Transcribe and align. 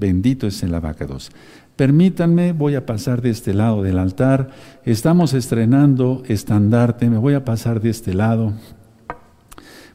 Bendito 0.00 0.46
es 0.46 0.62
el 0.62 0.74
abacados. 0.74 1.30
Permítanme, 1.76 2.52
voy 2.52 2.74
a 2.74 2.86
pasar 2.86 3.20
de 3.20 3.28
este 3.28 3.52
lado 3.52 3.82
del 3.82 3.98
altar. 3.98 4.48
Estamos 4.86 5.34
estrenando 5.34 6.22
estandarte, 6.26 7.10
me 7.10 7.18
voy 7.18 7.34
a 7.34 7.44
pasar 7.44 7.82
de 7.82 7.90
este 7.90 8.14
lado. 8.14 8.54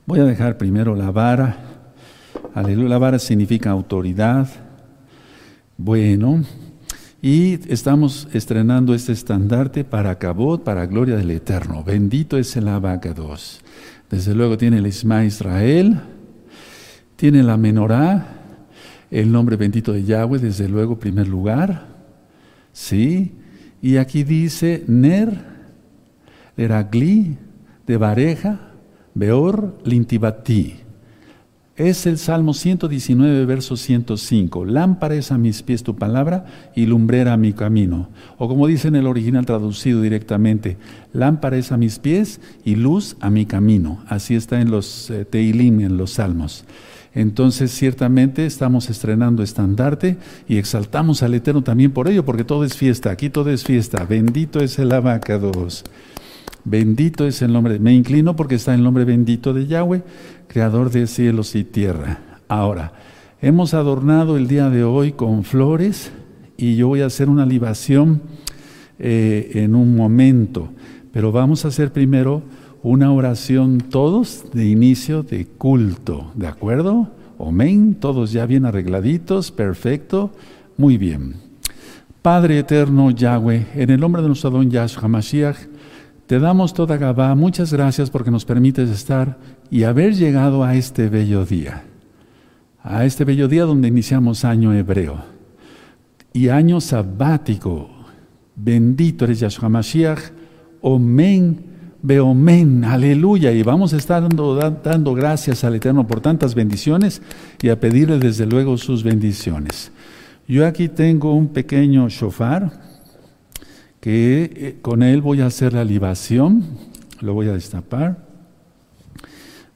Voy 0.05 0.19
a 0.19 0.25
dejar 0.25 0.59
primero 0.59 0.95
la 0.95 1.09
vara. 1.09 1.57
Aleluya, 2.53 2.89
la 2.89 2.97
vara 2.99 3.17
significa 3.17 3.71
autoridad. 3.71 4.47
Bueno, 5.75 6.43
y 7.19 7.59
estamos 7.73 8.27
estrenando 8.31 8.93
este 8.93 9.11
estandarte 9.11 9.83
para 9.83 10.19
Cabot, 10.19 10.63
para 10.63 10.85
gloria 10.85 11.15
del 11.15 11.31
Eterno. 11.31 11.83
Bendito 11.83 12.37
es 12.37 12.55
el 12.55 12.67
abacados. 12.67 13.61
Desde 14.11 14.35
luego 14.35 14.55
tiene 14.55 14.77
el 14.77 14.85
Isma 14.85 15.25
Israel, 15.25 15.99
tiene 17.15 17.41
la 17.41 17.57
menorá, 17.57 18.34
el 19.11 19.31
nombre 19.31 19.55
bendito 19.55 19.93
de 19.93 20.03
Yahweh, 20.03 20.39
desde 20.39 20.67
luego, 20.67 20.99
primer 20.99 21.27
lugar. 21.27 21.87
¿Sí? 22.73 23.31
Y 23.81 23.97
aquí 23.97 24.23
dice 24.23 24.83
Ner, 24.87 25.45
Leragli, 26.57 27.37
de 27.85 27.97
Bareja, 27.97 28.59
Beor, 29.13 29.77
Lintibati. 29.83 30.85
Es 31.75 32.05
el 32.05 32.17
Salmo 32.17 32.53
119, 32.53 33.45
verso 33.45 33.75
105. 33.75 34.63
Lámpara 34.63 35.15
es 35.15 35.33
a 35.33 35.37
mis 35.37 35.61
pies 35.61 35.83
tu 35.83 35.97
palabra 35.97 36.45
y 36.73 36.85
lumbrera 36.85 37.33
a 37.33 37.37
mi 37.37 37.51
camino. 37.51 38.09
O 38.37 38.47
como 38.47 38.67
dice 38.67 38.87
en 38.87 38.95
el 38.95 39.07
original 39.07 39.45
traducido 39.45 40.01
directamente, 40.01 40.77
lámpara 41.11 41.57
es 41.57 41.73
a 41.73 41.77
mis 41.77 41.99
pies 41.99 42.39
y 42.63 42.75
luz 42.75 43.17
a 43.19 43.29
mi 43.29 43.45
camino. 43.45 44.01
Así 44.07 44.35
está 44.35 44.61
en 44.61 44.71
los 44.71 45.09
eh, 45.09 45.25
Teilim, 45.25 45.81
en 45.81 45.97
los 45.97 46.11
Salmos. 46.11 46.63
Entonces, 47.15 47.71
ciertamente 47.71 48.45
estamos 48.45 48.89
estrenando 48.89 49.41
estandarte 49.41 50.17
y 50.49 50.57
exaltamos 50.57 51.23
al 51.23 51.33
Eterno 51.33 51.63
también 51.63 51.91
por 51.91 52.09
ello, 52.09 52.25
porque 52.25 52.43
todo 52.43 52.65
es 52.65 52.75
fiesta, 52.75 53.09
aquí 53.09 53.29
todo 53.29 53.49
es 53.49 53.63
fiesta. 53.63 54.05
Bendito 54.05 54.59
es 54.59 54.77
el 54.77 54.91
abacados. 54.91 55.85
Bendito 56.65 57.25
es 57.25 57.41
el 57.41 57.53
nombre. 57.53 57.79
Me 57.79 57.93
inclino 57.93 58.35
porque 58.35 58.55
está 58.55 58.75
el 58.75 58.83
nombre 58.83 59.05
bendito 59.05 59.53
de 59.53 59.65
Yahweh, 59.65 60.03
creador 60.47 60.91
de 60.91 61.07
cielos 61.07 61.55
y 61.55 61.63
tierra. 61.63 62.19
Ahora, 62.49 62.91
hemos 63.41 63.73
adornado 63.73 64.35
el 64.35 64.47
día 64.47 64.69
de 64.69 64.83
hoy 64.83 65.13
con 65.13 65.45
flores 65.45 66.11
y 66.57 66.75
yo 66.75 66.89
voy 66.89 67.01
a 67.01 67.05
hacer 67.05 67.29
una 67.29 67.45
libación 67.45 68.21
eh, 68.99 69.51
en 69.55 69.73
un 69.73 69.95
momento, 69.95 70.69
pero 71.13 71.31
vamos 71.31 71.63
a 71.63 71.69
hacer 71.69 71.93
primero 71.93 72.43
una 72.85 73.11
oración 73.11 73.79
todos 73.79 74.45
de 74.53 74.67
inicio 74.67 75.23
de 75.23 75.47
culto, 75.47 76.31
¿de 76.35 76.45
acuerdo? 76.45 77.09
Amén, 77.39 77.95
todos 77.95 78.31
ya 78.31 78.45
bien 78.45 78.63
arregladitos, 78.63 79.51
perfecto, 79.51 80.29
muy 80.77 80.99
bien. 80.99 81.33
Padre 82.21 82.59
eterno 82.59 83.09
Yahweh, 83.09 83.69
en 83.73 83.89
el 83.89 83.99
nombre 83.99 84.21
de 84.21 84.27
nuestro 84.27 84.51
don 84.51 84.69
Yahshua 84.69 85.07
Mashiach, 85.07 85.57
te 86.27 86.37
damos 86.37 86.75
toda 86.75 86.97
Gabá, 86.97 87.33
muchas 87.33 87.73
gracias 87.73 88.11
porque 88.11 88.29
nos 88.29 88.45
permites 88.45 88.91
estar 88.91 89.39
y 89.71 89.81
haber 89.81 90.13
llegado 90.13 90.63
a 90.63 90.75
este 90.75 91.09
bello 91.09 91.43
día, 91.43 91.85
a 92.83 93.03
este 93.03 93.25
bello 93.25 93.47
día 93.47 93.63
donde 93.63 93.87
iniciamos 93.87 94.45
año 94.45 94.71
hebreo 94.73 95.25
y 96.33 96.49
año 96.49 96.79
sabático. 96.79 97.89
Bendito 98.55 99.25
eres 99.25 99.39
Yahshua 99.39 99.69
Mashiach, 99.69 100.19
Amén 100.83 101.74
men, 102.05 102.83
aleluya. 102.83 103.51
Y 103.51 103.63
vamos 103.63 103.93
a 103.93 103.97
estar 103.97 104.21
dando, 104.21 104.55
dando 104.55 105.13
gracias 105.13 105.63
al 105.63 105.75
Eterno 105.75 106.05
por 106.07 106.21
tantas 106.21 106.55
bendiciones 106.55 107.21
y 107.61 107.69
a 107.69 107.79
pedirle 107.79 108.19
desde 108.19 108.45
luego 108.45 108.77
sus 108.77 109.03
bendiciones. 109.03 109.91
Yo 110.47 110.67
aquí 110.67 110.89
tengo 110.89 111.33
un 111.33 111.47
pequeño 111.47 112.07
shofar 112.09 112.71
que 113.99 114.51
eh, 114.55 114.77
con 114.81 115.01
él 115.01 115.21
voy 115.21 115.41
a 115.41 115.47
hacer 115.47 115.73
la 115.73 115.83
libación, 115.83 116.63
lo 117.21 117.33
voy 117.33 117.47
a 117.47 117.53
destapar. 117.53 118.23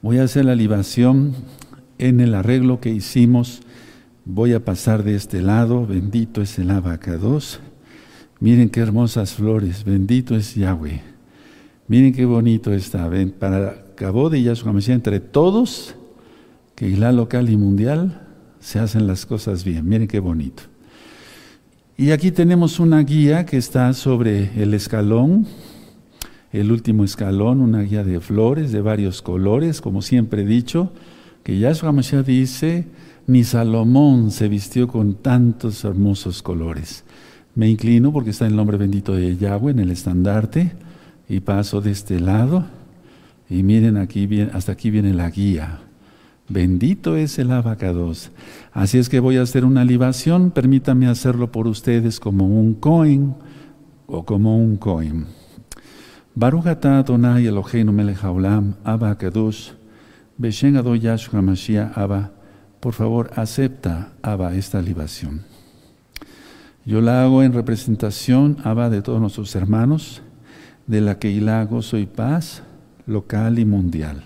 Voy 0.02 0.18
a 0.18 0.24
hacer 0.24 0.44
la 0.44 0.54
libación 0.54 1.34
en 1.98 2.20
el 2.20 2.34
arreglo 2.34 2.80
que 2.80 2.90
hicimos. 2.90 3.60
Voy 4.24 4.54
a 4.54 4.64
pasar 4.64 5.02
de 5.02 5.14
este 5.14 5.42
lado, 5.42 5.86
bendito 5.86 6.40
es 6.40 6.58
el 6.58 6.70
abacados. 6.70 7.60
Miren 8.38 8.70
qué 8.70 8.80
hermosas 8.80 9.34
flores, 9.34 9.84
bendito 9.84 10.36
es 10.36 10.54
Yahweh. 10.54 11.02
Miren 11.90 12.12
qué 12.12 12.24
bonito 12.24 12.72
está. 12.72 13.08
Ven, 13.08 13.32
para 13.32 13.84
Cabo 13.96 14.30
de 14.30 14.40
Yahshua 14.40 14.72
Mashiach, 14.72 14.94
entre 14.94 15.18
todos, 15.18 15.96
que 16.76 16.88
la 16.96 17.10
local 17.10 17.50
y 17.50 17.56
mundial, 17.56 18.28
se 18.60 18.78
hacen 18.78 19.08
las 19.08 19.26
cosas 19.26 19.64
bien. 19.64 19.88
Miren 19.88 20.06
qué 20.06 20.20
bonito. 20.20 20.62
Y 21.96 22.12
aquí 22.12 22.30
tenemos 22.30 22.78
una 22.78 23.02
guía 23.02 23.44
que 23.44 23.56
está 23.56 23.92
sobre 23.92 24.62
el 24.62 24.72
escalón, 24.72 25.48
el 26.52 26.70
último 26.70 27.02
escalón, 27.02 27.60
una 27.60 27.82
guía 27.82 28.04
de 28.04 28.20
flores 28.20 28.70
de 28.70 28.82
varios 28.82 29.20
colores, 29.20 29.80
como 29.80 30.00
siempre 30.00 30.42
he 30.42 30.46
dicho, 30.46 30.92
que 31.42 31.58
Yahshua 31.58 31.90
Mashiach 31.90 32.24
dice, 32.24 32.86
ni 33.26 33.42
Salomón 33.42 34.30
se 34.30 34.46
vistió 34.46 34.86
con 34.86 35.14
tantos 35.14 35.82
hermosos 35.82 36.40
colores. 36.40 37.02
Me 37.56 37.68
inclino 37.68 38.12
porque 38.12 38.30
está 38.30 38.46
el 38.46 38.54
nombre 38.54 38.76
bendito 38.76 39.12
de 39.12 39.36
Yahweh 39.36 39.72
en 39.72 39.80
el 39.80 39.90
estandarte 39.90 40.70
y 41.30 41.38
paso 41.38 41.80
de 41.80 41.92
este 41.92 42.18
lado 42.18 42.64
y 43.48 43.62
miren 43.62 43.96
aquí 43.96 44.28
hasta 44.52 44.72
aquí 44.72 44.90
viene 44.90 45.14
la 45.14 45.30
guía. 45.30 45.78
Bendito 46.48 47.16
es 47.16 47.38
el 47.38 47.52
abacados. 47.52 48.32
Así 48.72 48.98
es 48.98 49.08
que 49.08 49.20
voy 49.20 49.36
a 49.36 49.42
hacer 49.42 49.64
una 49.64 49.84
libación, 49.84 50.50
permítanme 50.50 51.06
hacerlo 51.06 51.52
por 51.52 51.68
ustedes 51.68 52.18
como 52.18 52.46
un 52.46 52.74
coin 52.74 53.34
o 54.08 54.24
como 54.24 54.58
un 54.58 54.76
coin. 54.76 55.26
Baruch 56.34 56.66
atah 56.66 56.98
Adonai 56.98 57.46
Eloheinu 57.46 57.92
melech 57.92 58.24
haolam, 58.24 58.74
Abba 58.82 59.16
Kadosh, 59.16 59.70
Beshen 60.36 60.76
Ado 60.76 60.96
Yahshua 60.96 61.42
Mashiach 61.42 61.96
Abba. 61.96 62.32
Por 62.80 62.92
favor, 62.92 63.30
acepta, 63.36 64.14
Abba, 64.22 64.54
esta 64.56 64.82
libación. 64.82 65.42
Yo 66.84 67.00
la 67.00 67.22
hago 67.22 67.44
en 67.44 67.52
representación, 67.52 68.56
Abba, 68.64 68.90
de 68.90 69.02
todos 69.02 69.20
nuestros 69.20 69.54
hermanos, 69.54 70.22
de 70.90 71.00
la 71.00 71.20
que 71.20 71.30
hilago 71.30 71.82
soy 71.82 72.06
paz 72.06 72.64
local 73.06 73.60
y 73.60 73.64
mundial. 73.64 74.24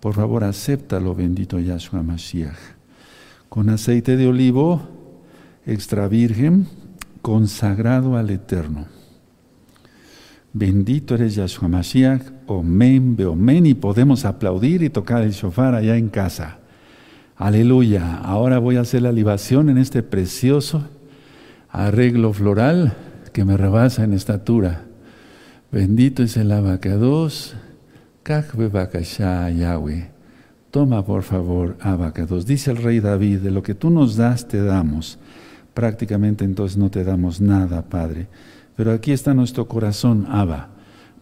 Por 0.00 0.12
favor, 0.12 0.44
acéptalo, 0.44 1.14
bendito 1.14 1.58
Yahshua 1.58 2.02
Mashiach. 2.02 2.58
Con 3.48 3.70
aceite 3.70 4.18
de 4.18 4.28
olivo 4.28 4.82
extra 5.64 6.06
virgen, 6.06 6.66
consagrado 7.22 8.18
al 8.18 8.28
Eterno. 8.28 8.84
Bendito 10.52 11.14
eres 11.14 11.36
Yahshua 11.36 11.68
Mashiach, 11.68 12.22
omen, 12.46 13.16
beomen, 13.16 13.64
y 13.64 13.72
podemos 13.72 14.26
aplaudir 14.26 14.82
y 14.82 14.90
tocar 14.90 15.22
el 15.22 15.32
shofar 15.32 15.74
allá 15.74 15.96
en 15.96 16.10
casa. 16.10 16.58
Aleluya. 17.34 18.18
Ahora 18.18 18.58
voy 18.58 18.76
a 18.76 18.82
hacer 18.82 19.00
la 19.00 19.12
libación 19.12 19.70
en 19.70 19.78
este 19.78 20.02
precioso 20.02 20.86
arreglo 21.70 22.34
floral 22.34 22.94
que 23.32 23.46
me 23.46 23.56
rebasa 23.56 24.04
en 24.04 24.12
estatura. 24.12 24.87
Bendito 25.70 26.22
es 26.22 26.38
el 26.38 26.50
abacados, 26.50 27.54
Yahweh. 28.24 30.10
Toma 30.70 31.04
por 31.04 31.22
favor 31.22 31.76
abacados. 31.82 32.46
Dice 32.46 32.70
el 32.70 32.78
rey 32.78 33.00
David, 33.00 33.40
de 33.40 33.50
lo 33.50 33.62
que 33.62 33.74
tú 33.74 33.90
nos 33.90 34.16
das 34.16 34.48
te 34.48 34.62
damos. 34.62 35.18
Prácticamente 35.74 36.46
entonces 36.46 36.78
no 36.78 36.90
te 36.90 37.04
damos 37.04 37.42
nada, 37.42 37.82
Padre. 37.82 38.28
Pero 38.76 38.92
aquí 38.92 39.12
está 39.12 39.34
nuestro 39.34 39.68
corazón, 39.68 40.26
Abba, 40.30 40.70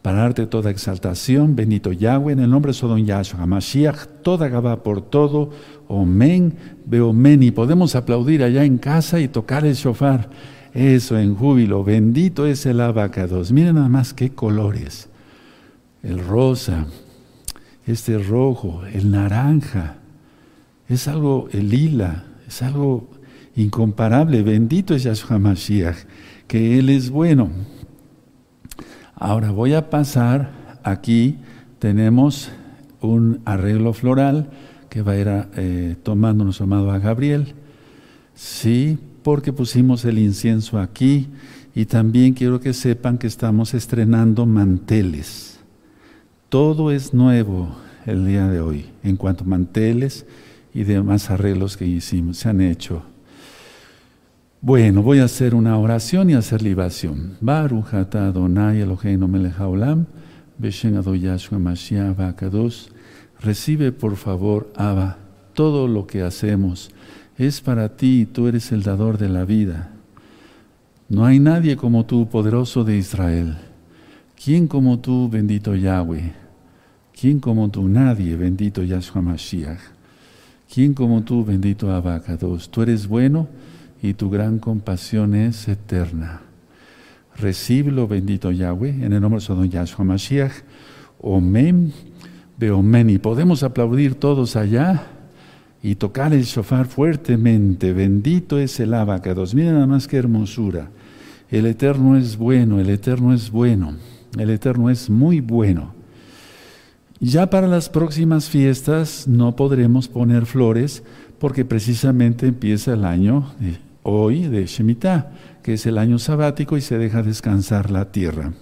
para 0.01 0.19
darte 0.19 0.47
toda 0.47 0.71
exaltación, 0.71 1.57
bendito 1.57 1.91
Yahweh, 1.91 2.35
en 2.35 2.41
el 2.41 2.51
nombre 2.51 2.71
de 2.71 2.75
Sodom 2.75 3.05
Yahshua, 3.05 3.47
Mashiach, 3.47 4.07
toda 4.23 4.47
Gabá 4.47 4.85
por 4.85 5.03
todo, 5.03 5.51
Omen, 5.89 6.55
Beomen, 6.85 7.43
y 7.43 7.51
podemos 7.51 7.97
aplaudir 7.97 8.45
allá 8.45 8.63
en 8.63 8.79
casa 8.79 9.19
y 9.19 9.27
tocar 9.27 9.67
el 9.67 9.75
shofar. 9.75 10.31
Eso 10.77 11.19
en 11.19 11.35
júbilo. 11.35 11.83
Bendito 11.83 12.45
es 12.45 12.67
el 12.67 12.83
abacados. 12.83 13.51
Miren 13.51 13.77
nada 13.77 13.89
más 13.89 14.13
qué 14.13 14.33
colores. 14.33 15.09
El 16.03 16.19
rosa, 16.19 16.85
este 17.87 18.19
rojo, 18.19 18.83
el 18.93 19.11
naranja. 19.11 19.97
Es 20.87 21.09
algo, 21.09 21.49
el 21.53 21.71
lila, 21.71 22.25
es 22.47 22.61
algo 22.61 23.09
incomparable. 23.57 24.43
Bendito 24.43 24.95
es 24.95 25.05
Yahshua 25.05 25.39
Mashiach, 25.39 25.97
que 26.47 26.79
Él 26.79 26.91
es 26.91 27.09
bueno. 27.09 27.49
Ahora 29.15 29.53
voy 29.53 29.73
a 29.73 29.89
pasar, 29.89 30.79
aquí 30.83 31.39
tenemos 31.79 32.51
un 33.01 33.41
arreglo 33.47 33.95
floral 33.95 34.51
que 34.91 35.01
va 35.01 35.13
a 35.13 35.17
ir 35.17 35.29
eh, 35.57 35.97
tomando 36.03 36.45
nuestro 36.45 36.65
amado 36.65 36.91
a 36.91 36.99
Gabriel. 36.99 37.55
Sí, 38.35 38.99
porque 39.27 39.53
pusimos 39.53 40.05
el 40.05 40.21
incienso 40.21 40.79
aquí 40.79 41.27
y 41.75 41.87
también 41.87 42.33
quiero 42.33 42.61
que 42.61 42.73
sepan 42.73 43.19
que 43.19 43.27
estamos 43.27 43.75
estrenando 43.75 44.47
manteles. 44.47 45.59
Todo 46.49 46.93
es 46.93 47.13
nuevo 47.13 47.75
el 48.05 48.25
día 48.25 48.47
de 48.47 48.61
hoy 48.61 48.87
en 49.03 49.17
cuanto 49.17 49.43
a 49.43 49.49
manteles 49.49 50.27
y 50.73 50.85
demás 50.85 51.29
arreglos 51.29 51.77
que 51.77 51.85
hicimos, 51.85 52.37
se 52.37 52.51
han 52.51 52.61
hecho. 52.61 53.03
Bueno, 54.61 55.03
voy 55.03 55.19
a 55.19 55.25
hacer 55.25 55.57
una 55.57 55.77
oración 55.77 56.31
y 56.31 56.35
hacer 56.35 56.63
libación. 56.63 57.37
Baruch 57.41 57.95
Adonai 57.95 58.83
Eloheinu 58.83 59.27
haolam, 59.59 60.07
Yahshua 60.61 61.59
Mashiach. 61.59 62.17
Recibe 63.41 63.91
por 63.91 64.15
favor, 64.15 64.73
Abba, 64.77 65.19
todo 65.53 65.89
lo 65.89 66.07
que 66.07 66.23
hacemos 66.23 66.93
es 67.39 67.61
para 67.61 67.97
ti, 67.97 68.27
tú 68.31 68.49
eres 68.49 68.73
el 68.73 68.83
dador 68.83 69.19
de 69.19 69.29
la 69.29 69.45
vida. 69.45 69.91
No 71.09 71.25
hay 71.25 71.39
nadie 71.39 71.77
como 71.77 72.07
tú, 72.07 72.29
poderoso 72.29 72.83
de 72.83 72.97
Israel. 72.97 73.57
¿Quién 74.43 74.67
como 74.67 74.99
tú, 74.99 75.29
bendito 75.29 75.75
Yahweh? 75.75 76.33
¿Quién 77.19 77.41
como 77.41 77.71
tú? 77.71 77.89
Nadie, 77.89 78.37
bendito 78.37 78.83
Yahshua 78.83 79.23
Mashiach. 79.23 79.81
¿Quién 80.73 80.95
como 80.95 81.23
tú, 81.23 81.45
bendito 81.45 81.91
Abacados? 81.93 82.71
Tú 82.71 82.83
eres 82.83 83.07
bueno 83.07 83.49
y 84.03 84.15
tu 84.15 84.29
gran 84.31 84.59
compasión 84.59 85.35
es 85.35 85.69
eterna. 85.69 86.43
Recíbelo, 87.37 88.09
bendito 88.09 88.51
Yahweh, 88.51 89.05
en 89.05 89.13
el 89.13 89.21
nombre 89.21 89.41
de 89.41 89.47
Don 89.47 89.71
Yahshua 89.71 90.05
Mashiach. 90.05 90.53
Omen, 91.21 91.93
beomen. 92.59 93.11
Y 93.11 93.19
podemos 93.19 93.63
aplaudir 93.63 94.15
todos 94.15 94.57
allá 94.57 95.16
y 95.87 95.95
tocar 95.95 96.35
el 96.35 96.43
shofar 96.43 96.87
fuertemente. 96.87 97.93
Bendito 97.93 98.59
es 98.59 98.81
el 98.81 98.93
abacados. 98.93 99.55
Miren 99.55 99.75
nada 99.75 99.87
más 99.87 100.09
qué 100.09 100.17
hermosura. 100.17 100.91
El 101.49 101.65
Eterno 101.65 102.17
es 102.17 102.37
bueno, 102.37 102.81
el 102.81 102.91
Eterno 102.91 103.33
es 103.33 103.53
bueno, 103.53 103.95
el 104.37 104.51
Eterno 104.51 104.91
es 104.91 105.09
muy 105.09 105.39
bueno. 105.39 105.95
Ya 107.21 107.51
para 107.51 107.69
las 107.69 107.89
próximas 107.89 108.49
fiestas 108.49 109.29
no 109.29 109.55
podremos 109.55 110.09
poner 110.09 110.45
flores 110.47 111.05
porque 111.39 111.65
precisamente 111.65 112.49
empieza 112.49 112.95
el 112.95 113.05
año 113.05 113.53
hoy 114.03 114.49
de 114.49 114.67
Shemitah, 114.67 115.31
que 115.63 115.75
es 115.75 115.87
el 115.87 115.99
año 115.99 116.19
sabático 116.19 116.77
y 116.77 116.81
se 116.81 116.99
deja 116.99 117.23
descansar 117.23 117.93
la 117.93 118.11
tierra. 118.11 118.55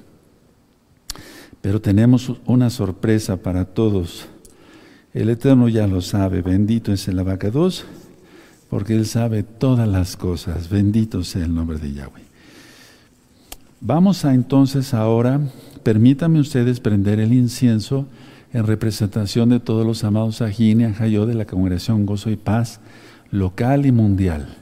Pero 1.63 1.81
tenemos 1.81 2.31
una 2.45 2.69
sorpresa 2.69 3.39
para 3.39 3.65
todos. 3.65 4.29
El 5.15 5.31
Eterno 5.31 5.69
ya 5.69 5.87
lo 5.87 6.01
sabe, 6.01 6.43
bendito 6.43 6.93
es 6.93 7.07
el 7.07 7.21
abacados, 7.21 7.85
porque 8.69 8.97
Él 8.97 9.07
sabe 9.07 9.45
todas 9.45 9.89
las 9.89 10.17
cosas. 10.17 10.69
Bendito 10.69 11.23
sea 11.23 11.45
el 11.45 11.55
nombre 11.55 11.79
de 11.79 11.93
Yahweh. 11.93 12.25
Vamos 13.81 14.25
a 14.25 14.35
entonces 14.35 14.93
ahora, 14.93 15.41
permítanme 15.85 16.41
ustedes 16.41 16.81
prender 16.81 17.21
el 17.21 17.33
incienso 17.33 18.09
en 18.53 18.67
representación 18.67 19.51
de 19.51 19.61
todos 19.61 19.87
los 19.87 20.03
amados 20.03 20.43
Ajín 20.43 20.81
y 20.81 20.85
Ajayó 20.85 21.27
de 21.27 21.35
la 21.35 21.45
Congregación 21.45 22.07
Gozo 22.07 22.31
y 22.31 22.37
Paz 22.37 22.81
local 23.31 23.87
y 23.87 23.93
mundial. 23.93 24.57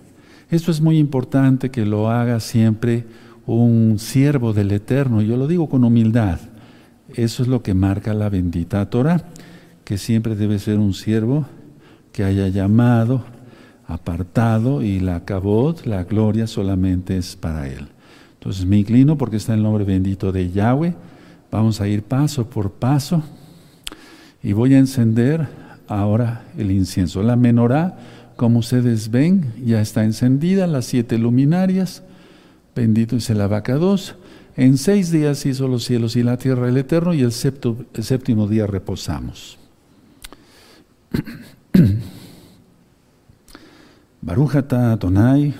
Esto 0.50 0.70
es 0.70 0.82
muy 0.82 0.98
importante 0.98 1.70
que 1.70 1.86
lo 1.86 2.10
haga 2.10 2.40
siempre 2.40 3.06
un 3.46 3.98
siervo 3.98 4.52
del 4.52 4.72
Eterno. 4.72 5.22
Yo 5.22 5.38
lo 5.38 5.46
digo 5.46 5.70
con 5.70 5.84
humildad. 5.84 6.40
Eso 7.14 7.42
es 7.42 7.48
lo 7.48 7.62
que 7.62 7.72
marca 7.72 8.12
la 8.12 8.28
bendita 8.28 8.88
Torah, 8.90 9.24
que 9.84 9.98
siempre 9.98 10.36
debe 10.36 10.58
ser 10.58 10.78
un 10.78 10.94
siervo 10.94 11.46
que 12.12 12.24
haya 12.24 12.48
llamado, 12.48 13.24
apartado 13.86 14.82
y 14.82 15.00
la 15.00 15.24
cabot, 15.24 15.84
la 15.86 16.04
gloria 16.04 16.46
solamente 16.46 17.16
es 17.16 17.36
para 17.36 17.68
él. 17.68 17.88
Entonces 18.34 18.66
me 18.66 18.78
inclino 18.78 19.16
porque 19.16 19.36
está 19.36 19.54
el 19.54 19.62
nombre 19.62 19.84
bendito 19.84 20.32
de 20.32 20.50
Yahweh. 20.50 20.94
Vamos 21.50 21.80
a 21.80 21.88
ir 21.88 22.02
paso 22.02 22.48
por 22.48 22.72
paso 22.72 23.22
y 24.42 24.52
voy 24.52 24.74
a 24.74 24.78
encender 24.78 25.46
ahora 25.86 26.44
el 26.56 26.70
incienso. 26.70 27.22
La 27.22 27.36
menorá, 27.36 27.98
como 28.36 28.60
ustedes 28.60 29.10
ven, 29.10 29.52
ya 29.64 29.80
está 29.80 30.04
encendida, 30.04 30.66
las 30.66 30.86
siete 30.86 31.18
luminarias. 31.18 32.02
Bendito 32.74 33.16
es 33.16 33.28
el 33.30 33.40
abacados. 33.40 34.16
En 34.56 34.76
seis 34.76 35.10
días 35.10 35.46
hizo 35.46 35.68
los 35.68 35.84
cielos 35.84 36.16
y 36.16 36.22
la 36.22 36.36
tierra 36.36 36.68
el 36.68 36.76
Eterno 36.76 37.14
y 37.14 37.22
el, 37.22 37.32
séptimo 37.32 38.48
día 38.48 38.66
reposamos. 38.66 39.58
Barujata 44.24 44.96
Tonai, 44.98 45.52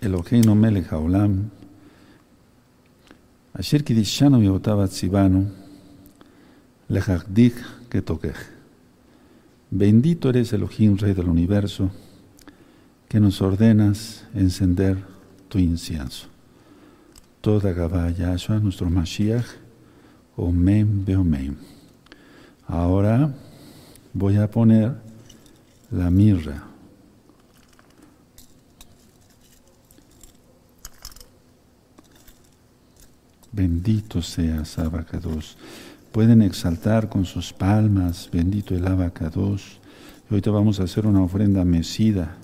Eloheinu 0.00 0.54
Melech 0.54 0.90
Haolam, 0.90 1.50
Asher 3.58 3.82
Kidishanu 3.82 4.40
Yotabat 4.42 4.90
Sibanu, 4.90 5.50
Lechagdik 6.88 7.54
Ketokech. 7.88 8.36
Bendito 9.72 10.28
eres 10.28 10.52
Elohim, 10.52 10.96
Rey 10.96 11.14
del 11.14 11.28
universo, 11.28 11.90
que 13.08 13.18
nos 13.18 13.40
ordenas 13.42 14.24
encender 14.34 14.98
tu 15.48 15.58
incienso. 15.58 16.26
Toda 17.40 17.72
Gabá 17.72 18.10
Yahshua, 18.10 18.60
nuestro 18.60 18.90
Mashiach, 18.90 19.46
Omen 20.36 21.04
Beomen. 21.04 21.56
Ahora 22.66 23.32
voy 24.12 24.36
a 24.36 24.50
poner 24.50 24.94
la 25.90 26.10
mirra. 26.10 26.64
Bendito 33.52 34.22
seas, 34.22 34.78
Abacados. 34.78 35.56
Pueden 36.12 36.42
exaltar 36.42 37.08
con 37.08 37.24
sus 37.24 37.52
palmas, 37.52 38.28
bendito 38.32 38.74
el 38.74 38.86
Abacados. 38.86 39.80
Y 40.28 40.34
ahorita 40.34 40.50
vamos 40.50 40.80
a 40.80 40.84
hacer 40.84 41.06
una 41.06 41.22
ofrenda 41.22 41.64
mesida. 41.64 42.36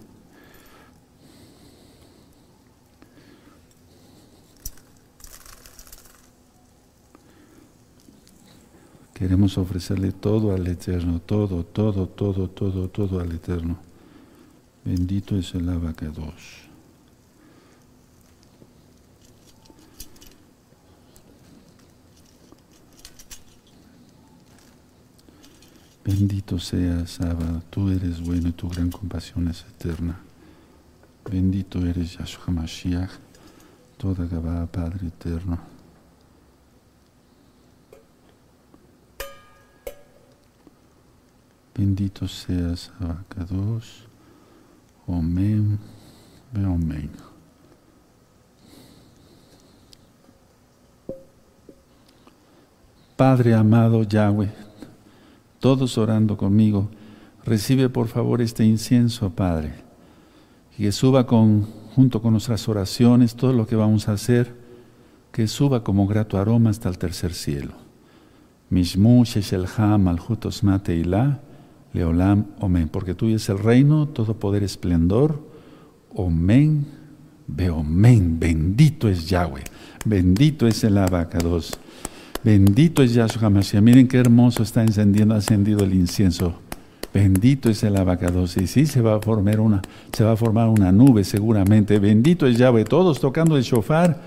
Queremos 9.16 9.56
ofrecerle 9.56 10.12
todo 10.12 10.52
al 10.54 10.66
Eterno, 10.66 11.22
todo, 11.22 11.64
todo, 11.64 12.06
todo, 12.06 12.50
todo, 12.50 12.90
todo 12.90 13.18
al 13.18 13.32
Eterno. 13.32 13.78
Bendito 14.84 15.38
es 15.38 15.54
el 15.54 15.66
Abacados. 15.70 16.68
Bendito 26.04 26.58
seas, 26.58 27.18
Abba, 27.22 27.62
tú 27.70 27.88
eres 27.88 28.20
bueno 28.20 28.50
y 28.50 28.52
tu 28.52 28.68
gran 28.68 28.90
compasión 28.90 29.48
es 29.48 29.64
eterna. 29.64 30.20
Bendito 31.24 31.78
eres 31.86 32.18
Yahshua 32.18 32.52
Mashiach, 32.52 33.12
toda 33.96 34.26
Gabá, 34.26 34.66
Padre 34.66 35.06
eterno. 35.06 35.75
Bendito 41.76 42.26
seas, 42.26 42.90
Abacados. 42.98 44.04
Omen, 45.06 45.78
Beomen. 46.50 47.10
Padre 53.14 53.54
amado 53.54 54.02
Yahweh, 54.02 54.52
todos 55.60 55.96
orando 55.98 56.36
conmigo, 56.36 56.88
recibe 57.44 57.88
por 57.88 58.08
favor 58.08 58.40
este 58.40 58.64
incienso, 58.64 59.30
Padre, 59.30 59.74
y 60.78 60.82
que 60.82 60.92
suba 60.92 61.26
con, 61.26 61.62
junto 61.94 62.20
con 62.20 62.32
nuestras 62.32 62.68
oraciones, 62.68 63.36
todo 63.36 63.52
lo 63.52 63.66
que 63.66 63.76
vamos 63.76 64.08
a 64.08 64.12
hacer, 64.12 64.54
que 65.32 65.46
suba 65.46 65.84
como 65.84 66.06
grato 66.06 66.38
aroma 66.38 66.70
hasta 66.70 66.88
el 66.88 66.98
tercer 66.98 67.32
cielo. 67.32 67.72
Mishmu 68.70 69.24
Sheshelham 69.24 70.08
Aljutos 70.08 70.62
Mateila, 70.62 71.40
Leolam 71.96 72.44
Omen, 72.60 72.88
porque 72.88 73.14
tuyo 73.14 73.36
es 73.36 73.48
el 73.48 73.58
reino, 73.58 74.06
todo 74.06 74.38
poder, 74.38 74.62
esplendor, 74.62 75.42
Omen, 76.14 76.84
Beomen, 77.46 78.38
bendito 78.38 79.08
es 79.08 79.26
Yahweh, 79.28 79.64
bendito 80.04 80.66
es 80.66 80.84
el 80.84 80.98
Abacados. 80.98 81.72
Bendito 82.44 83.02
es 83.02 83.14
Yahshua 83.14 83.50
Mashiach. 83.50 83.82
Miren 83.82 84.06
qué 84.06 84.18
hermoso 84.18 84.62
está 84.62 84.82
encendiendo, 84.82 85.34
ascendido 85.34 85.82
el 85.82 85.94
incienso. 85.94 86.54
Bendito 87.12 87.70
es 87.70 87.82
el 87.82 87.96
abacados. 87.96 88.56
Y 88.56 88.68
sí 88.68 88.86
se 88.86 89.00
va 89.00 89.16
a 89.16 89.20
formar 89.20 89.58
una, 89.58 89.82
se 90.12 90.22
va 90.22 90.32
a 90.32 90.36
formar 90.36 90.68
una 90.68 90.92
nube 90.92 91.24
seguramente. 91.24 91.98
Bendito 91.98 92.46
es 92.46 92.56
Yahweh. 92.56 92.84
Todos 92.84 93.18
tocando 93.18 93.56
el 93.56 93.64
shofar 93.64 94.20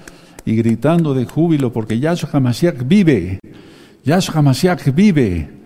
y 0.44 0.56
gritando 0.58 1.14
de 1.14 1.24
júbilo 1.24 1.72
porque 1.72 1.98
Yahshua 1.98 2.42
Mashiach 2.42 2.86
vive. 2.86 3.40
Yahshua 4.04 4.42
Mashiach 4.42 4.94
vive. 4.94 5.59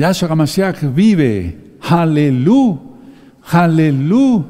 Yahshua 0.00 0.34
Mashiach 0.34 0.80
vive. 0.94 1.76
Aleluya. 1.82 2.78
Aleluya. 3.52 4.44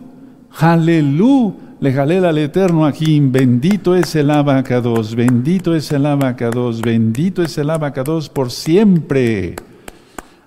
Aleluya. 0.60 1.54
Le 1.80 1.92
jalé 1.92 2.18
al 2.18 2.38
Eterno 2.38 2.86
aquí, 2.86 3.18
bendito 3.18 3.96
es 3.96 4.14
el 4.14 4.30
abacados, 4.30 5.16
bendito 5.16 5.74
es 5.74 5.90
el 5.90 6.06
abacados, 6.06 6.80
bendito 6.82 7.42
es 7.42 7.58
el 7.58 7.70
abacados 7.70 8.28
por 8.28 8.52
siempre. 8.52 9.56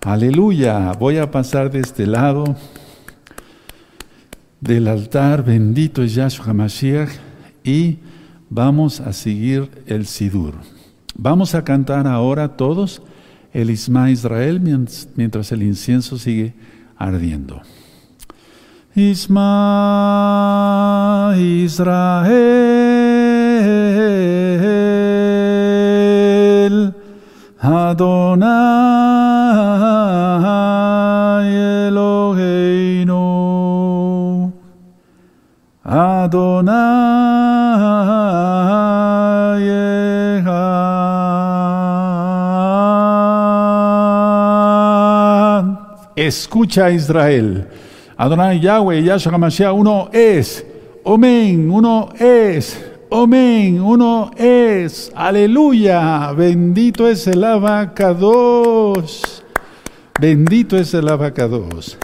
Aleluya. 0.06 0.94
Voy 0.94 1.18
a 1.18 1.30
pasar 1.30 1.70
de 1.70 1.80
este 1.80 2.08
lado. 2.08 2.56
del 4.62 4.88
altar, 4.88 5.44
bendito 5.44 6.02
es 6.02 6.16
Yahshua 6.16 6.46
HaMashiach, 6.46 7.10
y 7.66 7.98
vamos 8.50 9.02
a 9.02 9.12
seguir 9.12 9.70
el 9.88 10.06
Sidur. 10.06 10.54
Vamos 11.16 11.54
a 11.56 11.66
cantar 11.66 12.08
ahora 12.08 12.56
todos 12.56 13.02
el 13.54 13.70
Isma 13.70 14.10
Israel 14.10 14.60
mientras 15.16 15.52
el 15.52 15.62
incienso 15.64 16.18
sigue 16.18 16.54
ardiendo. 16.98 17.62
Isma 18.96 19.44
Israel 21.38 22.34
Adonai 27.60 28.34
Eloheinu 31.88 33.22
Adonai 35.84 36.94
Escucha 46.27 46.89
Israel 46.89 47.68
Adonai 48.18 48.60
Yahweh, 48.60 49.03
Yahshua 49.03 49.34
HaMashiach, 49.34 49.74
uno 49.74 50.10
es. 50.13 50.65
Amén, 51.06 51.70
uno 51.70 52.10
es. 52.18 52.80
Amén, 53.12 53.82
uno 53.82 54.32
es. 54.38 55.12
Aleluya. 55.15 56.32
Bendito 56.32 57.08
es 57.08 57.27
el 57.27 57.44
abacados. 57.44 59.44
Bendito 60.22 60.77
es 60.77 60.94
el 60.94 61.10
abacados. 61.10 61.98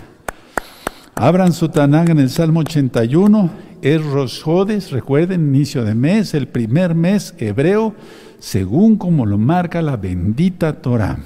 Abran 1.16 1.54
su 1.54 1.70
Tanán 1.70 2.10
en 2.10 2.20
el 2.20 2.30
Salmo 2.30 2.62
81. 2.62 3.50
Es 3.82 4.04
Rosjodes, 4.04 4.92
recuerden, 4.92 5.56
inicio 5.56 5.86
de 5.86 5.96
mes, 5.96 6.34
el 6.34 6.50
primer 6.50 6.96
mes 6.96 7.34
hebreo, 7.38 7.94
según 8.40 8.98
como 8.98 9.26
lo 9.26 9.38
marca 9.38 9.82
la 9.82 9.96
bendita 9.96 10.82
Torah. 10.82 11.20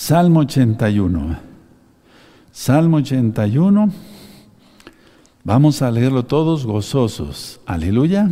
Salmo 0.00 0.40
81. 0.40 1.36
Salmo 2.50 2.96
81. 2.96 3.90
Vamos 5.44 5.82
a 5.82 5.90
leerlo 5.90 6.24
todos 6.24 6.64
gozosos. 6.64 7.60
Aleluya. 7.66 8.30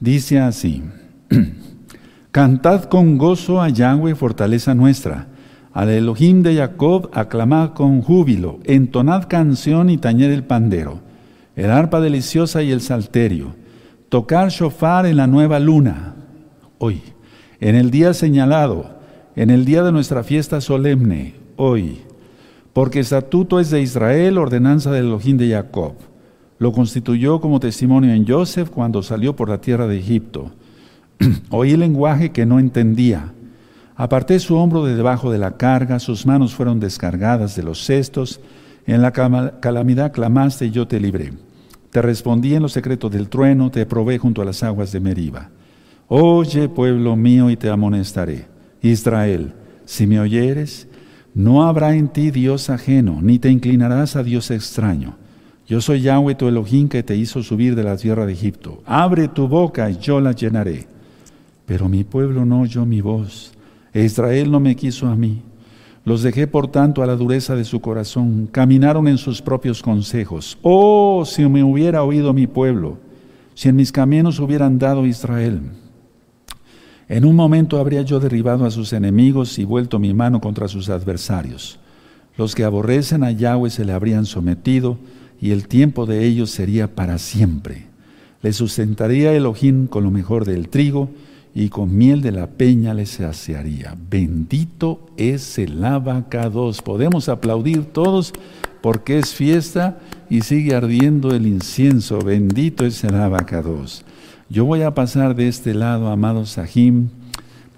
Dice 0.00 0.38
así. 0.38 0.82
Cantad 2.30 2.84
con 2.84 3.16
gozo 3.16 3.62
a 3.62 3.70
Yahweh, 3.70 4.14
fortaleza 4.14 4.74
nuestra. 4.74 5.28
Al 5.72 5.88
Elohim 5.88 6.42
de 6.42 6.56
Jacob, 6.56 7.08
aclamad 7.14 7.70
con 7.70 8.02
júbilo. 8.02 8.58
Entonad 8.64 9.28
canción 9.28 9.88
y 9.88 9.96
tañed 9.96 10.30
el 10.30 10.44
pandero. 10.44 11.00
El 11.56 11.70
arpa 11.70 12.02
deliciosa 12.02 12.62
y 12.62 12.70
el 12.70 12.82
salterio. 12.82 13.54
Tocar 14.10 14.50
shofar 14.50 15.06
en 15.06 15.16
la 15.16 15.26
nueva 15.26 15.58
luna. 15.58 16.16
Hoy. 16.76 17.00
En 17.60 17.76
el 17.76 17.90
día 17.90 18.12
señalado. 18.12 18.99
En 19.36 19.50
el 19.50 19.64
día 19.64 19.82
de 19.82 19.92
nuestra 19.92 20.22
fiesta 20.22 20.60
solemne. 20.60 21.34
Hoy 21.56 22.00
porque 22.72 23.00
estatuto 23.00 23.58
es 23.58 23.70
de 23.70 23.82
Israel, 23.82 24.38
ordenanza 24.38 24.92
del 24.92 25.06
Elohim 25.06 25.36
de 25.36 25.50
Jacob. 25.50 25.94
Lo 26.58 26.72
constituyó 26.72 27.40
como 27.40 27.58
testimonio 27.58 28.12
en 28.12 28.26
Joseph 28.26 28.70
cuando 28.70 29.02
salió 29.02 29.34
por 29.34 29.48
la 29.48 29.60
tierra 29.60 29.86
de 29.86 29.98
Egipto. 29.98 30.52
Oí 31.50 31.76
lenguaje 31.76 32.30
que 32.30 32.46
no 32.46 32.58
entendía. 32.58 33.32
Aparté 33.96 34.38
su 34.38 34.56
hombro 34.56 34.84
de 34.84 34.94
debajo 34.94 35.32
de 35.32 35.38
la 35.38 35.56
carga, 35.56 35.98
sus 35.98 36.26
manos 36.26 36.54
fueron 36.54 36.80
descargadas 36.80 37.56
de 37.56 37.64
los 37.64 37.84
cestos. 37.84 38.40
En 38.86 39.02
la 39.02 39.12
calamidad 39.12 40.12
clamaste 40.12 40.66
y 40.66 40.70
yo 40.70 40.86
te 40.86 41.00
libré. 41.00 41.32
Te 41.90 42.02
respondí 42.02 42.54
en 42.54 42.62
los 42.62 42.72
secretos 42.72 43.10
del 43.10 43.28
trueno, 43.28 43.70
te 43.70 43.84
probé 43.84 44.18
junto 44.18 44.42
a 44.42 44.44
las 44.44 44.62
aguas 44.62 44.92
de 44.92 45.00
Meriba. 45.00 45.50
Oye, 46.06 46.68
pueblo 46.68 47.16
mío, 47.16 47.50
y 47.50 47.56
te 47.56 47.68
amonestaré. 47.68 48.46
Israel, 48.82 49.52
si 49.84 50.06
me 50.06 50.20
oyeres, 50.20 50.88
no 51.34 51.64
habrá 51.64 51.94
en 51.94 52.08
ti 52.08 52.30
Dios 52.30 52.70
ajeno, 52.70 53.20
ni 53.22 53.38
te 53.38 53.50
inclinarás 53.50 54.16
a 54.16 54.22
Dios 54.22 54.50
extraño. 54.50 55.16
Yo 55.66 55.80
soy 55.80 56.00
Yahweh 56.00 56.34
tu 56.34 56.48
Elohim 56.48 56.88
que 56.88 57.02
te 57.02 57.16
hizo 57.16 57.42
subir 57.42 57.76
de 57.76 57.84
la 57.84 57.96
tierra 57.96 58.26
de 58.26 58.32
Egipto. 58.32 58.82
Abre 58.86 59.28
tu 59.28 59.46
boca 59.46 59.88
y 59.88 59.98
yo 59.98 60.20
la 60.20 60.32
llenaré. 60.32 60.88
Pero 61.64 61.88
mi 61.88 62.02
pueblo 62.02 62.44
no 62.44 62.62
oyó 62.62 62.84
mi 62.84 63.00
voz, 63.00 63.52
e 63.92 64.04
Israel 64.04 64.50
no 64.50 64.58
me 64.58 64.74
quiso 64.74 65.06
a 65.06 65.14
mí. 65.14 65.42
Los 66.04 66.22
dejé 66.22 66.48
por 66.48 66.68
tanto 66.68 67.02
a 67.02 67.06
la 67.06 67.14
dureza 67.14 67.54
de 67.54 67.64
su 67.64 67.80
corazón, 67.80 68.48
caminaron 68.50 69.06
en 69.06 69.18
sus 69.18 69.40
propios 69.40 69.82
consejos. 69.82 70.58
Oh, 70.62 71.24
si 71.24 71.46
me 71.46 71.62
hubiera 71.62 72.02
oído 72.02 72.32
mi 72.32 72.46
pueblo, 72.46 72.98
si 73.54 73.68
en 73.68 73.76
mis 73.76 73.92
caminos 73.92 74.40
hubieran 74.40 74.78
dado 74.78 75.06
Israel. 75.06 75.60
En 77.10 77.24
un 77.24 77.34
momento 77.34 77.80
habría 77.80 78.02
yo 78.02 78.20
derribado 78.20 78.64
a 78.64 78.70
sus 78.70 78.92
enemigos 78.92 79.58
y 79.58 79.64
vuelto 79.64 79.98
mi 79.98 80.14
mano 80.14 80.40
contra 80.40 80.68
sus 80.68 80.88
adversarios. 80.88 81.80
Los 82.36 82.54
que 82.54 82.62
aborrecen 82.62 83.24
a 83.24 83.32
Yahweh 83.32 83.70
se 83.70 83.84
le 83.84 83.92
habrían 83.92 84.26
sometido 84.26 84.96
y 85.40 85.50
el 85.50 85.66
tiempo 85.66 86.06
de 86.06 86.24
ellos 86.24 86.50
sería 86.50 86.94
para 86.94 87.18
siempre. 87.18 87.86
Le 88.42 88.52
sustentaría 88.52 89.32
Elohim 89.32 89.88
con 89.88 90.04
lo 90.04 90.12
mejor 90.12 90.44
del 90.44 90.68
trigo 90.68 91.10
y 91.52 91.68
con 91.68 91.96
miel 91.98 92.22
de 92.22 92.30
la 92.30 92.46
peña 92.46 92.94
le 92.94 93.06
saciaría. 93.06 93.96
Bendito 94.08 95.00
es 95.16 95.58
el 95.58 95.84
abacados. 95.84 96.80
Podemos 96.80 97.28
aplaudir 97.28 97.86
todos 97.86 98.32
porque 98.82 99.18
es 99.18 99.34
fiesta 99.34 99.98
y 100.30 100.42
sigue 100.42 100.76
ardiendo 100.76 101.34
el 101.34 101.48
incienso. 101.48 102.20
Bendito 102.20 102.86
es 102.86 103.02
el 103.02 103.16
abacados. 103.16 104.04
Yo 104.52 104.64
voy 104.64 104.82
a 104.82 104.96
pasar 104.96 105.36
de 105.36 105.46
este 105.46 105.74
lado, 105.74 106.08
amado 106.08 106.44
Sahim, 106.44 107.10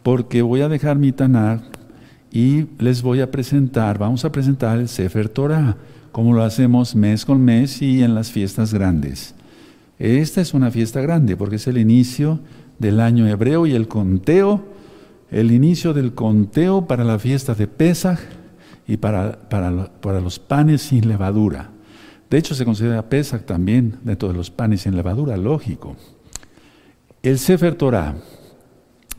porque 0.02 0.40
voy 0.40 0.62
a 0.62 0.70
dejar 0.70 0.96
mi 0.96 1.12
Tanakh 1.12 1.60
y 2.32 2.64
les 2.78 3.02
voy 3.02 3.20
a 3.20 3.30
presentar, 3.30 3.98
vamos 3.98 4.24
a 4.24 4.32
presentar 4.32 4.78
el 4.78 4.88
Sefer 4.88 5.28
Torah, 5.28 5.76
como 6.12 6.32
lo 6.32 6.42
hacemos 6.42 6.96
mes 6.96 7.26
con 7.26 7.44
mes 7.44 7.82
y 7.82 8.02
en 8.02 8.14
las 8.14 8.32
fiestas 8.32 8.72
grandes. 8.72 9.34
Esta 9.98 10.40
es 10.40 10.54
una 10.54 10.70
fiesta 10.70 11.02
grande 11.02 11.36
porque 11.36 11.56
es 11.56 11.66
el 11.66 11.76
inicio 11.76 12.40
del 12.78 13.00
año 13.00 13.28
hebreo 13.28 13.66
y 13.66 13.74
el 13.74 13.86
conteo, 13.86 14.64
el 15.30 15.52
inicio 15.52 15.92
del 15.92 16.14
conteo 16.14 16.86
para 16.86 17.04
la 17.04 17.18
fiesta 17.18 17.54
de 17.54 17.66
Pesach 17.66 18.18
y 18.88 18.96
para, 18.96 19.50
para, 19.50 19.92
para 20.00 20.22
los 20.22 20.38
panes 20.38 20.80
sin 20.80 21.06
levadura. 21.06 21.68
De 22.30 22.38
hecho, 22.38 22.54
se 22.54 22.64
considera 22.64 23.10
Pesach 23.10 23.44
también 23.44 23.98
dentro 24.04 24.28
de 24.28 24.34
los 24.34 24.50
panes 24.50 24.80
sin 24.80 24.96
levadura, 24.96 25.36
lógico. 25.36 25.98
El 27.22 27.38
Sefer 27.38 27.76
Torah. 27.76 28.16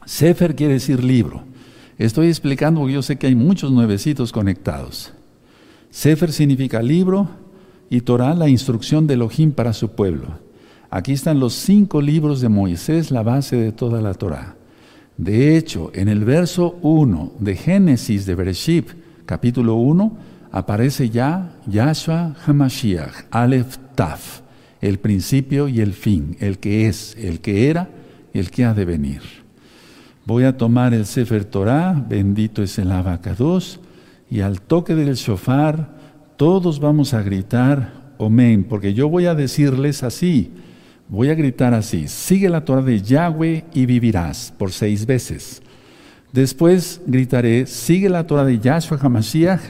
Sefer 0.06 0.58
quiere 0.58 0.74
decir 0.74 1.02
libro. 1.02 1.44
Estoy 1.98 2.28
explicando 2.28 2.82
porque 2.82 2.96
yo 2.96 3.02
sé 3.02 3.18
que 3.18 3.28
hay 3.28 3.36
muchos 3.36 3.72
nuevecitos 3.72 4.34
conectados. 4.34 5.14
Sefer 5.90 6.34
significa 6.34 6.82
libro 6.82 7.30
y 7.90 8.02
Torah 8.02 8.34
la 8.34 8.50
instrucción 8.50 9.08
de 9.08 9.14
Elohim 9.14 9.54
para 9.54 9.72
su 9.72 9.92
pueblo. 9.92 10.28
Aquí 10.90 11.14
están 11.14 11.40
los 11.40 11.54
cinco 11.54 12.02
libros 12.02 12.42
de 12.42 12.50
Moisés, 12.50 13.10
la 13.10 13.24
base 13.24 13.56
de 13.56 13.72
toda 13.72 14.02
la 14.02 14.14
Torah. 14.14 14.58
De 15.16 15.56
hecho, 15.56 15.90
en 15.94 16.10
el 16.10 16.26
verso 16.26 16.78
1 16.82 17.36
de 17.40 17.56
Génesis 17.56 18.26
de 18.26 18.36
Bereshit, 18.36 18.90
capítulo 19.26 19.76
1, 19.76 20.18
aparece 20.52 21.10
ya 21.10 21.56
Yahshua 21.68 22.36
Hamashiach, 22.46 23.28
Aleph 23.32 23.78
Taf 23.96 24.43
el 24.84 25.00
principio 25.00 25.70
y 25.70 25.80
el 25.80 25.94
fin, 25.94 26.36
el 26.42 26.60
que 26.60 26.90
es, 26.90 27.16
el 27.18 27.40
que 27.40 27.70
era 27.70 27.90
el 28.34 28.52
que 28.52 28.66
ha 28.66 28.74
de 28.74 28.84
venir. 28.84 29.22
Voy 30.26 30.44
a 30.44 30.58
tomar 30.58 30.94
el 30.94 31.06
Sefer 31.06 31.46
Torah, 31.46 31.94
bendito 32.10 32.62
es 32.62 32.78
el 32.78 32.92
abacados, 32.92 33.80
y 34.30 34.42
al 34.42 34.60
toque 34.60 34.94
del 34.94 35.16
shofar 35.16 35.90
todos 36.36 36.80
vamos 36.82 37.14
a 37.14 37.22
gritar 37.22 38.04
Amén, 38.20 38.66
porque 38.68 38.94
yo 38.94 39.10
voy 39.10 39.26
a 39.26 39.36
decirles 39.36 40.04
así, 40.04 40.52
voy 41.10 41.30
a 41.30 41.36
gritar 41.36 41.74
así, 41.74 42.08
sigue 42.08 42.50
la 42.50 42.64
Torah 42.64 42.82
de 42.82 43.02
Yahweh 43.02 43.66
y 43.74 43.86
vivirás 43.86 44.54
por 44.58 44.72
seis 44.72 45.06
veces. 45.06 45.62
Después 46.32 47.02
gritaré, 47.06 47.68
sigue 47.68 48.10
la 48.10 48.28
Torah 48.28 48.46
de 48.46 48.60
Yahshua 48.60 48.98
HaMashiach 49.02 49.62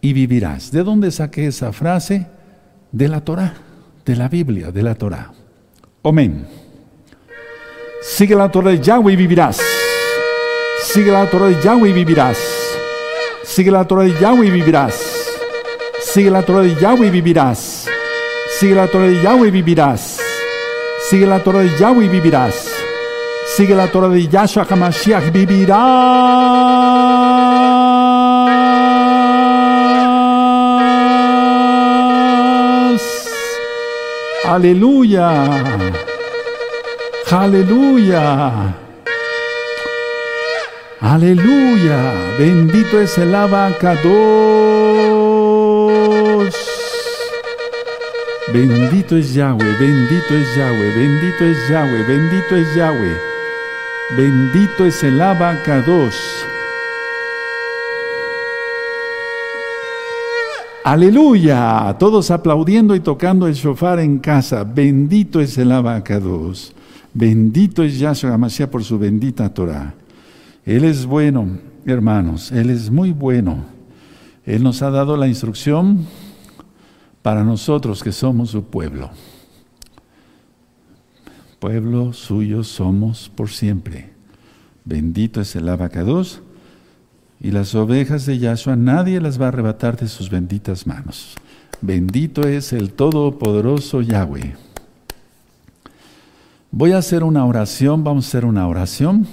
y 0.00 0.12
vivirás. 0.12 0.70
¿De 0.70 0.82
dónde 0.82 1.10
saqué 1.10 1.46
esa 1.46 1.72
frase? 1.72 2.26
De 2.90 3.08
la 3.08 3.20
Torah 3.20 3.67
de 4.08 4.16
la 4.16 4.26
Biblia, 4.26 4.70
de 4.70 4.82
la 4.82 4.94
Torah. 4.94 5.30
Amén. 6.02 6.46
Sigue 8.00 8.34
la 8.34 8.50
Torah 8.50 8.70
de 8.70 8.80
Yahweh 8.80 9.12
y 9.12 9.16
vivirás. 9.16 9.60
Sigue 10.82 11.12
la 11.12 11.28
Torah 11.28 11.48
de 11.48 11.60
Yahweh 11.62 11.90
y 11.90 11.92
vivirás. 11.92 12.38
Sigue 13.44 13.70
la 13.70 13.86
Torah 13.86 14.04
de 14.04 14.18
Yahweh 14.18 14.46
y 14.46 14.50
vivirás. 14.50 14.94
Sigue 16.00 16.30
la 16.30 16.42
Torah 16.42 16.62
de 16.62 16.74
Yahweh 16.74 17.08
y 17.08 17.10
vivirás. 17.10 17.86
Sigue 18.58 18.74
la 18.74 18.86
Torah 18.86 19.08
de 19.08 19.20
Yahweh 19.20 19.48
y 19.48 19.50
vivirás. 19.50 20.18
Sigue 21.10 21.26
la 21.26 21.42
Torah 21.44 21.60
de 21.60 21.78
Yahweh 21.78 22.06
y 22.06 22.08
vivirás. 22.08 22.66
Sigue 23.56 23.74
la 23.74 23.88
Torah 23.88 24.08
de 24.08 24.26
Yahshua 24.26 24.66
HaMashiach 24.70 25.30
vivirás. 25.30 26.97
Aleluya. 34.48 35.28
Aleluya. 37.30 38.74
Aleluya. 41.02 41.98
Bendito 42.38 42.98
es 42.98 43.18
el 43.18 43.34
abacados. 43.34 44.08
Bendito 48.54 49.18
es 49.18 49.34
Yahweh, 49.34 49.76
bendito 49.78 50.34
es 50.34 50.56
Yahweh, 50.56 50.92
bendito 50.96 51.44
es 51.44 51.68
Yahweh, 51.68 52.02
bendito 52.04 52.56
es 52.56 52.74
Yahweh. 52.74 53.20
Bendito 54.16 54.86
es 54.86 55.04
el 55.04 55.20
abacados. 55.20 56.47
Aleluya. 60.84 61.96
Todos 61.98 62.30
aplaudiendo 62.30 62.94
y 62.94 63.00
tocando 63.00 63.46
el 63.46 63.54
shofar 63.54 63.98
en 63.98 64.18
casa. 64.18 64.64
Bendito 64.64 65.40
es 65.40 65.58
el 65.58 65.72
abacados. 65.72 66.72
Bendito 67.12 67.82
es 67.82 67.98
Yahshua 67.98 68.38
Mashiach 68.38 68.70
por 68.70 68.84
su 68.84 68.98
bendita 68.98 69.52
Torah. 69.52 69.94
Él 70.64 70.84
es 70.84 71.04
bueno, 71.04 71.58
hermanos, 71.84 72.52
Él 72.52 72.70
es 72.70 72.90
muy 72.90 73.12
bueno. 73.12 73.64
Él 74.46 74.62
nos 74.62 74.82
ha 74.82 74.90
dado 74.90 75.16
la 75.16 75.26
instrucción 75.26 76.06
para 77.22 77.44
nosotros 77.44 78.02
que 78.02 78.12
somos 78.12 78.50
su 78.50 78.64
pueblo. 78.64 79.10
Pueblo 81.58 82.12
suyo 82.12 82.62
somos 82.62 83.30
por 83.34 83.50
siempre. 83.50 84.10
Bendito 84.84 85.40
es 85.40 85.56
el 85.56 85.68
abacados 85.68 86.40
y 87.40 87.50
las 87.50 87.74
ovejas 87.74 88.26
de 88.26 88.38
Yahshua 88.38 88.76
nadie 88.76 89.20
las 89.20 89.40
va 89.40 89.46
a 89.46 89.48
arrebatar 89.48 89.96
de 89.96 90.08
sus 90.08 90.30
benditas 90.30 90.86
manos. 90.86 91.36
Bendito 91.80 92.42
es 92.42 92.72
el 92.72 92.92
Todopoderoso 92.92 94.00
Yahweh. 94.00 94.56
Voy 96.70 96.92
a 96.92 96.98
hacer 96.98 97.22
una 97.22 97.44
oración, 97.44 98.02
vamos 98.02 98.26
a 98.26 98.28
hacer 98.28 98.44
una 98.44 98.66
oración 98.66 99.26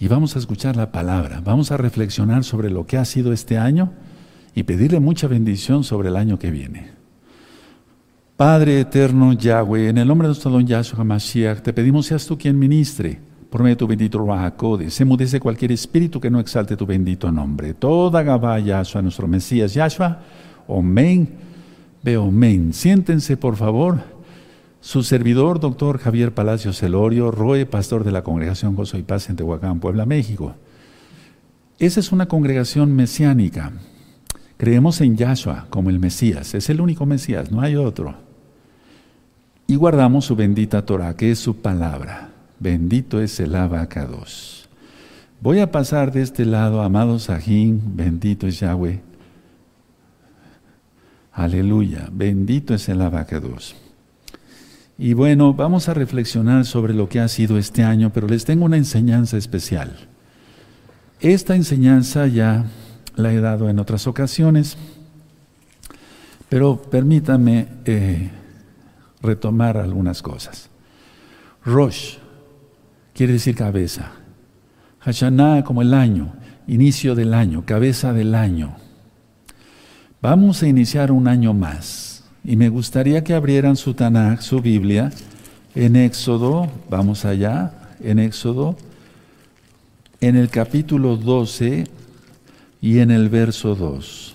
y 0.00 0.08
vamos 0.08 0.34
a 0.34 0.38
escuchar 0.38 0.76
la 0.76 0.90
palabra. 0.90 1.40
Vamos 1.44 1.70
a 1.70 1.76
reflexionar 1.76 2.44
sobre 2.44 2.70
lo 2.70 2.86
que 2.86 2.96
ha 2.96 3.04
sido 3.04 3.32
este 3.32 3.58
año 3.58 3.92
y 4.54 4.62
pedirle 4.62 5.00
mucha 5.00 5.28
bendición 5.28 5.84
sobre 5.84 6.08
el 6.08 6.16
año 6.16 6.38
que 6.38 6.50
viene. 6.50 6.92
Padre 8.36 8.80
eterno 8.80 9.32
Yahweh, 9.32 9.90
en 9.90 9.98
el 9.98 10.08
nombre 10.08 10.26
de 10.26 10.30
nuestro 10.30 10.50
don 10.50 10.66
Yahshua 10.66 11.00
HaMashiach, 11.00 11.60
te 11.60 11.72
pedimos 11.72 12.06
seas 12.06 12.26
tú 12.26 12.36
quien 12.36 12.58
ministre 12.58 13.20
por 13.54 13.62
medio 13.62 13.76
de 13.76 13.78
tu 13.78 13.86
bendito 13.86 14.18
Ruach 14.18 14.54
Se 14.88 15.04
mudece 15.04 15.38
cualquier 15.38 15.70
espíritu 15.70 16.20
que 16.20 16.28
no 16.28 16.40
exalte 16.40 16.76
tu 16.76 16.86
bendito 16.86 17.30
nombre. 17.30 17.72
Toda 17.72 18.24
Gabá 18.24 18.58
Yahshua, 18.58 19.00
nuestro 19.00 19.28
Mesías 19.28 19.74
Yahshua. 19.74 20.18
Omen. 20.66 21.28
Veo, 22.02 22.24
omen. 22.24 22.72
Siéntense, 22.72 23.36
por 23.36 23.54
favor. 23.54 24.00
Su 24.80 25.04
servidor, 25.04 25.60
doctor 25.60 26.00
Javier 26.00 26.34
Palacios 26.34 26.80
Celorio, 26.80 27.30
Roe, 27.30 27.64
pastor 27.64 28.02
de 28.02 28.10
la 28.10 28.24
Congregación 28.24 28.74
Gozo 28.74 28.98
y 28.98 29.04
Paz 29.04 29.30
en 29.30 29.36
Tehuacán, 29.36 29.78
Puebla, 29.78 30.04
México. 30.04 30.56
Esa 31.78 32.00
es 32.00 32.10
una 32.10 32.26
congregación 32.26 32.92
mesiánica. 32.96 33.70
Creemos 34.56 35.00
en 35.00 35.16
Yahshua 35.16 35.68
como 35.70 35.90
el 35.90 36.00
Mesías, 36.00 36.54
es 36.54 36.70
el 36.70 36.80
único 36.80 37.06
Mesías, 37.06 37.52
no 37.52 37.60
hay 37.60 37.76
otro. 37.76 38.16
Y 39.68 39.76
guardamos 39.76 40.24
su 40.24 40.34
bendita 40.34 40.84
Torah, 40.84 41.14
que 41.14 41.30
es 41.30 41.38
su 41.38 41.54
palabra. 41.58 42.33
Bendito 42.64 43.20
es 43.20 43.40
el 43.40 43.56
abacados. 43.56 44.70
Voy 45.42 45.58
a 45.60 45.70
pasar 45.70 46.12
de 46.12 46.22
este 46.22 46.46
lado, 46.46 46.80
amado 46.80 47.18
Sajín, 47.18 47.94
bendito 47.94 48.46
es 48.46 48.58
Yahweh. 48.58 49.02
Aleluya, 51.34 52.08
bendito 52.10 52.72
es 52.72 52.88
el 52.88 53.02
abacados. 53.02 53.76
Y 54.96 55.12
bueno, 55.12 55.52
vamos 55.52 55.90
a 55.90 55.94
reflexionar 55.94 56.64
sobre 56.64 56.94
lo 56.94 57.06
que 57.06 57.20
ha 57.20 57.28
sido 57.28 57.58
este 57.58 57.82
año, 57.82 58.10
pero 58.14 58.28
les 58.28 58.46
tengo 58.46 58.64
una 58.64 58.78
enseñanza 58.78 59.36
especial. 59.36 60.08
Esta 61.20 61.56
enseñanza 61.56 62.26
ya 62.28 62.64
la 63.14 63.30
he 63.34 63.40
dado 63.42 63.68
en 63.68 63.78
otras 63.78 64.06
ocasiones, 64.06 64.78
pero 66.48 66.80
permítanme 66.80 67.68
eh, 67.84 68.30
retomar 69.20 69.76
algunas 69.76 70.22
cosas. 70.22 70.70
Rosh 71.62 72.23
quiere 73.14 73.34
decir 73.34 73.54
cabeza. 73.54 74.12
Hashanah 75.00 75.64
como 75.64 75.82
el 75.82 75.94
año, 75.94 76.34
inicio 76.66 77.14
del 77.14 77.32
año, 77.32 77.64
cabeza 77.64 78.12
del 78.12 78.34
año. 78.34 78.76
Vamos 80.20 80.62
a 80.62 80.68
iniciar 80.68 81.12
un 81.12 81.28
año 81.28 81.54
más. 81.54 82.24
Y 82.42 82.56
me 82.56 82.68
gustaría 82.68 83.24
que 83.24 83.34
abrieran 83.34 83.76
su 83.76 83.94
Tanakh, 83.94 84.40
su 84.40 84.60
Biblia, 84.60 85.10
en 85.74 85.96
Éxodo, 85.96 86.70
vamos 86.90 87.24
allá, 87.24 87.72
en 88.00 88.18
Éxodo, 88.18 88.76
en 90.20 90.36
el 90.36 90.48
capítulo 90.50 91.16
12 91.16 91.84
y 92.80 92.98
en 92.98 93.10
el 93.10 93.28
verso 93.28 93.74
2. 93.74 94.34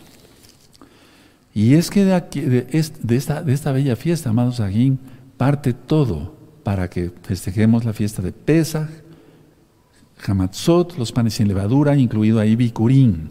Y 1.53 1.73
es 1.73 1.89
que 1.89 2.05
de, 2.05 2.13
aquí, 2.13 2.41
de, 2.41 2.67
esta, 2.71 3.43
de 3.43 3.53
esta, 3.53 3.71
bella 3.71 3.95
fiesta, 3.95 4.29
amados 4.29 4.59
Aguín, 4.59 4.99
parte 5.37 5.73
todo 5.73 6.38
para 6.69 6.87
que 6.87 7.11
festejemos 7.23 7.83
la 7.83 7.93
fiesta 7.93 8.21
de 8.21 8.31
Pesach, 8.31 8.87
Hamatzot, 10.23 10.99
los 10.99 11.11
panes 11.11 11.33
sin 11.33 11.47
levadura, 11.47 11.97
incluido 11.97 12.39
ahí 12.39 12.55
Bikurim. 12.55 13.29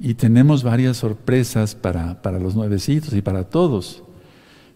Y 0.00 0.14
tenemos 0.14 0.62
varias 0.62 0.96
sorpresas 0.96 1.74
para, 1.74 2.22
para 2.22 2.38
los 2.38 2.54
nuevecitos 2.54 3.12
y 3.12 3.20
para 3.20 3.44
todos. 3.44 4.02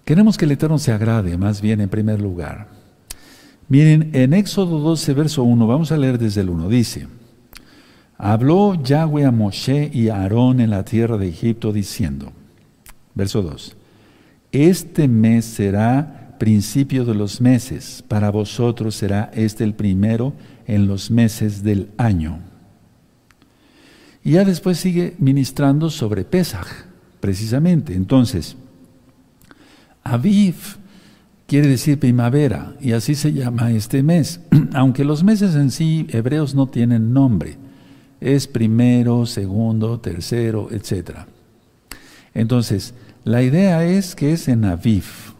Queremos 0.04 0.36
que 0.36 0.44
el 0.44 0.50
Eterno 0.50 0.78
se 0.78 0.92
agrade, 0.92 1.38
más 1.38 1.62
bien 1.62 1.80
en 1.80 1.88
primer 1.88 2.20
lugar. 2.20 2.68
Miren, 3.66 4.10
en 4.12 4.34
Éxodo 4.34 4.78
12, 4.80 5.14
verso 5.14 5.42
1, 5.42 5.66
vamos 5.66 5.90
a 5.90 5.96
leer 5.96 6.18
desde 6.18 6.42
el 6.42 6.50
1, 6.50 6.68
dice, 6.68 7.08
Habló 8.18 8.74
Yahweh 8.74 9.24
a 9.24 9.30
Moshe 9.30 9.90
y 9.90 10.10
a 10.10 10.16
Aarón 10.16 10.60
en 10.60 10.68
la 10.68 10.84
tierra 10.84 11.16
de 11.16 11.30
Egipto 11.30 11.72
diciendo, 11.72 12.30
verso 13.14 13.40
2, 13.40 13.74
Este 14.52 15.08
mes 15.08 15.46
será 15.46 16.21
principio 16.42 17.04
de 17.04 17.14
los 17.14 17.40
meses, 17.40 18.02
para 18.08 18.28
vosotros 18.32 18.96
será 18.96 19.30
este 19.32 19.62
el 19.62 19.74
primero 19.74 20.32
en 20.66 20.88
los 20.88 21.08
meses 21.08 21.62
del 21.62 21.90
año. 21.98 22.40
Y 24.24 24.32
ya 24.32 24.44
después 24.44 24.78
sigue 24.78 25.14
ministrando 25.20 25.88
sobre 25.88 26.24
Pesach, 26.24 26.66
precisamente. 27.20 27.94
Entonces, 27.94 28.56
Aviv 30.02 30.56
quiere 31.46 31.68
decir 31.68 32.00
primavera, 32.00 32.74
y 32.80 32.90
así 32.90 33.14
se 33.14 33.32
llama 33.32 33.70
este 33.70 34.02
mes. 34.02 34.40
Aunque 34.74 35.04
los 35.04 35.22
meses 35.22 35.54
en 35.54 35.70
sí 35.70 36.08
hebreos 36.10 36.56
no 36.56 36.66
tienen 36.66 37.12
nombre, 37.12 37.56
es 38.20 38.48
primero, 38.48 39.26
segundo, 39.26 40.00
tercero, 40.00 40.70
etc. 40.72 41.18
Entonces, 42.34 42.94
la 43.22 43.44
idea 43.44 43.84
es 43.84 44.16
que 44.16 44.32
es 44.32 44.48
en 44.48 44.64
Aviv. 44.64 45.31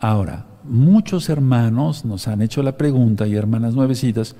Ahora, 0.00 0.46
muchos 0.64 1.28
hermanos 1.28 2.04
nos 2.04 2.26
han 2.26 2.42
hecho 2.42 2.62
la 2.62 2.76
pregunta, 2.76 3.26
y 3.26 3.36
hermanas 3.36 3.74
nuevecitas, 3.74 4.34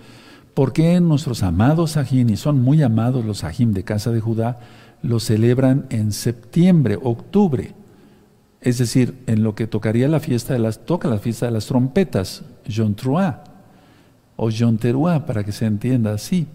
¿Por 0.55 0.73
qué 0.73 1.01
nuestros 1.01 1.43
amados 1.43 1.93
Sajim, 1.93 2.29
y 2.31 2.37
son 2.37 2.61
muy 2.61 2.83
amados 2.83 3.25
los 3.25 3.39
Sajim 3.39 3.73
de 3.73 3.85
casa 3.85 4.11
de 4.11 4.21
Judá, 4.21 4.59
los 5.03 5.25
celebran 5.25 5.87
en 5.91 6.13
septiembre, 6.13 6.99
octubre? 7.01 7.75
Es 8.61 8.79
decir, 8.79 9.23
en 9.27 9.43
lo 9.43 9.55
que 9.55 9.67
tocaría 9.67 10.09
la 10.09 10.21
fiesta 10.21 10.53
de 10.53 10.59
las, 10.59 10.85
toca 10.85 11.09
la 11.09 11.19
fiesta 11.19 11.47
de 11.47 11.53
las 11.53 11.67
trompetas, 11.67 12.43
Yom 12.67 12.95
o 14.37 14.51
Yom 14.51 14.77
para 15.27 15.45
que 15.45 15.53
se 15.53 15.67
entienda 15.67 16.13
así. 16.13 16.47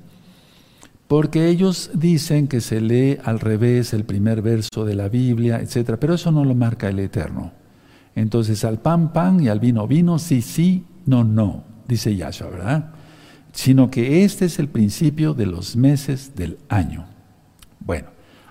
Porque 1.08 1.48
ellos 1.48 1.92
dicen 1.94 2.48
que 2.48 2.62
se 2.62 2.82
lee 2.82 3.18
al 3.24 3.40
revés 3.40 3.94
el 3.94 4.04
primer 4.04 4.42
verso 4.42 4.86
de 4.86 4.96
la 4.96 5.08
Biblia, 5.08 5.62
etc. 5.62 5.98
Pero 6.00 6.16
eso 6.16 6.32
no 6.32 6.44
lo 6.44 6.54
marca 6.54 6.90
el 6.90 7.00
Eterno. 7.00 7.52
Entonces, 8.16 8.64
al 8.64 8.80
pan, 8.80 9.12
pan 9.14 9.42
y 9.42 9.50
al 9.50 9.60
vino, 9.60 9.88
vino, 9.88 10.18
sí, 10.20 10.42
sí, 10.42 10.86
no, 11.06 11.24
no, 11.24 11.64
dice 11.88 12.16
Yahshua, 12.16 12.50
¿verdad? 12.50 12.96
sino 13.56 13.90
que 13.90 14.26
este 14.26 14.46
es 14.46 14.60
el 14.60 14.68
principio 14.68 15.34
de 15.34 15.46
los 15.46 15.78
meses 15.78 16.36
del 16.36 16.58
año. 16.68 17.06
Bueno, 17.80 18.10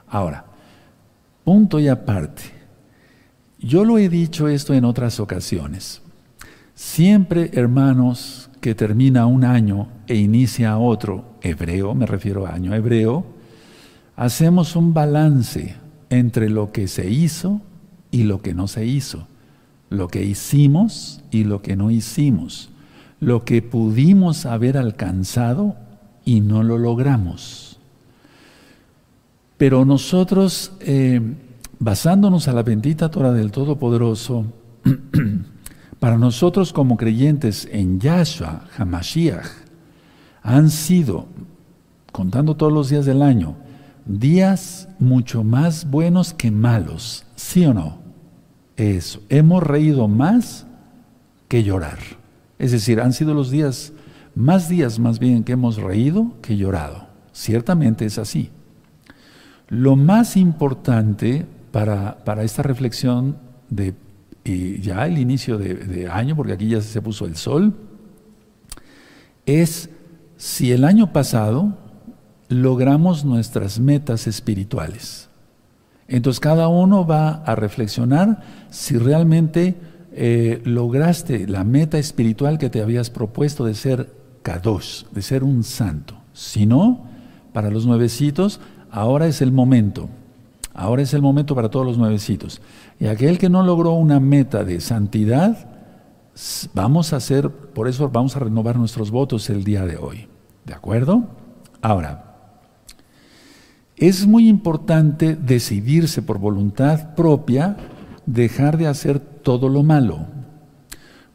ahora, 0.08 0.46
punto 1.44 1.78
y 1.78 1.88
aparte. 1.88 2.42
Yo 3.58 3.84
lo 3.84 3.98
he 3.98 4.08
dicho 4.08 4.48
esto 4.48 4.72
en 4.72 4.86
otras 4.86 5.20
ocasiones. 5.20 6.00
Siempre, 6.74 7.50
hermanos, 7.52 8.50
que 8.62 8.74
termina 8.74 9.26
un 9.26 9.44
año 9.44 9.88
e 10.06 10.16
inicia 10.16 10.78
otro, 10.78 11.36
hebreo, 11.42 11.94
me 11.94 12.06
refiero 12.06 12.46
a 12.46 12.54
año 12.54 12.74
hebreo, 12.74 13.26
hacemos 14.16 14.74
un 14.74 14.94
balance 14.94 15.76
entre 16.08 16.48
lo 16.48 16.72
que 16.72 16.88
se 16.88 17.10
hizo 17.10 17.60
y 18.10 18.22
lo 18.22 18.40
que 18.40 18.54
no 18.54 18.68
se 18.68 18.86
hizo, 18.86 19.28
lo 19.94 20.08
que 20.08 20.24
hicimos 20.24 21.22
y 21.30 21.44
lo 21.44 21.62
que 21.62 21.76
no 21.76 21.90
hicimos 21.90 22.70
lo 23.24 23.44
que 23.44 23.62
pudimos 23.62 24.46
haber 24.46 24.76
alcanzado 24.76 25.76
y 26.24 26.40
no 26.40 26.62
lo 26.62 26.78
logramos. 26.78 27.78
Pero 29.56 29.84
nosotros, 29.84 30.72
eh, 30.80 31.20
basándonos 31.78 32.48
a 32.48 32.52
la 32.52 32.62
bendita 32.62 33.10
Torah 33.10 33.32
del 33.32 33.50
Todopoderoso, 33.50 34.44
para 36.00 36.18
nosotros 36.18 36.72
como 36.72 36.96
creyentes 36.96 37.66
en 37.70 37.98
Yahshua, 37.98 38.64
Hamashiach, 38.76 39.46
han 40.42 40.68
sido, 40.70 41.26
contando 42.12 42.56
todos 42.56 42.72
los 42.72 42.90
días 42.90 43.06
del 43.06 43.22
año, 43.22 43.56
días 44.04 44.88
mucho 44.98 45.44
más 45.44 45.88
buenos 45.90 46.34
que 46.34 46.50
malos, 46.50 47.24
¿sí 47.36 47.64
o 47.64 47.72
no? 47.72 48.03
Eso, 48.76 49.22
hemos 49.28 49.62
reído 49.62 50.08
más 50.08 50.66
que 51.48 51.62
llorar. 51.62 51.98
Es 52.58 52.72
decir, 52.72 53.00
han 53.00 53.12
sido 53.12 53.34
los 53.34 53.50
días, 53.50 53.92
más 54.34 54.68
días 54.68 54.98
más 54.98 55.18
bien 55.18 55.44
que 55.44 55.52
hemos 55.52 55.76
reído 55.76 56.32
que 56.42 56.56
llorado. 56.56 57.06
Ciertamente 57.32 58.04
es 58.04 58.18
así. 58.18 58.50
Lo 59.68 59.96
más 59.96 60.36
importante 60.36 61.46
para, 61.72 62.16
esta 62.42 62.62
reflexión 62.62 63.36
de 63.70 63.94
ya 64.44 65.06
el 65.06 65.18
inicio 65.18 65.56
de, 65.56 65.74
de 65.74 66.08
año, 66.08 66.36
porque 66.36 66.52
aquí 66.52 66.68
ya 66.68 66.80
se 66.80 67.00
puso 67.00 67.24
el 67.24 67.36
sol, 67.36 67.74
es 69.46 69.88
si 70.36 70.72
el 70.72 70.84
año 70.84 71.12
pasado 71.12 71.78
logramos 72.48 73.24
nuestras 73.24 73.80
metas 73.80 74.26
espirituales. 74.26 75.30
Entonces 76.08 76.40
cada 76.40 76.68
uno 76.68 77.06
va 77.06 77.42
a 77.44 77.54
reflexionar 77.54 78.42
si 78.70 78.98
realmente 78.98 79.76
eh, 80.12 80.60
lograste 80.64 81.46
la 81.48 81.64
meta 81.64 81.98
espiritual 81.98 82.58
que 82.58 82.70
te 82.70 82.82
habías 82.82 83.10
propuesto 83.10 83.64
de 83.64 83.74
ser 83.74 84.12
kadosh, 84.42 85.04
de 85.10 85.22
ser 85.22 85.42
un 85.42 85.64
santo. 85.64 86.16
Si 86.32 86.66
no, 86.66 87.06
para 87.52 87.70
los 87.70 87.86
nuevecitos, 87.86 88.60
ahora 88.90 89.26
es 89.26 89.40
el 89.40 89.52
momento. 89.52 90.08
Ahora 90.74 91.02
es 91.02 91.14
el 91.14 91.22
momento 91.22 91.54
para 91.54 91.70
todos 91.70 91.86
los 91.86 91.98
nuevecitos. 91.98 92.60
Y 92.98 93.06
aquel 93.06 93.38
que 93.38 93.48
no 93.48 93.62
logró 93.62 93.92
una 93.92 94.20
meta 94.20 94.64
de 94.64 94.80
santidad, 94.80 95.68
vamos 96.74 97.12
a 97.12 97.16
hacer, 97.16 97.48
por 97.48 97.88
eso 97.88 98.08
vamos 98.08 98.36
a 98.36 98.40
renovar 98.40 98.76
nuestros 98.76 99.10
votos 99.10 99.48
el 99.50 99.64
día 99.64 99.86
de 99.86 99.96
hoy. 99.96 100.28
¿De 100.64 100.74
acuerdo? 100.74 101.24
Ahora, 101.80 102.33
es 103.96 104.26
muy 104.26 104.48
importante 104.48 105.36
decidirse 105.36 106.22
por 106.22 106.38
voluntad 106.38 107.14
propia, 107.14 107.76
dejar 108.26 108.76
de 108.76 108.86
hacer 108.86 109.20
todo 109.20 109.68
lo 109.68 109.82
malo. 109.82 110.26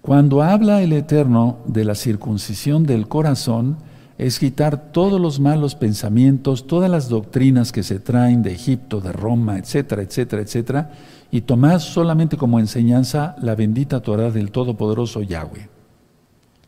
Cuando 0.02 0.42
habla 0.42 0.82
el 0.82 0.94
Eterno 0.94 1.60
de 1.66 1.86
la 1.86 1.96
circuncisión 1.96 2.84
del 2.86 3.08
corazón, 3.08 3.78
es 4.18 4.38
quitar 4.38 4.92
todos 4.92 5.20
los 5.22 5.40
malos 5.40 5.76
pensamientos, 5.76 6.68
todas 6.68 6.92
las 6.92 7.08
doctrinas 7.08 7.72
que 7.72 7.84
se 7.84 8.00
traen 8.00 8.44
de 8.44 8.52
Egipto, 8.52 9.00
de 9.00 9.14
Roma, 9.14 9.58
etcétera, 9.58 10.02
etcétera, 10.02 10.42
etcétera, 10.42 10.92
y 11.32 11.42
tomar 11.42 11.80
solamente 11.80 12.36
como 12.36 12.60
enseñanza 12.60 13.36
la 13.42 13.56
bendita 13.56 14.02
Torah 14.02 14.30
del 14.30 14.52
Todopoderoso 14.52 15.22
Yahweh, 15.22 15.70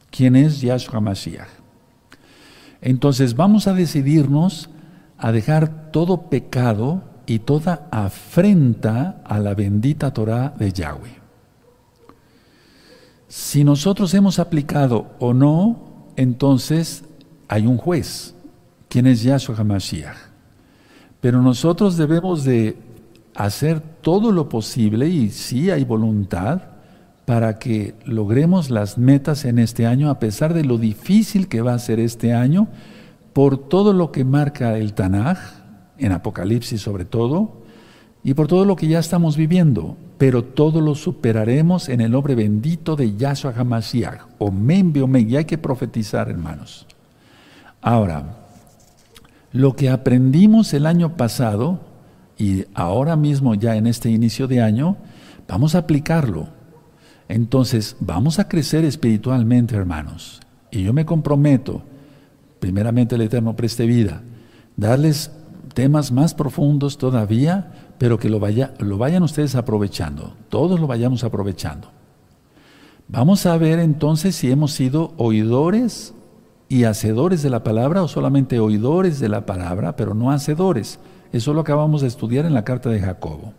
quien 0.10 0.38
es 0.38 0.62
Yahshua 0.62 1.01
Mashiach. 1.01 1.49
Entonces 2.82 3.36
vamos 3.36 3.67
a 3.67 3.73
decidirnos 3.73 4.69
a 5.21 5.31
dejar 5.31 5.91
todo 5.91 6.29
pecado 6.29 7.03
y 7.27 7.39
toda 7.39 7.88
afrenta 7.91 9.21
a 9.23 9.39
la 9.39 9.53
bendita 9.53 10.12
Torah 10.12 10.53
de 10.57 10.73
Yahweh. 10.73 11.21
Si 13.27 13.63
nosotros 13.63 14.13
hemos 14.13 14.39
aplicado 14.39 15.12
o 15.19 15.34
no, 15.34 16.12
entonces 16.17 17.05
hay 17.47 17.67
un 17.67 17.77
juez, 17.77 18.36
quien 18.89 19.07
es 19.07 19.23
Yahshua 19.23 19.55
HaMashiach. 19.55 20.17
Pero 21.21 21.41
nosotros 21.41 21.97
debemos 21.97 22.43
de 22.43 22.77
hacer 23.36 23.79
todo 23.79 24.31
lo 24.31 24.49
posible 24.49 25.07
y 25.07 25.29
sí 25.29 25.69
hay 25.69 25.86
voluntad 25.86 26.63
para 27.25 27.60
que 27.60 27.93
logremos 28.05 28.71
las 28.71 28.97
metas 28.97 29.45
en 29.45 29.60
este 29.60 29.86
año, 29.86 30.10
a 30.10 30.19
pesar 30.19 30.53
de 30.53 30.65
lo 30.65 30.77
difícil 30.77 31.47
que 31.47 31.62
va 31.62 31.75
a 31.75 31.79
ser 31.79 31.99
este 31.99 32.34
año, 32.34 32.67
por 33.34 33.58
todo 33.58 33.94
lo 33.94 34.12
que 34.12 34.24
marca 34.24 34.78
el 34.78 34.94
Tanaj, 34.94 35.38
en 35.98 36.12
Apocalipsis 36.12 36.82
sobre 36.82 37.06
todo, 37.06 37.62
y 38.24 38.34
por 38.34 38.48
todo 38.48 38.65
lo 38.65 38.76
que 38.76 38.88
ya 38.88 39.00
estamos 39.00 39.38
viviendo, 39.38 39.98
pero 40.17 40.44
todo 40.44 40.82
lo 40.82 40.94
superaremos 40.94 41.89
en 41.89 42.02
el 42.02 42.12
nombre 42.12 42.36
bendito 42.36 42.96
de 42.96 43.15
Yahshua 43.15 43.54
HaMashiach. 43.56 44.22
Omen, 44.38 44.94
omen, 45.02 45.30
y 45.30 45.38
hay 45.38 45.46
que 45.46 45.58
profetizar, 45.58 46.30
hermanos. 46.30 46.86
Ahora, 47.82 48.38
lo 49.52 49.76
que 49.76 49.89
aprendimos 49.89 50.74
el 50.74 50.86
año 50.86 51.17
pasado, 51.17 51.80
y 52.38 52.65
ahora 52.74 53.15
mismo 53.15 53.56
ya 53.56 53.76
en 53.76 53.88
este 53.88 54.10
inicio 54.10 54.48
de 54.48 54.62
año, 54.62 54.98
vamos 55.48 55.74
a 55.74 55.80
aplicarlo. 55.80 56.50
Entonces, 57.28 57.96
vamos 58.00 58.39
a 58.39 58.48
crecer 58.48 58.86
espiritualmente, 58.86 59.76
hermanos. 59.76 60.41
Y 60.70 60.84
yo 60.84 60.94
me 60.94 61.06
comprometo 61.06 61.84
primeramente 62.62 63.15
el 63.15 63.21
Eterno 63.21 63.56
preste 63.56 63.86
vida, 63.86 64.21
darles 64.78 65.32
temas 65.74 66.12
más 66.12 66.36
profundos 66.36 67.00
todavía, 67.00 67.71
pero 67.97 68.19
que 68.19 68.30
lo, 68.30 68.39
vaya, 68.39 68.74
lo 68.78 68.97
vayan 68.97 69.24
ustedes 69.24 69.56
aprovechando, 69.56 70.36
todos 70.47 70.80
lo 70.80 70.86
vayamos 70.88 71.24
aprovechando. 71.24 71.89
Vamos 73.08 73.45
a 73.47 73.58
ver 73.58 73.80
entonces 73.80 74.36
si 74.36 74.52
hemos 74.52 74.74
sido 74.74 75.13
oidores 75.17 76.13
y 76.69 76.84
hacedores 76.84 77.41
de 77.41 77.50
la 77.50 77.63
palabra 77.63 78.04
o 78.04 78.08
solamente 78.08 78.60
oidores 78.60 79.19
de 79.19 79.28
la 79.28 79.45
palabra, 79.45 79.95
pero 79.95 80.13
no 80.13 80.32
hacedores. 80.32 81.00
Eso 81.34 81.54
lo 81.54 81.62
acabamos 81.62 82.02
de 82.02 82.08
estudiar 82.08 82.45
en 82.45 82.54
la 82.54 82.63
carta 82.63 82.89
de 82.89 83.02
Jacobo. 83.02 83.54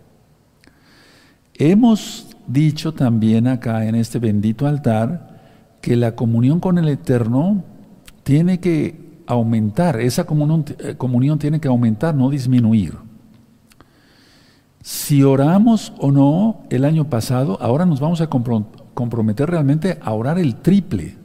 Hemos 1.55 2.29
dicho 2.47 2.93
también 2.93 3.49
acá 3.49 3.85
en 3.85 3.97
este 3.97 4.21
bendito 4.21 4.67
altar 4.67 5.41
que 5.81 5.97
la 5.97 6.15
comunión 6.15 6.61
con 6.61 6.79
el 6.79 6.89
Eterno 6.89 7.65
tiene 8.23 8.61
que 8.61 9.23
aumentar, 9.27 10.01
esa 10.01 10.23
eh, 10.23 10.95
comunión, 10.97 11.39
tiene 11.39 11.61
que 11.61 11.69
aumentar, 11.69 12.15
no 12.15 12.31
disminuir. 12.31 12.95
Si 14.83 15.23
oramos 15.23 15.93
o 15.99 16.11
no 16.11 16.63
el 16.71 16.85
año 16.85 17.09
pasado, 17.09 17.57
ahora 17.61 17.87
nos 17.87 18.01
vamos 18.01 18.21
a 18.21 18.29
comprometer 18.29 19.49
realmente 19.49 19.99
a 20.03 20.13
orar 20.13 20.39
el 20.39 20.57
triple. 20.57 21.17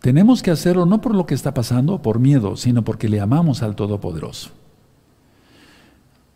Tenemos 0.00 0.42
que 0.42 0.50
hacerlo 0.50 0.86
no 0.86 1.00
por 1.00 1.14
lo 1.14 1.26
que 1.26 1.34
está 1.34 1.54
pasando, 1.54 2.00
por 2.00 2.18
miedo, 2.18 2.56
sino 2.56 2.82
porque 2.82 3.08
le 3.08 3.20
amamos 3.20 3.62
al 3.62 3.76
Todopoderoso. 3.76 4.50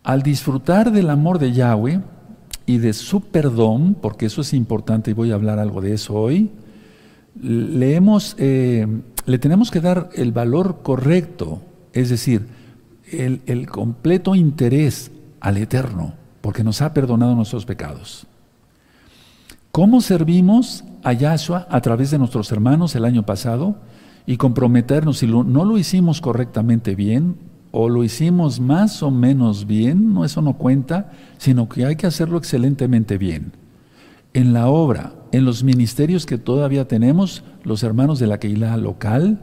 Al 0.03 0.21
disfrutar 0.21 0.91
del 0.91 1.09
amor 1.09 1.39
de 1.39 1.51
Yahweh 1.51 1.99
y 2.65 2.77
de 2.77 2.93
su 2.93 3.21
perdón, 3.21 3.97
porque 3.99 4.27
eso 4.27 4.41
es 4.41 4.53
importante 4.53 5.11
y 5.11 5.13
voy 5.15 5.31
a 5.31 5.35
hablar 5.35 5.59
algo 5.59 5.81
de 5.81 5.93
eso 5.93 6.13
hoy, 6.13 6.51
le 7.41 7.95
hemos 7.95 8.35
eh, 8.37 8.87
le 9.27 9.37
tenemos 9.37 9.71
que 9.71 9.81
dar 9.81 10.09
el 10.15 10.31
valor 10.31 10.79
correcto, 10.83 11.61
es 11.91 12.09
decir, 12.09 12.47
el, 13.11 13.67
completo 13.67 14.35
interés 14.35 15.11
al 15.41 15.57
Eterno, 15.57 16.13
porque 16.39 16.63
nos 16.63 16.81
ha 16.81 16.93
perdonado 16.93 17.35
nuestros 17.35 17.65
pecados. 17.65 18.25
¿Cómo 19.73 19.99
servimos 19.99 20.85
a 21.03 21.11
Yahshua 21.11 21.67
a 21.69 21.81
través 21.81 22.09
de 22.09 22.17
nuestros 22.17 22.51
hermanos 22.53 22.95
el 22.95 23.03
año 23.03 23.23
pasado? 23.23 23.75
Y 24.25 24.37
comprometernos, 24.37 25.17
si 25.17 25.27
no 25.27 25.65
lo 25.65 25.77
hicimos 25.77 26.21
correctamente 26.21 26.95
bien, 26.95 27.35
o 27.71 27.89
lo 27.89 28.05
hicimos 28.05 28.61
más 28.61 29.03
o 29.03 29.11
menos 29.11 29.67
bien, 29.67 30.13
no 30.13 30.23
eso 30.23 30.41
no 30.41 30.53
cuenta, 30.53 31.11
sino 31.37 31.67
que 31.67 31.85
hay 31.85 31.97
que 31.97 32.07
hacerlo 32.07 32.37
excelentemente 32.37 33.17
bien. 33.17 33.51
En 34.33 34.53
la 34.53 34.67
obra, 34.67 35.13
en 35.31 35.43
los 35.43 35.63
ministerios 35.63 36.25
que 36.25 36.37
todavía 36.37 36.87
tenemos, 36.87 37.43
los 37.67 37.83
hermanos 37.83 38.17
de 38.17 38.27
la 38.27 38.39
Keilah 38.39 38.77
local 38.77 39.39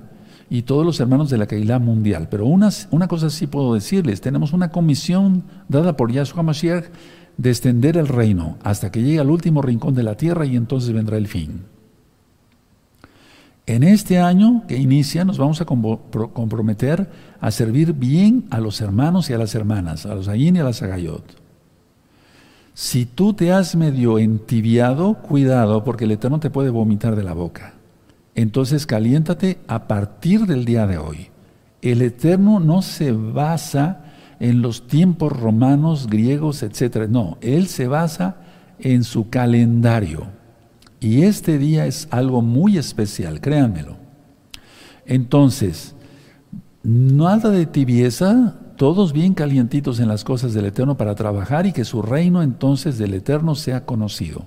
y 0.48 0.62
todos 0.62 0.84
los 0.84 0.98
hermanos 0.98 1.30
de 1.30 1.38
la 1.38 1.46
Keilah 1.46 1.78
mundial. 1.78 2.28
Pero 2.30 2.46
una, 2.46 2.70
una 2.90 3.06
cosa 3.06 3.30
sí 3.30 3.46
puedo 3.46 3.74
decirles, 3.74 4.20
tenemos 4.20 4.52
una 4.52 4.70
comisión 4.70 5.44
dada 5.68 5.96
por 5.96 6.10
Yahshua 6.10 6.42
Mashiach 6.42 6.86
de 7.36 7.50
extender 7.50 7.96
el 7.96 8.08
reino 8.08 8.56
hasta 8.62 8.90
que 8.90 9.02
llegue 9.02 9.20
al 9.20 9.30
último 9.30 9.60
rincón 9.62 9.94
de 9.94 10.02
la 10.02 10.16
tierra 10.16 10.46
y 10.46 10.56
entonces 10.56 10.92
vendrá 10.92 11.16
el 11.16 11.28
fin. 11.28 11.62
En 13.66 13.82
este 13.82 14.18
año 14.18 14.64
que 14.68 14.76
inicia 14.76 15.24
nos 15.24 15.38
vamos 15.38 15.60
a 15.60 15.64
comprometer 15.64 17.10
a 17.40 17.50
servir 17.50 17.94
bien 17.94 18.46
a 18.50 18.60
los 18.60 18.80
hermanos 18.80 19.30
y 19.30 19.32
a 19.32 19.38
las 19.38 19.54
hermanas, 19.54 20.06
a 20.06 20.14
los 20.14 20.28
Ayin 20.28 20.56
y 20.56 20.58
a 20.60 20.64
las 20.64 20.82
Agayot. 20.82 21.44
Si 22.74 23.06
tú 23.06 23.34
te 23.34 23.52
has 23.52 23.76
medio 23.76 24.18
entibiado, 24.18 25.14
cuidado, 25.14 25.84
porque 25.84 26.04
el 26.04 26.10
Eterno 26.10 26.40
te 26.40 26.50
puede 26.50 26.70
vomitar 26.70 27.14
de 27.16 27.22
la 27.22 27.32
boca. 27.32 27.73
Entonces 28.34 28.86
caliéntate 28.86 29.58
a 29.68 29.86
partir 29.86 30.46
del 30.46 30.64
día 30.64 30.86
de 30.86 30.98
hoy. 30.98 31.28
El 31.82 32.02
Eterno 32.02 32.60
no 32.60 32.82
se 32.82 33.12
basa 33.12 34.04
en 34.40 34.62
los 34.62 34.86
tiempos 34.86 35.32
romanos, 35.32 36.08
griegos, 36.08 36.62
etc. 36.62 37.08
No, 37.08 37.38
Él 37.40 37.68
se 37.68 37.86
basa 37.86 38.36
en 38.78 39.04
su 39.04 39.28
calendario. 39.28 40.26
Y 41.00 41.22
este 41.22 41.58
día 41.58 41.86
es 41.86 42.08
algo 42.10 42.42
muy 42.42 42.78
especial, 42.78 43.40
créanmelo. 43.40 43.96
Entonces, 45.06 45.94
nada 46.82 47.50
de 47.50 47.66
tibieza, 47.66 48.54
todos 48.76 49.12
bien 49.12 49.34
calientitos 49.34 50.00
en 50.00 50.08
las 50.08 50.24
cosas 50.24 50.54
del 50.54 50.66
Eterno 50.66 50.96
para 50.96 51.14
trabajar 51.14 51.66
y 51.66 51.72
que 51.72 51.84
su 51.84 52.02
reino 52.02 52.42
entonces 52.42 52.98
del 52.98 53.14
Eterno 53.14 53.54
sea 53.54 53.84
conocido. 53.84 54.46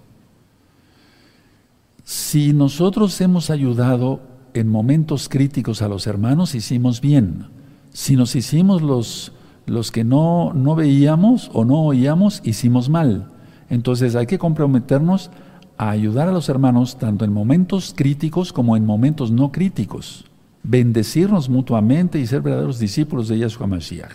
Si 2.08 2.54
nosotros 2.54 3.20
hemos 3.20 3.50
ayudado 3.50 4.22
en 4.54 4.70
momentos 4.70 5.28
críticos 5.28 5.82
a 5.82 5.90
los 5.90 6.08
hermanos, 6.08 6.56
hicimos 6.56 7.02
bien. 7.02 7.48
Si 7.92 8.16
nos 8.16 8.34
hicimos 8.34 8.82
los, 8.82 9.34
los 9.66 9.92
que 9.92 10.06
no, 10.06 10.54
no 10.54 10.74
veíamos 10.74 11.52
o 11.52 11.66
no 11.66 11.82
oíamos, 11.82 12.40
hicimos 12.46 12.88
mal. 12.88 13.30
Entonces 13.70 14.16
hay 14.16 14.26
que 14.26 14.40
comprometernos 14.40 15.32
a 15.78 15.90
ayudar 15.90 16.30
a 16.30 16.32
los 16.32 16.48
hermanos 16.48 16.98
tanto 16.98 17.26
en 17.26 17.34
momentos 17.34 17.94
críticos 17.94 18.54
como 18.54 18.78
en 18.78 18.86
momentos 18.86 19.30
no 19.30 19.52
críticos 19.52 20.24
bendecirnos 20.64 21.50
mutuamente 21.50 22.20
y 22.20 22.26
ser 22.26 22.42
verdaderos 22.42 22.80
discípulos 22.80 23.28
de 23.28 23.40
Yahshua 23.40 23.68
Mashiach. 23.68 24.14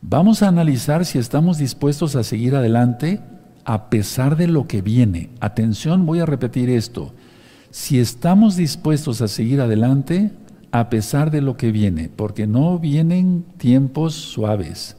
Vamos 0.00 0.44
a 0.44 0.48
analizar 0.48 1.04
si 1.06 1.18
estamos 1.18 1.58
dispuestos 1.58 2.14
a 2.14 2.22
seguir 2.22 2.54
adelante 2.54 3.20
a 3.66 3.90
pesar 3.90 4.36
de 4.36 4.46
lo 4.46 4.66
que 4.66 4.80
viene. 4.80 5.28
Atención, 5.40 6.06
voy 6.06 6.20
a 6.20 6.26
repetir 6.26 6.70
esto. 6.70 7.12
Si 7.70 7.98
estamos 7.98 8.56
dispuestos 8.56 9.20
a 9.20 9.28
seguir 9.28 9.60
adelante 9.60 10.30
a 10.72 10.88
pesar 10.88 11.30
de 11.30 11.42
lo 11.42 11.58
que 11.58 11.70
viene, 11.70 12.08
porque 12.08 12.46
no 12.46 12.78
vienen 12.78 13.44
tiempos 13.58 14.14
suaves. 14.14 14.96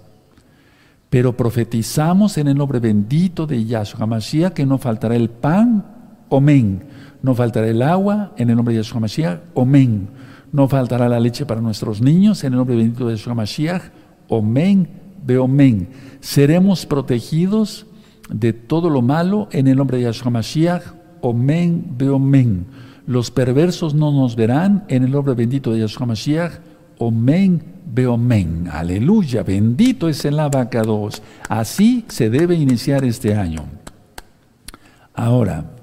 Pero 1.09 1.35
profetizamos 1.35 2.37
en 2.37 2.47
el 2.49 2.57
nombre 2.57 2.79
bendito 2.79 3.47
de 3.47 3.65
Yahshua 3.65 4.05
Mashiach 4.05 4.53
que 4.53 4.65
no 4.65 4.77
faltará 4.77 5.15
el 5.15 5.29
pan, 5.29 5.85
amén 6.29 6.83
no 7.21 7.35
faltará 7.35 7.67
el 7.67 7.81
agua 7.81 8.31
en 8.37 8.49
el 8.49 8.55
nombre 8.55 8.73
de 8.73 8.81
Yeshua 8.81 9.01
Mashiach, 9.01 9.39
Omen. 9.53 10.07
No 10.51 10.67
faltará 10.67 11.09
la 11.09 11.19
leche 11.19 11.45
para 11.45 11.61
nuestros 11.61 12.01
niños 12.01 12.43
en 12.43 12.53
el 12.53 12.57
nombre 12.57 12.75
bendito 12.75 13.07
de 13.07 13.15
Yeshua 13.15 13.33
Mashiach, 13.33 13.81
Omen, 14.27 14.87
Beomen. 15.25 15.89
Seremos 16.19 16.85
protegidos 16.85 17.85
de 18.29 18.53
todo 18.53 18.89
lo 18.89 19.01
malo 19.01 19.47
en 19.51 19.67
el 19.67 19.77
nombre 19.77 19.97
de 19.97 20.05
Yeshua 20.05 20.31
Mashiach, 20.31 20.83
Omen, 21.21 21.95
Beomen. 21.97 22.65
Los 23.05 23.31
perversos 23.31 23.93
no 23.93 24.11
nos 24.11 24.35
verán 24.35 24.83
en 24.87 25.03
el 25.03 25.11
nombre 25.11 25.33
bendito 25.33 25.71
de 25.71 25.79
Yeshua 25.79 26.07
Mashiach, 26.07 26.53
Omen, 26.97 27.63
Beomen. 27.85 28.67
Aleluya, 28.71 29.43
bendito 29.43 30.09
es 30.09 30.25
el 30.25 30.39
abacados. 30.39 31.21
Así 31.47 32.05
se 32.07 32.29
debe 32.29 32.55
iniciar 32.55 33.05
este 33.05 33.35
año. 33.35 33.63
Ahora, 35.13 35.77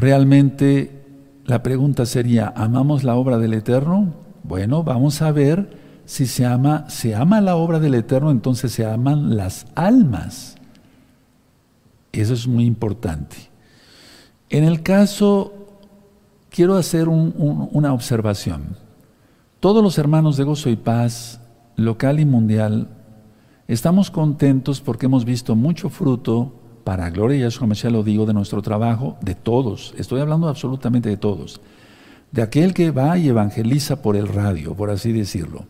Realmente 0.00 1.04
la 1.44 1.62
pregunta 1.62 2.06
sería, 2.06 2.54
¿amamos 2.56 3.04
la 3.04 3.16
obra 3.16 3.36
del 3.36 3.52
Eterno? 3.52 4.14
Bueno, 4.42 4.82
vamos 4.82 5.20
a 5.20 5.30
ver 5.30 5.76
si 6.06 6.24
se 6.24 6.46
ama, 6.46 6.88
se 6.88 7.14
ama 7.14 7.42
la 7.42 7.56
obra 7.56 7.78
del 7.80 7.94
Eterno, 7.94 8.30
entonces 8.30 8.72
se 8.72 8.86
aman 8.86 9.36
las 9.36 9.66
almas. 9.74 10.56
Eso 12.12 12.34
es 12.34 12.46
muy 12.46 12.64
importante. 12.64 13.36
En 14.48 14.64
el 14.64 14.82
caso, 14.82 15.52
quiero 16.50 16.76
hacer 16.76 17.08
una 17.08 17.92
observación. 17.92 18.76
Todos 19.60 19.82
los 19.82 19.98
hermanos 19.98 20.36
de 20.36 20.44
Gozo 20.44 20.70
y 20.70 20.76
Paz, 20.76 21.40
local 21.76 22.18
y 22.18 22.24
mundial, 22.24 22.88
estamos 23.68 24.10
contentos 24.10 24.80
porque 24.80 25.06
hemos 25.06 25.24
visto 25.24 25.54
mucho 25.54 25.88
fruto 25.88 26.54
para 26.84 27.10
gloria 27.10 27.36
de 27.36 27.42
Yahshua 27.44 27.68
Mashiach 27.68 27.92
lo 27.92 28.02
digo, 28.02 28.26
de 28.26 28.34
nuestro 28.34 28.62
trabajo, 28.62 29.16
de 29.20 29.34
todos, 29.34 29.94
estoy 29.96 30.20
hablando 30.20 30.48
absolutamente 30.48 31.08
de 31.08 31.16
todos, 31.16 31.60
de 32.32 32.42
aquel 32.42 32.74
que 32.74 32.90
va 32.90 33.18
y 33.18 33.28
evangeliza 33.28 34.02
por 34.02 34.16
el 34.16 34.28
radio, 34.28 34.74
por 34.74 34.90
así 34.90 35.12
decirlo, 35.12 35.66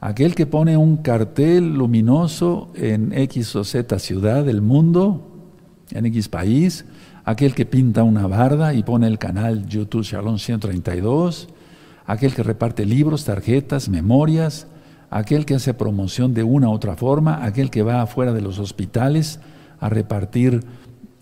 aquel 0.00 0.34
que 0.34 0.46
pone 0.46 0.76
un 0.76 0.98
cartel 0.98 1.74
luminoso 1.74 2.70
en 2.74 3.12
X 3.12 3.56
o 3.56 3.64
Z 3.64 3.98
ciudad 3.98 4.44
del 4.44 4.60
mundo, 4.60 5.31
en 5.94 6.06
X 6.06 6.28
país, 6.28 6.84
aquel 7.24 7.54
que 7.54 7.66
pinta 7.66 8.02
una 8.02 8.26
barda 8.26 8.74
y 8.74 8.82
pone 8.82 9.06
el 9.06 9.18
canal 9.18 9.66
YouTube 9.66 10.04
Shalom 10.04 10.38
132, 10.38 11.48
aquel 12.06 12.34
que 12.34 12.42
reparte 12.42 12.84
libros, 12.84 13.24
tarjetas, 13.24 13.88
memorias, 13.88 14.66
aquel 15.10 15.44
que 15.44 15.54
hace 15.54 15.74
promoción 15.74 16.34
de 16.34 16.42
una 16.42 16.68
u 16.68 16.72
otra 16.72 16.96
forma, 16.96 17.44
aquel 17.44 17.70
que 17.70 17.82
va 17.82 18.02
afuera 18.02 18.32
de 18.32 18.40
los 18.40 18.58
hospitales, 18.58 19.40
a 19.78 19.88
repartir 19.88 20.64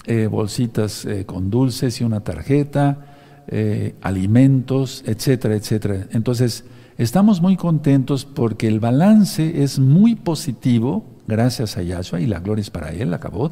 eh, 0.06 0.28
bolsitas 0.28 1.04
eh, 1.04 1.26
con 1.26 1.50
dulces 1.50 2.00
y 2.00 2.04
una 2.04 2.20
tarjeta, 2.20 3.11
eh, 3.48 3.96
alimentos, 4.00 5.02
etcétera, 5.06 5.56
etcétera. 5.56 6.06
Entonces, 6.12 6.64
estamos 6.98 7.40
muy 7.40 7.56
contentos 7.56 8.24
porque 8.24 8.68
el 8.68 8.80
balance 8.80 9.62
es 9.62 9.78
muy 9.78 10.14
positivo, 10.14 11.04
gracias 11.26 11.76
a 11.76 11.83
Yahshua, 11.83 12.20
y 12.20 12.26
la 12.26 12.40
gloria 12.40 12.62
es 12.62 12.70
para 12.70 12.90
Él, 12.90 13.12
acabó, 13.12 13.50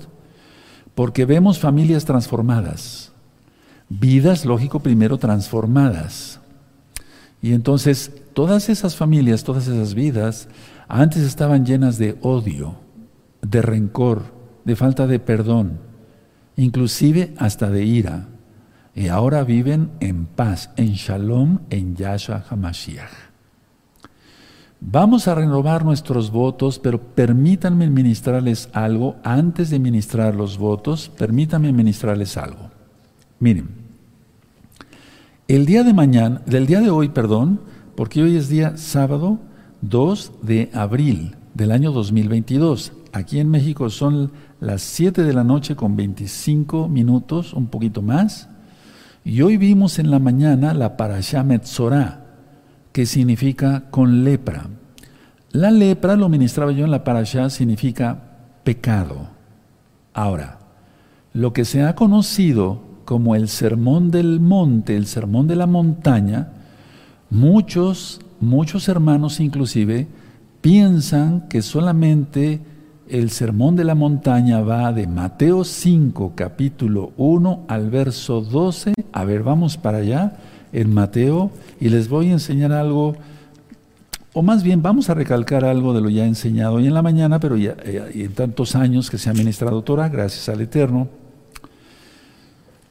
porque 0.98 1.26
vemos 1.26 1.60
familias 1.60 2.04
transformadas, 2.04 3.12
vidas, 3.88 4.44
lógico, 4.44 4.80
primero 4.80 5.16
transformadas. 5.16 6.40
Y 7.40 7.52
entonces, 7.52 8.10
todas 8.32 8.68
esas 8.68 8.96
familias, 8.96 9.44
todas 9.44 9.68
esas 9.68 9.94
vidas, 9.94 10.48
antes 10.88 11.22
estaban 11.22 11.64
llenas 11.64 11.98
de 11.98 12.18
odio, 12.20 12.80
de 13.42 13.62
rencor, 13.62 14.24
de 14.64 14.74
falta 14.74 15.06
de 15.06 15.20
perdón, 15.20 15.78
inclusive 16.56 17.32
hasta 17.38 17.70
de 17.70 17.84
ira. 17.84 18.26
Y 18.92 19.06
ahora 19.06 19.44
viven 19.44 19.92
en 20.00 20.26
paz, 20.26 20.70
en 20.74 20.94
shalom, 20.94 21.60
en 21.70 21.94
Yahshua 21.94 22.44
HaMashiach. 22.50 23.27
Vamos 24.80 25.26
a 25.26 25.34
renovar 25.34 25.84
nuestros 25.84 26.30
votos, 26.30 26.78
pero 26.78 27.00
permítanme 27.00 27.90
ministrarles 27.90 28.68
algo. 28.72 29.16
Antes 29.24 29.70
de 29.70 29.80
ministrar 29.80 30.34
los 30.36 30.56
votos, 30.56 31.10
permítanme 31.18 31.72
ministrarles 31.72 32.36
algo. 32.36 32.70
Miren, 33.40 33.68
el 35.48 35.66
día 35.66 35.82
de 35.82 35.92
mañana, 35.92 36.42
del 36.46 36.66
día 36.66 36.80
de 36.80 36.90
hoy, 36.90 37.08
perdón, 37.08 37.60
porque 37.96 38.22
hoy 38.22 38.36
es 38.36 38.48
día 38.48 38.76
sábado 38.76 39.38
2 39.80 40.32
de 40.42 40.70
abril 40.72 41.36
del 41.54 41.72
año 41.72 41.90
2022. 41.90 42.92
Aquí 43.12 43.40
en 43.40 43.50
México 43.50 43.90
son 43.90 44.30
las 44.60 44.82
7 44.82 45.24
de 45.24 45.32
la 45.32 45.42
noche 45.42 45.74
con 45.74 45.96
25 45.96 46.88
minutos, 46.88 47.52
un 47.52 47.66
poquito 47.66 48.00
más. 48.00 48.48
Y 49.24 49.42
hoy 49.42 49.56
vimos 49.56 49.98
en 49.98 50.10
la 50.10 50.20
mañana 50.20 50.72
la 50.74 50.96
Parashá 50.96 51.42
Metzorah, 51.42 52.27
que 52.92 53.06
significa 53.06 53.84
con 53.90 54.24
lepra. 54.24 54.66
La 55.50 55.70
lepra, 55.70 56.16
lo 56.16 56.28
ministraba 56.28 56.72
yo 56.72 56.84
en 56.84 56.90
la 56.90 57.04
Parashá, 57.04 57.48
significa 57.50 58.22
pecado. 58.64 59.28
Ahora, 60.12 60.58
lo 61.32 61.52
que 61.52 61.64
se 61.64 61.82
ha 61.82 61.94
conocido 61.94 62.80
como 63.04 63.34
el 63.34 63.48
sermón 63.48 64.10
del 64.10 64.40
monte, 64.40 64.96
el 64.96 65.06
sermón 65.06 65.46
de 65.46 65.56
la 65.56 65.66
montaña, 65.66 66.48
muchos, 67.30 68.20
muchos 68.40 68.88
hermanos 68.88 69.40
inclusive, 69.40 70.06
piensan 70.60 71.48
que 71.48 71.62
solamente 71.62 72.60
el 73.08 73.30
sermón 73.30 73.76
de 73.76 73.84
la 73.84 73.94
montaña 73.94 74.60
va 74.60 74.92
de 74.92 75.06
Mateo 75.06 75.64
5, 75.64 76.32
capítulo 76.34 77.12
1 77.16 77.64
al 77.68 77.88
verso 77.88 78.42
12. 78.42 78.92
A 79.12 79.24
ver, 79.24 79.42
vamos 79.42 79.78
para 79.78 79.98
allá 79.98 80.36
en 80.72 80.92
Mateo 80.92 81.50
y 81.80 81.88
les 81.88 82.08
voy 82.08 82.28
a 82.28 82.32
enseñar 82.32 82.72
algo, 82.72 83.16
o 84.32 84.42
más 84.42 84.62
bien 84.62 84.82
vamos 84.82 85.10
a 85.10 85.14
recalcar 85.14 85.64
algo 85.64 85.94
de 85.94 86.00
lo 86.00 86.08
ya 86.08 86.26
enseñado 86.26 86.74
hoy 86.74 86.86
en 86.86 86.94
la 86.94 87.02
mañana, 87.02 87.40
pero 87.40 87.56
ya 87.56 87.76
eh, 87.84 88.10
en 88.14 88.32
tantos 88.32 88.74
años 88.74 89.10
que 89.10 89.18
se 89.18 89.30
ha 89.30 89.32
ministrado 89.34 89.82
Torah, 89.82 90.08
gracias 90.08 90.48
al 90.48 90.60
Eterno. 90.60 91.08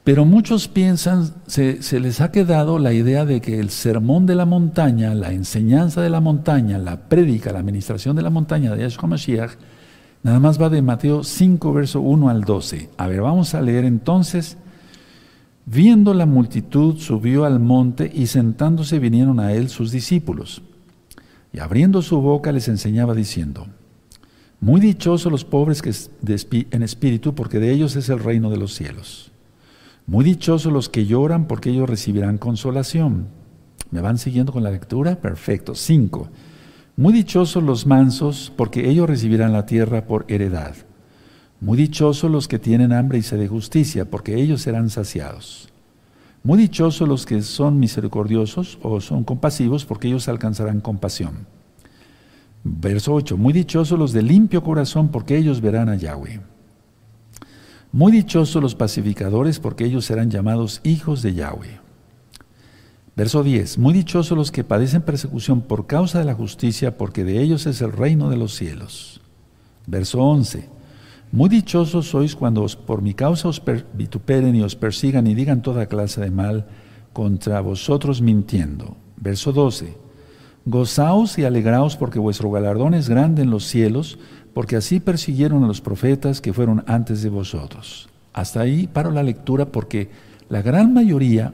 Pero 0.03 0.23
muchos 0.23 0.69
piensan, 0.69 1.29
se, 1.47 1.83
se, 1.83 1.99
les 1.99 2.21
ha 2.21 2.31
quedado 2.31 2.79
la 2.79 2.93
idea 2.93 3.25
de 3.25 3.41
que 3.41 3.59
el 3.59 3.69
sermón 3.69 4.25
de 4.25 4.35
la 4.35 4.45
montaña, 4.45 5.13
la 5.13 5.33
enseñanza 5.33 6.01
de 6.01 6.09
la 6.09 6.21
montaña, 6.21 6.77
la 6.77 7.09
prédica, 7.09 7.51
la 7.51 7.59
administración 7.59 8.15
de 8.15 8.21
la 8.21 8.29
montaña 8.29 8.73
de 8.73 8.83
Yahshua 8.83 9.09
Mashiach, 9.09 9.51
Nada 10.23 10.39
más 10.39 10.61
va 10.61 10.69
de 10.69 10.81
Mateo 10.81 11.23
5, 11.23 11.73
verso 11.73 12.01
1 12.01 12.29
al 12.29 12.43
12. 12.43 12.89
A 12.97 13.07
ver, 13.07 13.21
vamos 13.21 13.53
a 13.53 13.61
leer 13.61 13.85
entonces. 13.85 14.57
Viendo 15.69 16.13
la 16.13 16.25
multitud, 16.25 16.97
subió 16.97 17.43
al 17.43 17.59
monte 17.59 18.09
y 18.13 18.27
sentándose 18.27 18.99
vinieron 18.99 19.41
a 19.41 19.51
él 19.51 19.67
sus 19.67 19.91
discípulos. 19.91 20.61
Y 21.51 21.59
abriendo 21.59 22.01
su 22.01 22.21
boca 22.21 22.53
les 22.53 22.69
enseñaba 22.69 23.13
diciendo, 23.13 23.67
Muy 24.61 24.79
dichosos 24.79 25.29
los 25.29 25.43
pobres 25.43 25.81
que 25.81 25.91
en 26.71 26.83
espíritu, 26.83 27.35
porque 27.35 27.59
de 27.59 27.73
ellos 27.73 27.97
es 27.97 28.07
el 28.07 28.19
reino 28.19 28.49
de 28.49 28.55
los 28.55 28.75
cielos. 28.75 29.33
Muy 30.05 30.23
dichosos 30.23 30.71
los 30.71 30.87
que 30.87 31.05
lloran, 31.05 31.49
porque 31.49 31.71
ellos 31.71 31.89
recibirán 31.89 32.37
consolación. 32.37 33.27
¿Me 33.91 33.99
van 33.99 34.17
siguiendo 34.17 34.53
con 34.53 34.63
la 34.63 34.71
lectura? 34.71 35.19
Perfecto. 35.19 35.75
5. 35.75 36.29
Muy 36.95 37.11
dichosos 37.11 37.61
los 37.61 37.85
mansos, 37.85 38.53
porque 38.55 38.89
ellos 38.89 39.09
recibirán 39.09 39.51
la 39.51 39.65
tierra 39.65 40.07
por 40.07 40.23
heredad. 40.29 40.75
Muy 41.59 41.77
dichosos 41.77 42.29
los 42.29 42.47
que 42.47 42.59
tienen 42.59 42.93
hambre 42.93 43.17
y 43.17 43.23
sed 43.23 43.39
de 43.39 43.47
justicia, 43.47 44.05
porque 44.05 44.35
ellos 44.35 44.61
serán 44.61 44.89
saciados. 44.89 45.69
Muy 46.43 46.59
dichosos 46.59 47.07
los 47.07 47.25
que 47.25 47.41
son 47.41 47.79
misericordiosos 47.79 48.77
o 48.83 49.01
son 49.01 49.23
compasivos, 49.23 49.85
porque 49.85 50.07
ellos 50.07 50.27
alcanzarán 50.27 50.81
compasión. 50.81 51.47
Verso 52.63 53.13
8. 53.13 53.37
Muy 53.37 53.53
dichosos 53.53 53.97
los 53.97 54.13
de 54.13 54.21
limpio 54.21 54.63
corazón, 54.63 55.09
porque 55.09 55.35
ellos 55.35 55.61
verán 55.61 55.89
a 55.89 55.95
Yahweh. 55.95 56.41
Muy 57.91 58.11
dichosos 58.11 58.61
los 58.61 58.75
pacificadores, 58.75 59.59
porque 59.59 59.85
ellos 59.85 60.05
serán 60.05 60.29
llamados 60.29 60.81
hijos 60.83 61.23
de 61.23 61.33
Yahweh. 61.33 61.79
Verso 63.15 63.41
10. 63.41 63.79
Muy 63.79 63.95
dichosos 63.95 64.37
los 64.37 64.51
que 64.51 64.63
padecen 64.63 65.01
persecución 65.01 65.61
por 65.61 65.87
causa 65.87 66.19
de 66.19 66.25
la 66.25 66.35
justicia, 66.35 66.97
porque 66.99 67.23
de 67.23 67.41
ellos 67.41 67.65
es 67.65 67.81
el 67.81 67.91
reino 67.91 68.29
de 68.29 68.37
los 68.37 68.53
cielos. 68.53 69.21
Verso 69.87 70.21
11. 70.21 70.76
Muy 71.31 71.49
dichosos 71.49 72.07
sois 72.07 72.35
cuando 72.35 72.65
por 72.85 73.01
mi 73.01 73.13
causa 73.13 73.49
os 73.49 73.61
vituperen 73.93 74.55
y 74.55 74.61
os 74.61 74.75
persigan 74.75 75.27
y 75.27 75.35
digan 75.35 75.61
toda 75.61 75.87
clase 75.87 76.21
de 76.21 76.31
mal 76.31 76.65
contra 77.11 77.59
vosotros 77.61 78.21
mintiendo. 78.21 78.95
Verso 79.17 79.51
12. 79.51 79.97
Gozaos 80.65 81.37
y 81.37 81.43
alegraos 81.43 81.97
porque 81.97 82.19
vuestro 82.19 82.51
galardón 82.51 82.93
es 82.93 83.09
grande 83.09 83.41
en 83.41 83.49
los 83.49 83.65
cielos, 83.65 84.19
porque 84.53 84.75
así 84.75 84.99
persiguieron 84.99 85.63
a 85.63 85.67
los 85.67 85.81
profetas 85.81 86.41
que 86.41 86.53
fueron 86.53 86.83
antes 86.87 87.21
de 87.21 87.29
vosotros. 87.29 88.09
Hasta 88.33 88.61
ahí 88.61 88.87
paro 88.87 89.11
la 89.11 89.23
lectura 89.23 89.65
porque 89.65 90.09
la 90.49 90.61
gran 90.61 90.93
mayoría 90.93 91.53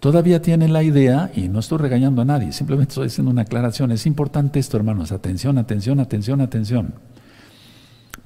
todavía 0.00 0.42
tiene 0.42 0.68
la 0.68 0.82
idea, 0.82 1.30
y 1.34 1.48
no 1.48 1.60
estoy 1.60 1.78
regañando 1.78 2.22
a 2.22 2.26
nadie, 2.26 2.52
simplemente 2.52 2.90
estoy 2.90 3.06
haciendo 3.06 3.30
una 3.30 3.42
aclaración. 3.42 3.90
Es 3.90 4.06
importante 4.06 4.58
esto, 4.58 4.76
hermanos. 4.76 5.12
Atención, 5.12 5.56
atención, 5.58 6.00
atención, 6.00 6.40
atención. 6.40 6.94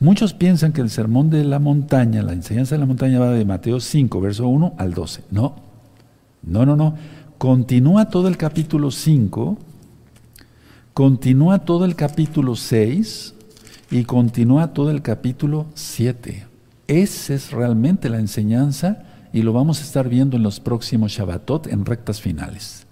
Muchos 0.01 0.33
piensan 0.33 0.73
que 0.73 0.81
el 0.81 0.91
sermón 0.91 1.29
de 1.29 1.43
la 1.43 1.59
montaña, 1.59 2.23
la 2.23 2.33
enseñanza 2.33 2.77
de 2.77 2.79
la 2.79 2.87
montaña 2.87 3.19
va 3.19 3.33
de 3.33 3.45
Mateo 3.45 3.81
5, 3.81 4.21
verso 4.21 4.47
1 4.47 4.75
al 4.79 4.95
12. 4.95 5.25
No, 5.33 5.57
no, 6.43 6.65
no, 6.65 6.77
no. 6.77 6.95
Continúa 7.37 8.09
todo 8.09 8.29
el 8.29 8.37
capítulo 8.37 8.93
5, 8.93 9.59
continúa 10.95 11.61
todo 11.61 11.85
el 11.85 11.97
capítulo 11.97 12.55
6 12.55 13.35
y 13.91 14.05
continúa 14.05 14.69
todo 14.69 14.91
el 14.93 15.03
capítulo 15.03 15.67
7. 15.75 16.47
Esa 16.87 17.35
es 17.35 17.51
realmente 17.51 18.09
la 18.09 18.21
enseñanza 18.21 19.03
y 19.33 19.43
lo 19.43 19.53
vamos 19.53 19.81
a 19.81 19.83
estar 19.83 20.09
viendo 20.09 20.37
en 20.37 20.45
los 20.45 20.61
próximos 20.61 21.11
Shabbatot 21.11 21.67
en 21.67 21.85
rectas 21.85 22.21
finales. 22.21 22.87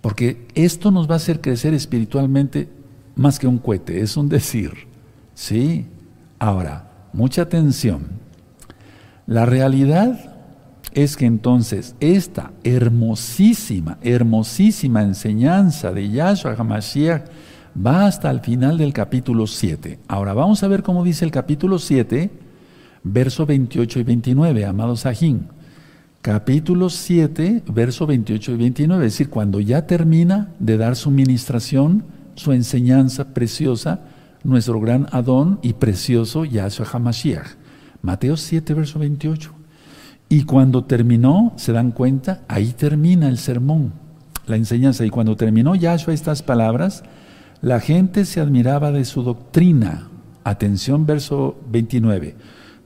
Porque 0.00 0.46
esto 0.54 0.92
nos 0.92 1.10
va 1.10 1.14
a 1.14 1.16
hacer 1.16 1.40
crecer 1.40 1.74
espiritualmente 1.74 2.68
más 3.16 3.40
que 3.40 3.48
un 3.48 3.58
cohete, 3.58 4.00
es 4.00 4.16
un 4.16 4.28
decir. 4.28 4.72
¿Sí? 5.34 5.86
Ahora, 6.38 6.90
mucha 7.12 7.42
atención. 7.42 8.06
La 9.26 9.46
realidad 9.46 10.34
es 10.92 11.16
que 11.16 11.26
entonces 11.26 11.94
esta 12.00 12.52
hermosísima, 12.64 13.98
hermosísima 14.02 15.02
enseñanza 15.02 15.92
de 15.92 16.10
Yahshua 16.10 16.54
HaMashiach 16.56 17.24
va 17.76 18.06
hasta 18.06 18.30
el 18.30 18.40
final 18.40 18.78
del 18.78 18.92
capítulo 18.92 19.46
7. 19.46 19.98
Ahora 20.08 20.32
vamos 20.32 20.62
a 20.62 20.68
ver 20.68 20.82
cómo 20.82 21.04
dice 21.04 21.24
el 21.24 21.30
capítulo 21.30 21.78
7, 21.78 22.30
verso 23.02 23.46
28 23.46 24.00
y 24.00 24.02
29, 24.02 24.64
amado 24.64 24.96
Sajín 24.96 25.48
capítulo 26.26 26.90
7, 26.90 27.62
verso 27.68 28.04
28 28.04 28.50
y 28.50 28.56
29, 28.56 29.06
es 29.06 29.12
decir, 29.12 29.30
cuando 29.30 29.60
ya 29.60 29.86
termina 29.86 30.48
de 30.58 30.76
dar 30.76 30.96
su 30.96 31.12
ministración, 31.12 32.02
su 32.34 32.50
enseñanza 32.50 33.32
preciosa, 33.32 34.00
nuestro 34.46 34.80
gran 34.80 35.08
Adón 35.10 35.58
y 35.62 35.74
precioso 35.74 36.44
Yahshua 36.44 36.86
HaMashiach. 36.86 37.46
Mateo 38.02 38.36
7, 38.36 38.74
verso 38.74 38.98
28. 38.98 39.52
Y 40.28 40.44
cuando 40.44 40.84
terminó, 40.84 41.52
se 41.56 41.72
dan 41.72 41.90
cuenta, 41.90 42.42
ahí 42.48 42.72
termina 42.72 43.28
el 43.28 43.38
sermón, 43.38 43.92
la 44.46 44.56
enseñanza. 44.56 45.04
Y 45.04 45.10
cuando 45.10 45.36
terminó 45.36 45.74
Yahshua 45.74 46.14
estas 46.14 46.42
palabras, 46.42 47.02
la 47.60 47.80
gente 47.80 48.24
se 48.24 48.40
admiraba 48.40 48.92
de 48.92 49.04
su 49.04 49.22
doctrina. 49.22 50.08
Atención, 50.44 51.06
verso 51.06 51.58
29. 51.70 52.36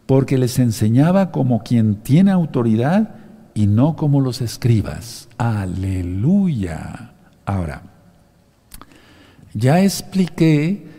Porque 0.06 0.38
les 0.38 0.58
enseñaba 0.58 1.30
como 1.30 1.62
quien 1.62 1.96
tiene 1.96 2.30
autoridad 2.30 3.16
y 3.54 3.66
no 3.66 3.96
como 3.96 4.20
los 4.20 4.40
escribas. 4.40 5.28
Aleluya. 5.36 7.12
Ahora, 7.44 7.82
ya 9.52 9.82
expliqué 9.82 10.89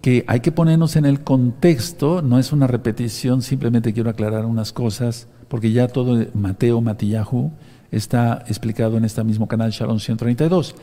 que 0.00 0.24
hay 0.26 0.40
que 0.40 0.52
ponernos 0.52 0.96
en 0.96 1.04
el 1.04 1.20
contexto, 1.20 2.22
no 2.22 2.38
es 2.38 2.52
una 2.52 2.66
repetición, 2.66 3.42
simplemente 3.42 3.92
quiero 3.92 4.10
aclarar 4.10 4.46
unas 4.46 4.72
cosas, 4.72 5.28
porque 5.48 5.72
ya 5.72 5.88
todo 5.88 6.26
Mateo, 6.34 6.80
Matillahu, 6.80 7.50
está 7.90 8.44
explicado 8.46 8.96
en 8.96 9.04
este 9.04 9.22
mismo 9.24 9.46
canal 9.48 9.70
Shalom 9.70 9.98
132. 9.98 10.74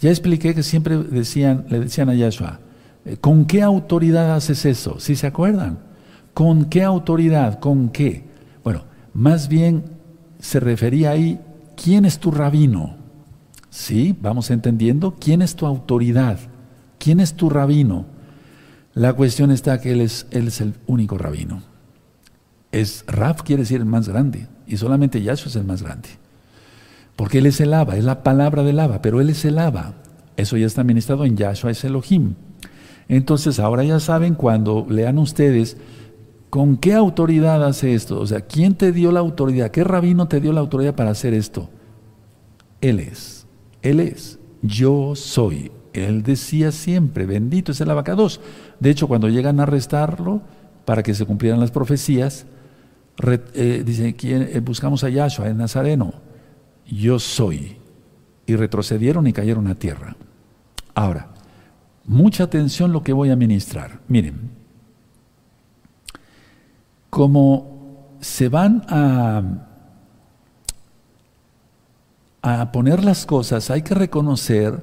Ya 0.00 0.10
expliqué 0.10 0.54
que 0.54 0.62
siempre 0.62 0.98
decían, 0.98 1.66
le 1.68 1.80
decían 1.80 2.08
a 2.10 2.14
Yahshua, 2.14 2.60
eh, 3.04 3.16
¿con 3.18 3.46
qué 3.46 3.62
autoridad 3.62 4.34
haces 4.34 4.64
eso? 4.66 4.98
¿Sí 4.98 5.16
se 5.16 5.26
acuerdan? 5.26 5.78
¿Con 6.34 6.66
qué 6.66 6.82
autoridad? 6.82 7.60
¿Con 7.60 7.88
qué? 7.90 8.24
Bueno, 8.62 8.84
más 9.14 9.48
bien 9.48 9.84
se 10.38 10.60
refería 10.60 11.10
ahí, 11.10 11.40
¿quién 11.82 12.04
es 12.04 12.18
tu 12.18 12.30
rabino? 12.30 12.96
Sí, 13.70 14.16
vamos 14.20 14.50
entendiendo, 14.50 15.16
¿quién 15.18 15.42
es 15.42 15.54
tu 15.54 15.66
autoridad? 15.66 16.38
¿Quién 16.98 17.20
es 17.20 17.34
tu 17.34 17.48
rabino? 17.48 18.06
La 18.94 19.12
cuestión 19.12 19.50
está 19.50 19.80
que 19.80 19.92
él 19.92 20.00
es, 20.00 20.26
él 20.30 20.48
es 20.48 20.60
el 20.60 20.74
único 20.86 21.18
rabino. 21.18 21.62
Es 22.72 23.04
Raf 23.06 23.42
quiere 23.42 23.62
decir 23.62 23.80
el 23.80 23.86
más 23.86 24.08
grande, 24.08 24.48
y 24.66 24.76
solamente 24.76 25.22
Yahshua 25.22 25.48
es 25.48 25.56
el 25.56 25.64
más 25.64 25.82
grande. 25.82 26.08
Porque 27.16 27.38
él 27.38 27.46
es 27.46 27.60
el 27.60 27.74
Abba, 27.74 27.96
es 27.96 28.04
la 28.04 28.22
palabra 28.22 28.62
del 28.62 28.78
Abba, 28.78 29.02
pero 29.02 29.20
él 29.20 29.30
es 29.30 29.44
el 29.44 29.58
Abba. 29.58 29.94
Eso 30.36 30.56
ya 30.56 30.66
está 30.66 30.84
ministrado 30.84 31.24
en 31.24 31.36
Yahshua, 31.36 31.70
es 31.70 31.84
Elohim. 31.84 32.34
Entonces, 33.08 33.58
ahora 33.58 33.84
ya 33.84 34.00
saben, 34.00 34.34
cuando 34.34 34.86
lean 34.88 35.18
ustedes 35.18 35.76
¿Con 36.50 36.76
qué 36.76 36.94
autoridad 36.94 37.64
hace 37.64 37.94
esto? 37.94 38.20
O 38.20 38.26
sea, 38.26 38.40
¿quién 38.40 38.74
te 38.74 38.90
dio 38.90 39.12
la 39.12 39.20
autoridad? 39.20 39.70
¿Qué 39.70 39.84
rabino 39.84 40.26
te 40.26 40.40
dio 40.40 40.52
la 40.52 40.60
autoridad 40.60 40.96
para 40.96 41.10
hacer 41.10 41.32
esto? 41.32 41.70
Él 42.80 42.98
es. 42.98 43.46
Él 43.82 44.00
es. 44.00 44.40
Yo 44.60 45.14
soy. 45.14 45.70
Él 45.92 46.24
decía 46.24 46.72
siempre, 46.72 47.24
bendito 47.24 47.70
es 47.70 47.80
el 47.80 47.90
abacados. 47.90 48.40
De 48.80 48.90
hecho, 48.90 49.06
cuando 49.06 49.28
llegan 49.28 49.60
a 49.60 49.64
arrestarlo 49.64 50.40
para 50.84 51.02
que 51.02 51.14
se 51.14 51.26
cumplieran 51.26 51.60
las 51.60 51.70
profecías, 51.70 52.46
eh, 53.22 53.82
dice, 53.84 54.16
¿quién, 54.16 54.48
eh, 54.50 54.60
buscamos 54.60 55.04
a 55.04 55.10
Yahshua, 55.10 55.48
el 55.48 55.56
Nazareno. 55.56 56.14
Yo 56.86 57.18
soy. 57.18 57.76
Y 58.46 58.56
retrocedieron 58.56 59.26
y 59.26 59.32
cayeron 59.32 59.68
a 59.68 59.74
tierra. 59.74 60.16
Ahora, 60.94 61.28
mucha 62.04 62.44
atención 62.44 62.92
lo 62.92 63.02
que 63.02 63.12
voy 63.12 63.30
a 63.30 63.36
ministrar. 63.36 64.00
Miren, 64.08 64.50
como 67.10 68.16
se 68.20 68.48
van 68.48 68.82
a, 68.88 69.42
a 72.42 72.72
poner 72.72 73.04
las 73.04 73.26
cosas, 73.26 73.70
hay 73.70 73.82
que 73.82 73.94
reconocer 73.94 74.82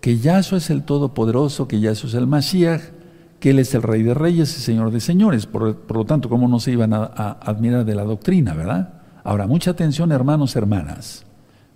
que 0.00 0.18
Yahshua 0.18 0.58
es 0.58 0.70
el 0.70 0.82
Todopoderoso, 0.82 1.68
que 1.68 1.80
Yahshua 1.80 2.08
es 2.10 2.14
el 2.14 2.26
Mashiach, 2.26 2.97
que 3.40 3.50
Él 3.50 3.58
es 3.58 3.74
el 3.74 3.82
Rey 3.82 4.02
de 4.02 4.14
Reyes 4.14 4.56
y 4.56 4.60
Señor 4.60 4.90
de 4.90 5.00
Señores. 5.00 5.46
Por, 5.46 5.76
lo 5.94 6.04
tanto, 6.04 6.28
¿cómo 6.28 6.48
no 6.48 6.60
se 6.60 6.72
iban 6.72 6.92
a, 6.92 7.04
admirar 7.40 7.84
de 7.84 7.94
la 7.94 8.04
doctrina, 8.04 8.54
verdad? 8.54 8.94
Ahora, 9.24 9.46
mucha 9.46 9.70
atención, 9.70 10.12
hermanos, 10.12 10.56
hermanas. 10.56 11.24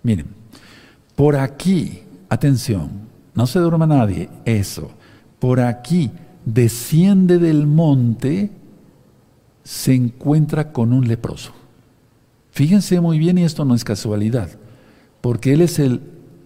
Miren, 0.01 0.27
por 1.15 1.35
aquí, 1.35 2.01
atención, 2.29 2.89
no 3.33 3.47
se 3.47 3.59
duerma 3.59 3.87
nadie, 3.87 4.29
eso. 4.45 4.91
Por 5.39 5.59
aquí 5.59 6.11
desciende 6.45 7.37
del 7.37 7.67
monte 7.67 8.51
se 9.63 9.93
encuentra 9.93 10.73
con 10.73 10.91
un 10.91 11.07
leproso. 11.07 11.53
Fíjense 12.51 12.99
muy 12.99 13.17
bien, 13.17 13.37
y 13.37 13.43
esto 13.43 13.63
no 13.63 13.75
es 13.75 13.83
casualidad, 13.83 14.49
porque 15.21 15.53
Él 15.53 15.61
es 15.61 15.79
el, 15.79 16.01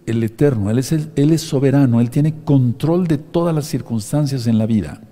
el 0.06 0.22
eterno, 0.22 0.70
él 0.70 0.78
es, 0.78 0.92
él 0.92 1.32
es 1.32 1.42
soberano, 1.42 2.00
Él 2.00 2.10
tiene 2.10 2.34
control 2.44 3.06
de 3.06 3.18
todas 3.18 3.54
las 3.54 3.66
circunstancias 3.66 4.46
en 4.46 4.58
la 4.58 4.66
vida. 4.66 5.02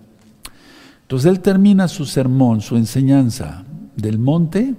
Entonces 1.07 1.31
Él 1.31 1.39
termina 1.39 1.87
su 1.87 2.05
sermón, 2.05 2.61
su 2.61 2.77
enseñanza 2.77 3.65
del 3.95 4.19
monte, 4.19 4.75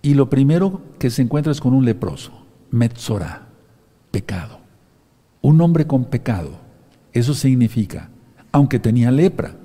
y 0.00 0.14
lo 0.14 0.30
primero 0.30 0.82
que 1.00 1.10
se 1.10 1.20
encuentra 1.20 1.50
es 1.50 1.60
con 1.60 1.74
un 1.74 1.84
leproso, 1.84 2.30
Metzorah, 2.70 3.48
pecado. 4.12 4.60
Un 5.42 5.60
hombre 5.60 5.84
con 5.88 6.04
pecado. 6.04 6.52
Eso 7.12 7.34
significa, 7.34 8.08
aunque 8.52 8.78
tenía 8.78 9.10
lepra, 9.10 9.56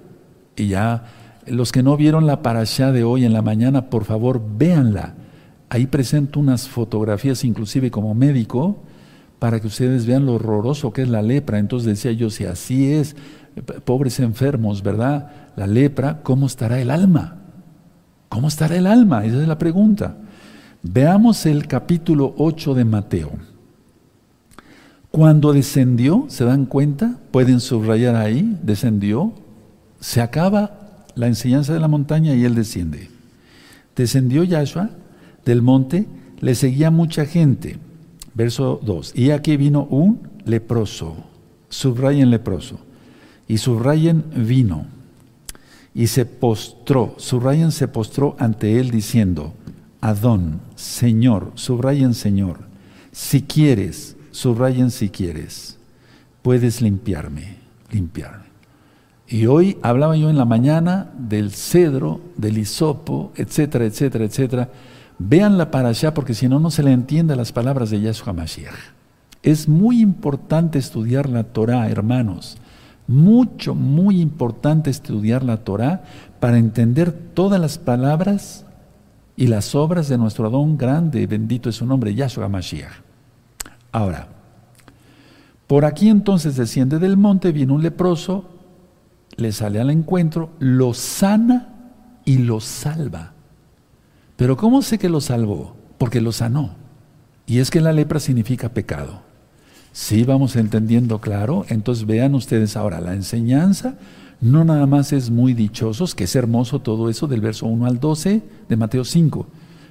y 0.56 0.70
ya 0.70 1.04
los 1.46 1.72
que 1.72 1.84
no 1.84 1.96
vieron 1.96 2.26
la 2.26 2.42
parashá 2.42 2.92
de 2.92 3.04
hoy 3.04 3.24
en 3.24 3.34
la 3.34 3.44
mañana, 3.44 3.92
por 3.92 4.06
favor, 4.06 4.42
véanla. 4.58 5.14
Ahí 5.70 5.86
presento 5.86 6.40
unas 6.40 6.68
fotografías, 6.70 7.44
inclusive 7.44 7.92
como 7.92 8.16
médico, 8.16 8.78
para 9.38 9.60
que 9.60 9.68
ustedes 9.68 10.08
vean 10.08 10.26
lo 10.26 10.34
horroroso 10.34 10.92
que 10.92 11.04
es 11.04 11.10
la 11.10 11.22
lepra. 11.22 11.60
Entonces 11.60 11.86
decía 11.86 12.14
yo, 12.14 12.32
si 12.32 12.46
así 12.46 12.92
es, 12.92 13.16
pobres 13.86 14.20
enfermos, 14.20 14.84
¿verdad? 14.84 15.52
La 15.56 15.68
lepra, 15.68 16.22
¿cómo 16.24 16.48
estará 16.48 16.80
el 16.80 16.90
alma? 16.90 17.38
¿Cómo 18.30 18.48
estará 18.48 18.76
el 18.78 18.88
alma? 18.88 19.26
Esa 19.26 19.42
es 19.42 19.48
la 19.48 19.58
pregunta. 19.58 20.16
Veamos 20.84 21.46
el 21.46 21.68
capítulo 21.68 22.34
8 22.38 22.74
de 22.74 22.86
Mateo. 22.86 23.32
Cuando 25.12 25.52
descendió, 25.52 26.26
¿se 26.30 26.46
dan 26.46 26.66
cuenta? 26.66 27.20
Pueden 27.32 27.60
subrayar 27.60 28.16
ahí, 28.16 28.58
descendió, 28.64 29.34
se 30.00 30.22
acaba 30.22 31.06
la 31.16 31.28
enseñanza 31.28 31.74
de 31.74 31.82
la 31.82 31.90
montaña 31.90 32.34
y 32.34 32.46
él 32.46 32.56
desciende. 32.56 33.10
Descendió 33.96 34.44
Yahshua 34.46 34.90
del 35.46 35.62
monte, 35.62 36.08
le 36.40 36.56
seguía 36.56 36.90
mucha 36.92 37.26
gente. 37.26 37.78
Verso 38.34 38.80
2. 38.84 39.14
Y 39.16 39.32
aquí 39.32 39.58
vino 39.58 39.84
un 39.84 40.22
leproso. 40.46 41.18
Subrayen 41.70 42.30
leproso. 42.30 42.80
Y 43.52 43.58
subrayen 43.58 44.24
vino. 44.34 44.86
Y 45.94 46.08
se 46.08 46.26
postró. 46.26 47.16
Subrayen 47.18 47.74
se 47.74 47.90
postró 47.90 48.38
ante 48.40 48.80
él 48.80 48.92
diciendo, 48.92 49.54
Adón, 50.00 50.62
Señor, 50.76 51.52
subrayen 51.56 52.14
Señor, 52.14 52.60
si 53.12 53.42
quieres, 53.42 54.16
subrayen 54.32 54.90
si 54.90 55.10
quieres, 55.10 55.78
puedes 56.42 56.82
limpiarme, 56.82 57.58
limpiarme. 57.92 58.46
Y 59.28 59.48
hoy 59.48 59.78
hablaba 59.82 60.16
yo 60.16 60.30
en 60.30 60.38
la 60.38 60.46
mañana 60.46 61.12
del 61.18 61.52
cedro, 61.52 62.22
del 62.38 62.58
hisopo, 62.58 63.34
etcétera, 63.36 63.84
etcétera, 63.84 64.24
etcétera. 64.24 64.70
Véanla 65.20 65.72
para 65.72 65.90
allá 65.90 66.14
porque 66.14 66.36
si 66.36 66.48
no, 66.48 66.58
no 66.62 66.72
se 66.72 66.84
le 66.84 66.94
entiende 66.94 67.36
las 67.36 67.52
palabras 67.52 67.90
de 67.90 68.00
Yahshua 68.00 68.32
Mashiach. 68.32 68.94
Es 69.44 69.68
muy 69.68 70.00
importante 70.00 70.80
estudiar 70.80 71.28
la 71.28 71.44
Torah, 71.44 71.90
hermanos. 71.90 72.58
Mucho, 73.12 73.76
muy 73.76 74.22
importante 74.22 74.90
estudiar 74.90 75.44
la 75.44 75.58
Torah 75.58 76.04
para 76.40 76.58
entender 76.58 77.12
todas 77.12 77.60
las 77.60 77.78
palabras 77.78 78.66
y 79.36 79.48
las 79.48 79.76
obras 79.76 80.08
de 80.08 80.18
nuestro 80.18 80.48
Adón 80.48 80.78
grande, 80.78 81.28
bendito 81.28 81.68
es 81.68 81.76
su 81.76 81.86
nombre, 81.86 82.16
Yahshua 82.16 82.48
Mashiach. 82.48 82.94
Ahora, 83.92 84.30
por 85.68 85.84
aquí 85.84 86.08
entonces 86.08 86.56
desciende 86.56 87.00
del 87.00 87.18
monte, 87.18 87.52
viene 87.52 87.74
un 87.74 87.84
leproso, 87.84 88.46
le 89.36 89.52
sale 89.52 89.82
al 89.82 89.90
encuentro, 89.90 90.52
lo 90.60 90.94
sana 90.94 91.92
y 92.24 92.38
lo 92.38 92.62
salva. 92.62 93.34
Pero 94.38 94.56
¿cómo 94.56 94.82
sé 94.82 94.98
que 94.98 95.10
lo 95.10 95.20
salvó? 95.20 95.76
Porque 95.98 96.22
lo 96.22 96.32
sanó. 96.32 96.76
Y 97.46 97.60
es 97.60 97.72
que 97.72 97.82
la 97.82 97.92
lepra 97.92 98.22
significa 98.22 98.70
pecado. 98.70 99.31
Sí, 99.92 100.24
vamos 100.24 100.56
entendiendo 100.56 101.20
claro. 101.20 101.66
Entonces 101.70 102.06
vean 102.06 102.36
ustedes 102.36 102.78
ahora, 102.78 103.02
la 103.02 103.14
enseñanza 103.14 103.96
no 104.40 104.64
nada 104.64 104.88
más 104.88 105.14
es 105.14 105.30
muy 105.30 105.54
dichosos, 105.54 106.16
que 106.16 106.24
es 106.24 106.36
hermoso 106.36 106.80
todo 106.80 107.10
eso 107.10 107.28
del 107.28 107.42
verso 107.42 107.68
1 107.68 107.86
al 107.86 108.00
12 108.00 108.42
de 108.68 108.76
Mateo 108.76 109.06
5. 109.06 109.46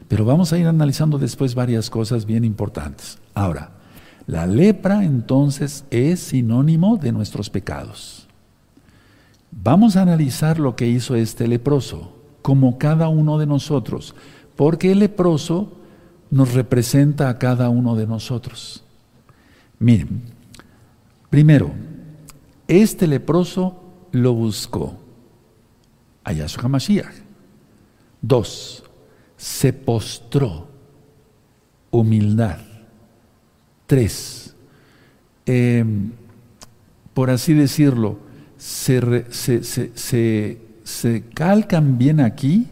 Pero 0.09 0.24
vamos 0.24 0.53
a 0.53 0.59
ir 0.59 0.66
analizando 0.66 1.18
después 1.18 1.55
varias 1.55 1.88
cosas 1.88 2.26
bien 2.26 2.44
importantes. 2.44 3.18
Ahora, 3.32 3.70
la 4.26 4.46
lepra 4.46 5.05
entonces 5.05 5.84
es 5.90 6.18
sinónimo 6.20 6.96
de 6.96 7.12
nuestros 7.12 7.48
pecados. 7.48 8.26
Vamos 9.53 9.96
a 9.96 10.03
analizar 10.03 10.59
lo 10.59 10.74
que 10.74 10.88
hizo 10.88 11.14
este 11.14 11.46
leproso, 11.46 12.12
como 12.42 12.78
cada 12.78 13.09
uno 13.09 13.38
de 13.38 13.46
nosotros 13.46 14.14
porque 14.61 14.92
el 14.92 14.98
leproso 14.98 15.72
nos 16.30 16.53
representa 16.53 17.30
a 17.30 17.38
cada 17.38 17.70
uno 17.70 17.96
de 17.96 18.07
nosotros. 18.07 18.84
Miren, 19.81 20.20
primero, 21.31 21.72
este 22.68 23.07
leproso 23.07 23.83
lo 24.12 24.35
buscó 24.35 25.01
a 26.22 26.33
Yahshua 26.33 26.68
Mashiach. 26.68 27.14
Dos, 28.20 28.85
se 29.39 29.72
postró, 29.72 30.68
humildad. 31.91 32.59
Tres, 33.87 34.55
em, 35.47 36.12
por 37.14 37.31
así 37.31 37.55
decirlo, 37.55 38.18
se, 38.59 39.24
se 40.85 41.24
calcan 41.35 41.97
bien 41.97 42.20
aquí 42.20 42.68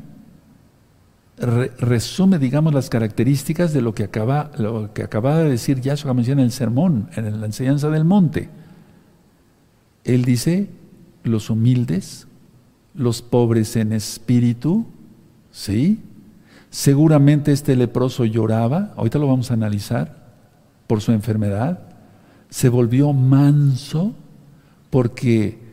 resume, 1.39 2.39
digamos, 2.39 2.75
las 2.75 2.91
características 2.91 3.73
de 3.73 3.83
lo 3.83 3.95
que 3.95 4.05
acaba, 4.05 4.51
lo 4.59 4.93
que 4.93 5.03
acaba 5.03 5.39
de 5.39 5.51
decir 5.51 5.81
Yahshua 5.81 6.13
en 6.13 6.39
el 6.39 6.53
sermón, 6.53 7.09
en 7.17 7.41
la 7.41 7.47
enseñanza 7.47 7.91
del 7.91 8.05
monte. 8.05 8.49
Él 10.05 10.25
dice, 10.25 10.69
los 11.23 11.51
humildes, 11.51 12.27
los 12.95 13.23
pobres 13.23 13.77
en 13.77 13.93
espíritu, 13.93 14.87
¿sí? 15.53 16.01
Seguramente 16.71 17.53
este 17.53 17.77
leproso 17.77 18.25
lloraba, 18.25 18.93
ahorita 18.97 19.19
lo 19.19 19.29
vamos 19.29 19.51
a 19.51 19.55
analizar, 19.55 20.19
por 20.87 21.01
su 21.01 21.13
enfermedad. 21.13 21.81
Se 22.51 22.69
volvió 22.69 23.13
manso 23.13 24.15
porque 24.91 25.68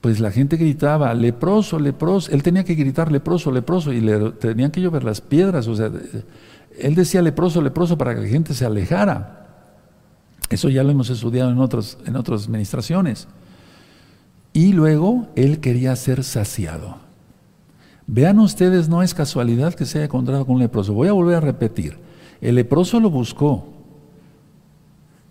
pues 0.00 0.18
la 0.18 0.30
gente 0.30 0.56
gritaba, 0.56 1.12
leproso, 1.14 1.78
leproso, 1.78 2.30
él 2.32 2.42
tenía 2.42 2.64
que 2.64 2.74
gritar 2.74 3.12
leproso, 3.12 3.50
leproso, 3.52 3.92
y 3.92 4.00
le 4.00 4.30
tenían 4.32 4.70
que 4.70 4.80
llover 4.80 5.04
las 5.04 5.20
piedras, 5.20 5.68
o 5.68 5.76
sea, 5.76 5.90
él 6.78 6.94
decía 6.94 7.20
leproso, 7.20 7.60
leproso 7.60 7.98
para 7.98 8.14
que 8.14 8.22
la 8.22 8.28
gente 8.28 8.54
se 8.54 8.64
alejara. 8.64 9.36
Eso 10.48 10.68
ya 10.68 10.82
lo 10.82 10.90
hemos 10.90 11.10
estudiado 11.10 11.50
en, 11.50 11.58
otros, 11.58 11.98
en 12.06 12.16
otras 12.16 12.46
administraciones. 12.46 13.28
Y 14.52 14.72
luego 14.72 15.28
él 15.36 15.60
quería 15.60 15.94
ser 15.94 16.24
saciado. 16.24 16.96
Vean 18.06 18.40
ustedes, 18.40 18.88
no 18.88 19.02
es 19.02 19.14
casualidad 19.14 19.74
que 19.74 19.86
se 19.86 19.98
haya 19.98 20.06
encontrado 20.06 20.44
con 20.44 20.56
un 20.56 20.60
leproso. 20.60 20.92
Voy 20.92 21.06
a 21.06 21.12
volver 21.12 21.36
a 21.36 21.40
repetir. 21.40 21.98
El 22.40 22.56
leproso 22.56 22.98
lo 22.98 23.10
buscó, 23.10 23.68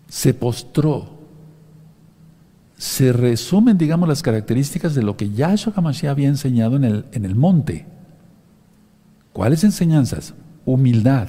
se 0.08 0.32
postró, 0.32 1.19
se 2.80 3.12
resumen, 3.12 3.76
digamos, 3.76 4.08
las 4.08 4.22
características 4.22 4.94
de 4.94 5.02
lo 5.02 5.14
que 5.14 5.28
Yahshua 5.28 5.74
HaMashiach 5.76 6.12
había 6.12 6.28
enseñado 6.28 6.76
en 6.76 6.84
el, 6.84 7.04
en 7.12 7.26
el 7.26 7.34
monte. 7.34 7.84
¿Cuáles 9.34 9.64
enseñanzas? 9.64 10.32
Humildad. 10.64 11.28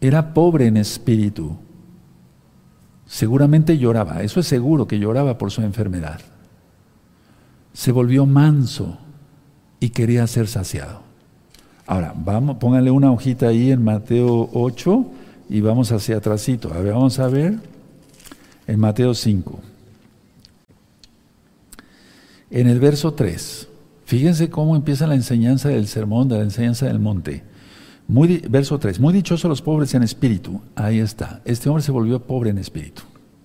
Era 0.00 0.32
pobre 0.32 0.68
en 0.68 0.76
espíritu. 0.76 1.56
Seguramente 3.04 3.78
lloraba, 3.78 4.22
eso 4.22 4.38
es 4.38 4.46
seguro 4.46 4.86
que 4.86 5.00
lloraba 5.00 5.38
por 5.38 5.50
su 5.50 5.62
enfermedad. 5.62 6.20
Se 7.72 7.90
volvió 7.90 8.26
manso 8.26 8.98
y 9.80 9.88
quería 9.88 10.24
ser 10.28 10.46
saciado. 10.46 11.00
Ahora, 11.84 12.14
vamos, 12.16 12.58
pónganle 12.58 12.92
una 12.92 13.10
hojita 13.10 13.48
ahí 13.48 13.72
en 13.72 13.82
Mateo 13.82 14.50
8 14.52 15.04
y 15.48 15.60
vamos 15.62 15.90
hacia 15.90 16.18
atrásito. 16.18 16.72
A 16.72 16.78
ver, 16.78 16.92
vamos 16.92 17.18
a 17.18 17.26
ver 17.26 17.58
en 18.68 18.78
Mateo 18.78 19.12
5 19.12 19.75
en 22.50 22.68
el 22.68 22.80
verso 22.80 23.14
3. 23.14 23.68
Fíjense 24.04 24.50
cómo 24.50 24.76
empieza 24.76 25.06
la 25.06 25.14
enseñanza 25.14 25.68
del 25.68 25.88
sermón, 25.88 26.28
de 26.28 26.36
la 26.36 26.44
enseñanza 26.44 26.86
del 26.86 27.00
monte. 27.00 27.42
Muy, 28.08 28.38
verso 28.48 28.78
3. 28.78 29.00
Muy 29.00 29.12
dichosos 29.12 29.48
los 29.48 29.62
pobres 29.62 29.94
en 29.94 30.02
espíritu. 30.02 30.60
Ahí 30.76 31.00
está. 31.00 31.40
Este 31.44 31.68
hombre 31.68 31.82
se 31.82 31.90
volvió 31.90 32.22
pobre 32.22 32.50
en 32.50 32.58
espíritu. 32.58 33.02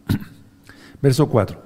verso 1.01 1.27
4. 1.29 1.61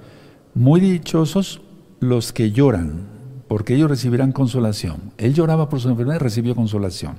Muy 0.54 0.80
dichosos 0.80 1.60
los 2.00 2.32
que 2.32 2.52
lloran, 2.52 3.02
porque 3.48 3.74
ellos 3.74 3.90
recibirán 3.90 4.32
consolación. 4.32 5.12
Él 5.18 5.34
lloraba 5.34 5.68
por 5.68 5.80
su 5.80 5.90
enfermedad 5.90 6.16
y 6.16 6.24
recibió 6.24 6.54
consolación. 6.54 7.16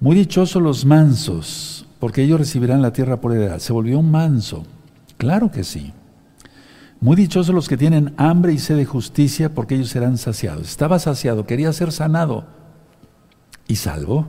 Muy 0.00 0.14
dichosos 0.14 0.62
los 0.62 0.84
mansos, 0.84 1.86
porque 1.98 2.22
ellos 2.22 2.38
recibirán 2.38 2.82
la 2.82 2.92
tierra 2.92 3.22
por 3.22 3.32
heredad. 3.32 3.60
Se 3.60 3.72
volvió 3.72 3.98
un 3.98 4.10
manso. 4.10 4.64
Claro 5.16 5.50
que 5.50 5.64
sí. 5.64 5.92
Muy 7.04 7.16
dichosos 7.16 7.54
los 7.54 7.68
que 7.68 7.76
tienen 7.76 8.14
hambre 8.16 8.54
y 8.54 8.58
sed 8.58 8.78
de 8.78 8.86
justicia, 8.86 9.52
porque 9.52 9.74
ellos 9.74 9.90
serán 9.90 10.16
saciados. 10.16 10.70
Estaba 10.70 10.98
saciado, 10.98 11.44
quería 11.44 11.70
ser 11.74 11.92
sanado 11.92 12.46
y 13.68 13.76
salvo. 13.76 14.26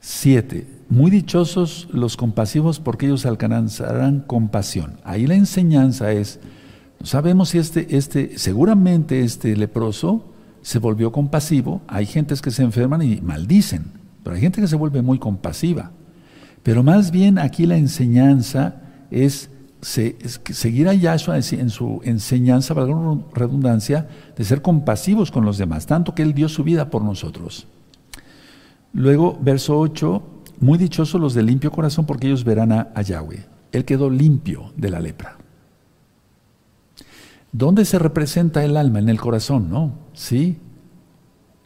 Siete, 0.00 0.66
muy 0.88 1.08
dichosos 1.08 1.86
los 1.92 2.16
compasivos, 2.16 2.80
porque 2.80 3.06
ellos 3.06 3.26
alcanzarán 3.26 4.22
compasión. 4.22 4.98
Ahí 5.04 5.28
la 5.28 5.36
enseñanza 5.36 6.10
es, 6.10 6.40
sabemos 7.04 7.50
si 7.50 7.58
este, 7.58 7.96
este, 7.96 8.38
seguramente 8.38 9.20
este 9.20 9.54
leproso 9.54 10.24
se 10.62 10.80
volvió 10.80 11.12
compasivo. 11.12 11.80
Hay 11.86 12.06
gentes 12.06 12.42
que 12.42 12.50
se 12.50 12.64
enferman 12.64 13.02
y 13.02 13.20
maldicen, 13.20 13.92
pero 14.24 14.34
hay 14.34 14.42
gente 14.42 14.60
que 14.60 14.66
se 14.66 14.74
vuelve 14.74 15.00
muy 15.00 15.20
compasiva. 15.20 15.92
Pero 16.64 16.82
más 16.82 17.12
bien 17.12 17.38
aquí 17.38 17.66
la 17.66 17.76
enseñanza 17.76 18.82
es 19.12 19.48
seguir 19.86 20.88
a 20.88 20.94
Yahshua 20.94 21.36
en 21.36 21.70
su 21.70 22.00
enseñanza, 22.02 22.74
la 22.74 22.86
redundancia, 23.32 24.08
de 24.36 24.44
ser 24.44 24.60
compasivos 24.60 25.30
con 25.30 25.44
los 25.44 25.58
demás, 25.58 25.86
tanto 25.86 26.12
que 26.12 26.22
Él 26.22 26.34
dio 26.34 26.48
su 26.48 26.64
vida 26.64 26.90
por 26.90 27.02
nosotros. 27.02 27.68
Luego, 28.92 29.38
verso 29.40 29.78
8, 29.78 30.22
muy 30.58 30.76
dichosos 30.76 31.20
los 31.20 31.34
de 31.34 31.44
limpio 31.44 31.70
corazón 31.70 32.04
porque 32.04 32.26
ellos 32.26 32.42
verán 32.42 32.72
a, 32.72 33.00
Yahweh. 33.00 33.46
Él 33.70 33.84
quedó 33.84 34.10
limpio 34.10 34.72
de 34.76 34.90
la 34.90 34.98
lepra. 34.98 35.36
¿Dónde 37.52 37.84
se 37.84 38.00
representa 38.00 38.64
el 38.64 38.76
alma? 38.76 38.98
En 38.98 39.08
el 39.08 39.20
corazón, 39.20 39.70
¿no? 39.70 39.92
Sí, 40.14 40.58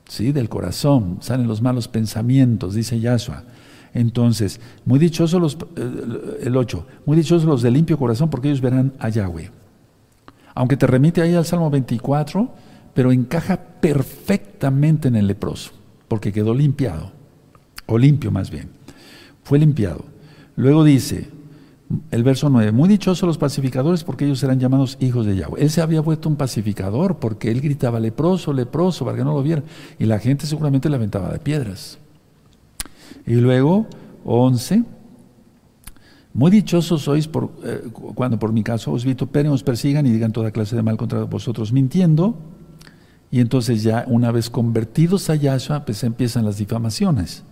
sí, 0.07 0.33
del 0.33 0.51
corazón 0.51 1.19
salen 1.21 1.49
los 1.49 1.63
malos 1.63 1.89
pensamientos, 1.89 2.75
dice 2.75 3.01
Yahshua. 3.01 3.45
Entonces, 3.95 4.61
muy 4.85 4.99
dichosos 4.99 5.41
los, 5.41 5.59
eh, 5.77 6.39
el 6.43 6.57
8, 6.57 6.87
muy 7.07 7.17
dichosos 7.17 7.45
los 7.45 7.63
de 7.63 7.71
limpio 7.71 7.99
corazón 7.99 8.31
porque 8.31 8.49
ellos 8.49 8.61
verán 8.61 8.93
a 8.99 9.09
Yahweh. 9.09 9.51
Aunque 10.55 10.77
te 10.77 10.87
remite 10.87 11.23
ahí 11.23 11.35
al 11.35 11.45
Salmo 11.45 11.71
24, 11.71 12.53
pero 12.95 13.13
encaja 13.13 13.57
perfectamente 13.81 15.09
en 15.09 15.17
el 15.17 15.27
leproso, 15.27 15.73
porque 16.09 16.33
quedó 16.33 16.55
limpiado, 16.55 17.13
o 17.87 17.99
limpio 17.99 18.31
más 18.31 18.51
bien, 18.51 18.69
fue 19.43 19.59
limpiado. 19.59 20.05
Luego 20.57 20.85
dice, 20.85 21.29
el 22.11 22.23
verso 22.23 22.49
9, 22.51 22.73
muy 22.73 22.89
dichosos 22.89 23.27
los 23.27 23.39
pacificadores 23.39 24.05
porque 24.05 24.25
ellos 24.25 24.39
serán 24.39 24.61
llamados 24.61 24.97
hijos 25.01 25.27
de 25.27 25.37
Yahweh. 25.37 25.63
Él 25.63 25.71
se 25.71 25.81
había 25.81 26.01
vuelto 26.01 26.29
un 26.29 26.37
pacificador 26.37 27.19
porque 27.19 27.51
él 27.51 27.61
gritaba 27.61 27.99
leproso, 27.99 28.53
leproso, 28.53 29.05
para 29.05 29.17
que 29.17 29.25
no 29.25 29.33
lo 29.33 29.43
vieran. 29.43 29.65
Y 29.99 30.05
la 30.05 30.19
gente 30.19 30.47
seguramente 30.47 30.89
le 30.89 30.97
aventaba 30.97 31.33
de 31.33 31.39
piedras. 31.39 31.99
Y 33.27 33.35
luego, 33.35 33.87
11, 34.25 34.85
muy 36.33 36.51
dichosos 36.51 37.03
sois 37.03 37.29
eh, 37.65 37.89
cuando 38.15 38.39
por 38.39 38.53
mi 38.53 38.63
caso 38.63 38.93
os 38.93 39.05
vituperen, 39.05 39.51
os 39.51 39.63
persigan 39.63 40.07
y 40.07 40.13
digan 40.13 40.33
toda 40.33 40.53
clase 40.53 40.77
de 40.77 40.83
mal 40.83 40.97
contra 40.97 41.25
vosotros 41.25 41.73
mintiendo. 41.73 42.37
Y 43.33 43.41
entonces 43.41 43.83
ya 43.83 44.05
una 44.09 44.31
vez 44.33 44.51
convertidos 44.51 45.31
a 45.31 45.35
Yahshua, 45.35 45.85
pues 45.85 46.03
empiezan 46.05 46.45
las 46.45 46.57
difamaciones. 46.57 47.45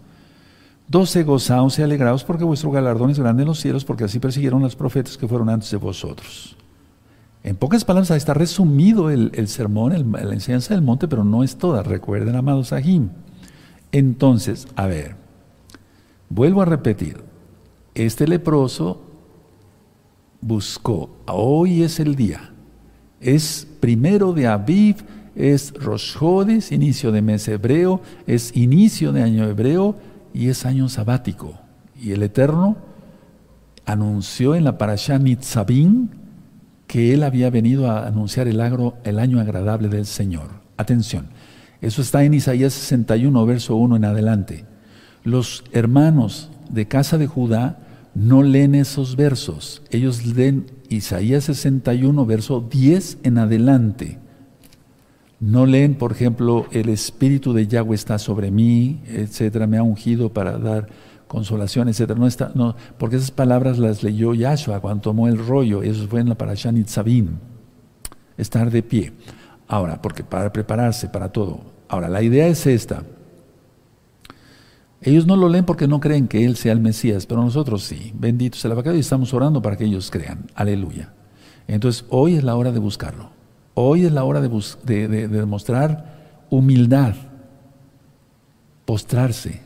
12 0.88 1.22
gozaos 1.24 1.78
y 1.78 1.82
alegraos 1.82 2.24
porque 2.24 2.44
vuestro 2.44 2.70
galardón 2.70 3.10
es 3.10 3.18
grande 3.18 3.42
en 3.42 3.48
los 3.48 3.60
cielos, 3.60 3.84
porque 3.84 4.04
así 4.04 4.18
persiguieron 4.18 4.62
los 4.62 4.74
profetas 4.74 5.18
que 5.18 5.28
fueron 5.28 5.50
antes 5.50 5.70
de 5.70 5.76
vosotros. 5.76 6.56
En 7.44 7.56
pocas 7.56 7.84
palabras, 7.84 8.10
ahí 8.10 8.16
está 8.16 8.34
resumido 8.34 9.10
el, 9.10 9.48
sermón, 9.48 10.12
la 10.12 10.32
enseñanza 10.32 10.74
del 10.74 10.82
monte, 10.82 11.06
pero 11.06 11.24
no 11.24 11.44
es 11.44 11.56
toda. 11.56 11.82
Recuerden, 11.82 12.36
amados 12.36 12.72
Ahim. 12.72 13.10
Entonces, 13.92 14.66
a 14.76 14.86
ver, 14.86 15.16
vuelvo 16.28 16.62
a 16.62 16.64
repetir. 16.64 17.22
Este 17.94 18.26
leproso 18.26 19.02
buscó, 20.40 21.10
hoy 21.26 21.82
es 21.82 21.98
el 21.98 22.14
día, 22.14 22.52
es 23.20 23.66
primero 23.80 24.32
de 24.32 24.46
Aviv, 24.46 24.96
es 25.34 25.72
Rosh 25.74 26.16
inicio 26.70 27.12
de 27.12 27.22
mes 27.22 27.46
hebreo, 27.48 28.00
es 28.26 28.56
inicio 28.56 29.12
de 29.12 29.22
año 29.22 29.44
hebreo, 29.44 29.96
y 30.32 30.48
es 30.48 30.66
año 30.66 30.88
sabático. 30.88 31.58
Y 32.00 32.12
el 32.12 32.22
Eterno 32.22 32.76
anunció 33.84 34.54
en 34.54 34.64
la 34.64 34.78
parasha 34.78 35.18
Nitzabim 35.18 36.08
que 36.86 37.12
él 37.12 37.22
había 37.22 37.50
venido 37.50 37.90
a 37.90 38.06
anunciar 38.06 38.48
el, 38.48 38.60
agro, 38.60 38.94
el 39.04 39.18
año 39.18 39.40
agradable 39.40 39.88
del 39.88 40.06
Señor. 40.06 40.48
Atención, 40.76 41.26
eso 41.80 42.02
está 42.02 42.24
en 42.24 42.34
Isaías 42.34 42.72
61, 42.72 43.46
verso 43.46 43.76
1 43.76 43.96
en 43.96 44.04
adelante. 44.04 44.64
Los 45.28 45.62
hermanos 45.72 46.48
de 46.70 46.88
casa 46.88 47.18
de 47.18 47.26
Judá 47.26 47.80
no 48.14 48.42
leen 48.42 48.74
esos 48.74 49.14
versos, 49.14 49.82
ellos 49.90 50.24
leen 50.24 50.70
Isaías 50.88 51.44
61, 51.44 52.24
verso 52.24 52.66
10 52.70 53.18
en 53.24 53.36
adelante. 53.36 54.18
No 55.38 55.66
leen, 55.66 55.96
por 55.96 56.12
ejemplo, 56.12 56.64
el 56.72 56.88
Espíritu 56.88 57.52
de 57.52 57.66
Yahweh 57.66 57.94
está 57.94 58.18
sobre 58.18 58.50
mí, 58.50 59.02
etcétera, 59.06 59.66
me 59.66 59.76
ha 59.76 59.82
ungido 59.82 60.32
para 60.32 60.56
dar 60.56 60.88
consolación, 61.26 61.90
etcétera. 61.90 62.18
No 62.18 62.26
está, 62.26 62.50
no, 62.54 62.74
porque 62.96 63.16
esas 63.16 63.30
palabras 63.30 63.76
las 63.78 64.02
leyó 64.02 64.32
Yahshua 64.32 64.80
cuando 64.80 65.02
tomó 65.02 65.28
el 65.28 65.36
rollo, 65.36 65.82
eso 65.82 66.08
fue 66.08 66.20
en 66.20 66.30
la 66.30 66.36
Parashat 66.36 66.72
Nitzavim. 66.72 67.36
Estar 68.38 68.70
de 68.70 68.82
pie. 68.82 69.12
Ahora, 69.66 70.00
porque 70.00 70.24
para 70.24 70.50
prepararse 70.50 71.06
para 71.10 71.28
todo. 71.28 71.60
Ahora, 71.86 72.08
la 72.08 72.22
idea 72.22 72.46
es 72.46 72.66
esta. 72.66 73.02
Ellos 75.00 75.26
no 75.26 75.36
lo 75.36 75.48
leen 75.48 75.64
porque 75.64 75.86
no 75.86 76.00
creen 76.00 76.26
que 76.26 76.44
Él 76.44 76.56
sea 76.56 76.72
el 76.72 76.80
Mesías, 76.80 77.26
pero 77.26 77.42
nosotros 77.42 77.84
sí. 77.84 78.12
Bendito 78.14 78.58
sea 78.58 78.68
el 78.68 78.72
abacado 78.72 78.96
y 78.96 79.00
estamos 79.00 79.32
orando 79.32 79.62
para 79.62 79.76
que 79.76 79.84
ellos 79.84 80.10
crean. 80.10 80.46
Aleluya. 80.54 81.12
Entonces, 81.68 82.04
hoy 82.08 82.34
es 82.34 82.44
la 82.44 82.56
hora 82.56 82.72
de 82.72 82.80
buscarlo. 82.80 83.30
Hoy 83.74 84.06
es 84.06 84.12
la 84.12 84.24
hora 84.24 84.40
de, 84.40 85.28
demostrar 85.28 86.16
humildad, 86.50 87.14
postrarse. 88.84 89.60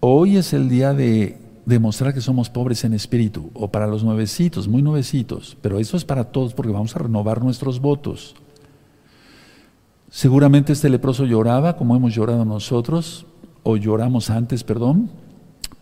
Hoy 0.00 0.38
es 0.38 0.54
el 0.54 0.70
día 0.70 0.94
de 0.94 1.38
demostrar 1.66 2.14
que 2.14 2.22
somos 2.22 2.48
pobres 2.48 2.84
en 2.84 2.94
espíritu, 2.94 3.50
o 3.52 3.68
para 3.68 3.86
los 3.86 4.04
nuevecitos, 4.04 4.68
muy 4.68 4.80
nuevecitos, 4.80 5.56
pero 5.60 5.78
eso 5.78 5.96
es 5.96 6.04
para 6.04 6.24
todos 6.24 6.54
porque 6.54 6.72
vamos 6.72 6.96
a 6.96 7.00
renovar 7.00 7.42
nuestros 7.42 7.78
votos. 7.78 8.36
Seguramente 10.12 10.74
este 10.74 10.90
leproso 10.90 11.24
lloraba 11.24 11.78
como 11.78 11.96
hemos 11.96 12.14
llorado 12.14 12.44
nosotros, 12.44 13.24
o 13.62 13.78
lloramos 13.78 14.28
antes, 14.28 14.62
perdón, 14.62 15.08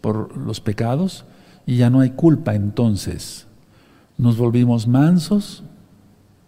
por 0.01 0.37
los 0.37 0.61
pecados, 0.61 1.25
y 1.67 1.79
ya 1.79 1.91
no 1.91 1.99
hay 1.99 2.11
culpa 2.11 2.55
entonces. 2.55 3.49
Nos 4.17 4.37
volvimos 4.37 4.87
mansos, 4.87 5.65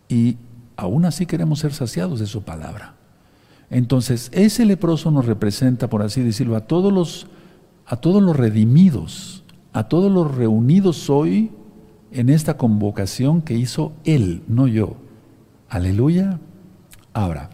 y 0.08 0.36
aún 0.76 1.04
así 1.04 1.26
queremos 1.26 1.58
ser 1.58 1.74
saciados 1.74 2.20
de 2.20 2.26
su 2.26 2.42
palabra. 2.42 2.94
Entonces, 3.68 4.30
ese 4.32 4.64
leproso 4.64 5.10
nos 5.10 5.26
representa, 5.26 5.90
por 5.90 6.02
así 6.02 6.20
decirlo, 6.20 6.54
a 6.54 6.68
todos 6.68 6.92
los, 6.92 7.26
a 7.84 7.96
todos 7.96 8.22
los 8.22 8.36
redimidos, 8.36 9.42
a 9.72 9.88
todos 9.88 10.12
los 10.12 10.32
reunidos 10.32 11.10
hoy 11.10 11.50
en 12.12 12.28
esta 12.28 12.56
convocación 12.56 13.42
que 13.42 13.54
hizo 13.54 13.90
Él, 14.04 14.44
no 14.46 14.68
yo. 14.68 14.94
Aleluya. 15.68 16.38
Ahora, 17.12 17.50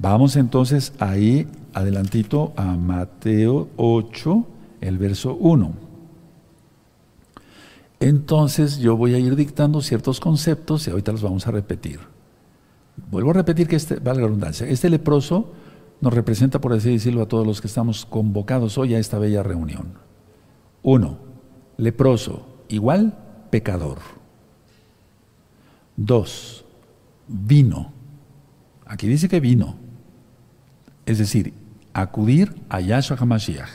vamos 0.00 0.36
entonces 0.36 0.92
ahí 0.98 1.46
adelantito 1.74 2.52
a 2.56 2.76
Mateo 2.76 3.68
8, 3.76 4.46
el 4.80 4.98
verso 4.98 5.34
1. 5.34 5.72
Entonces 8.00 8.78
yo 8.78 8.96
voy 8.96 9.14
a 9.14 9.18
ir 9.18 9.36
dictando 9.36 9.82
ciertos 9.82 10.20
conceptos 10.20 10.86
y 10.86 10.90
ahorita 10.90 11.12
los 11.12 11.22
vamos 11.22 11.46
a 11.46 11.50
repetir. 11.50 12.00
Vuelvo 13.10 13.30
a 13.30 13.34
repetir 13.34 13.68
que 13.68 13.76
este, 13.76 13.96
vale 13.96 14.20
la 14.20 14.26
redundancia, 14.26 14.66
este 14.66 14.88
leproso 14.88 15.52
nos 16.00 16.14
representa, 16.14 16.60
por 16.60 16.72
así 16.72 16.90
decirlo, 16.90 17.22
a 17.22 17.28
todos 17.28 17.46
los 17.46 17.60
que 17.60 17.66
estamos 17.66 18.06
convocados 18.06 18.78
hoy 18.78 18.94
a 18.94 18.98
esta 18.98 19.18
bella 19.18 19.42
reunión. 19.42 19.94
Uno, 20.82 21.18
leproso, 21.76 22.46
igual 22.68 23.18
pecador. 23.50 23.98
Dos, 25.96 26.64
vino. 27.28 27.92
Aquí 28.86 29.06
dice 29.06 29.28
que 29.28 29.40
vino. 29.40 29.89
Es 31.06 31.18
decir, 31.18 31.54
acudir 31.92 32.54
a 32.68 32.80
Yahshua 32.80 33.16
HaMashiach. 33.18 33.68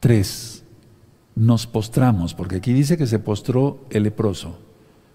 Tres, 0.00 0.64
nos 1.34 1.66
postramos, 1.66 2.34
porque 2.34 2.56
aquí 2.56 2.72
dice 2.72 2.96
que 2.96 3.06
se 3.06 3.18
postró 3.18 3.84
el 3.90 4.04
leproso, 4.04 4.58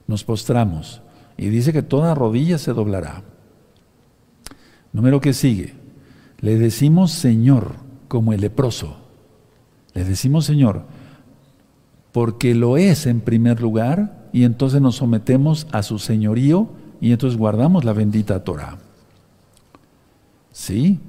nos 0.07 0.23
postramos, 0.23 1.01
y 1.37 1.49
dice 1.49 1.71
que 1.71 1.83
toda 1.83 2.15
rodilla 2.15 2.57
se 2.57 2.73
doblará. 2.73 3.23
Número 4.91 5.21
que 5.21 5.33
sigue, 5.33 5.75
le 6.39 6.57
decimos 6.57 7.11
Señor 7.11 7.75
como 8.07 8.33
el 8.33 8.41
leproso, 8.41 8.97
le 9.93 10.03
decimos 10.03 10.45
Señor, 10.45 10.85
porque 12.11 12.55
lo 12.55 12.77
es 12.77 13.05
en 13.05 13.21
primer 13.21 13.61
lugar, 13.61 14.27
y 14.33 14.43
entonces 14.43 14.81
nos 14.81 14.95
sometemos 14.95 15.67
a 15.71 15.83
su 15.83 15.99
señorío, 15.99 16.69
y 16.99 17.11
entonces 17.11 17.37
guardamos 17.37 17.85
la 17.85 17.93
bendita 17.93 18.43
Torah. 18.43 18.79
¿Sí? 20.59 20.99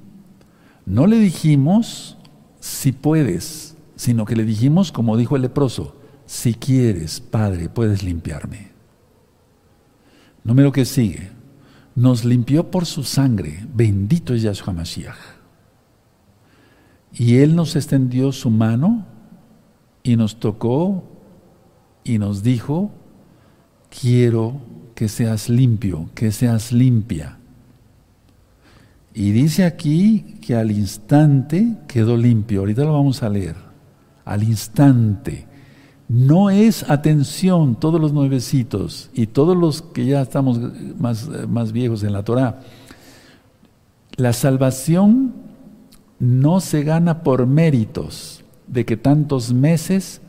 No 0.85 1.07
le 1.07 1.17
dijimos 1.17 2.17
si 2.61 2.93
puedes, 2.93 3.75
sino 3.97 4.23
que 4.23 4.37
le 4.37 4.45
dijimos, 4.45 4.93
como 4.93 5.17
dijo 5.17 5.35
el 5.35 5.41
leproso, 5.41 5.97
si 6.25 6.53
quieres, 6.53 7.19
Padre, 7.19 7.67
puedes 7.67 8.01
limpiarme. 8.01 8.71
Número 10.45 10.71
que 10.71 10.85
sigue, 10.85 11.31
nos 11.95 12.23
limpió 12.23 12.71
por 12.71 12.85
su 12.85 13.03
sangre, 13.03 13.67
bendito 13.75 14.33
es 14.33 14.41
Yahshua 14.41 14.71
Mashiach. 14.71 15.19
Y 17.11 17.35
Él 17.39 17.53
nos 17.53 17.75
extendió 17.75 18.31
su 18.31 18.49
mano 18.49 19.05
y 20.01 20.15
nos 20.15 20.39
tocó 20.39 21.03
y 22.05 22.19
nos 22.19 22.41
dijo, 22.41 22.89
quiero 23.89 24.61
que 24.95 25.09
seas 25.09 25.49
limpio, 25.49 26.09
que 26.15 26.31
seas 26.31 26.71
limpia. 26.71 27.40
Y 29.13 29.31
dice 29.31 29.65
aquí 29.65 30.37
que 30.41 30.55
al 30.55 30.71
instante 30.71 31.77
quedó 31.87 32.15
limpio. 32.15 32.61
Ahorita 32.61 32.83
lo 32.83 32.93
vamos 32.93 33.23
a 33.23 33.29
leer 33.29 33.55
al 34.25 34.43
instante. 34.43 35.47
No 36.07 36.49
es 36.49 36.89
atención, 36.89 37.75
todos 37.75 37.99
los 37.99 38.13
nuevecitos 38.13 39.09
y 39.13 39.27
todos 39.27 39.55
los 39.55 39.81
que 39.81 40.05
ya 40.05 40.21
estamos 40.21 40.59
más, 40.97 41.29
más 41.47 41.71
viejos 41.71 42.03
en 42.03 42.13
la 42.13 42.23
Torah. 42.23 42.59
La 44.17 44.33
salvación 44.33 45.33
no 46.19 46.59
se 46.59 46.83
gana 46.83 47.23
por 47.23 47.47
méritos 47.47 48.43
de 48.67 48.85
que 48.85 48.97
tantos 48.97 49.53
meses 49.53 50.21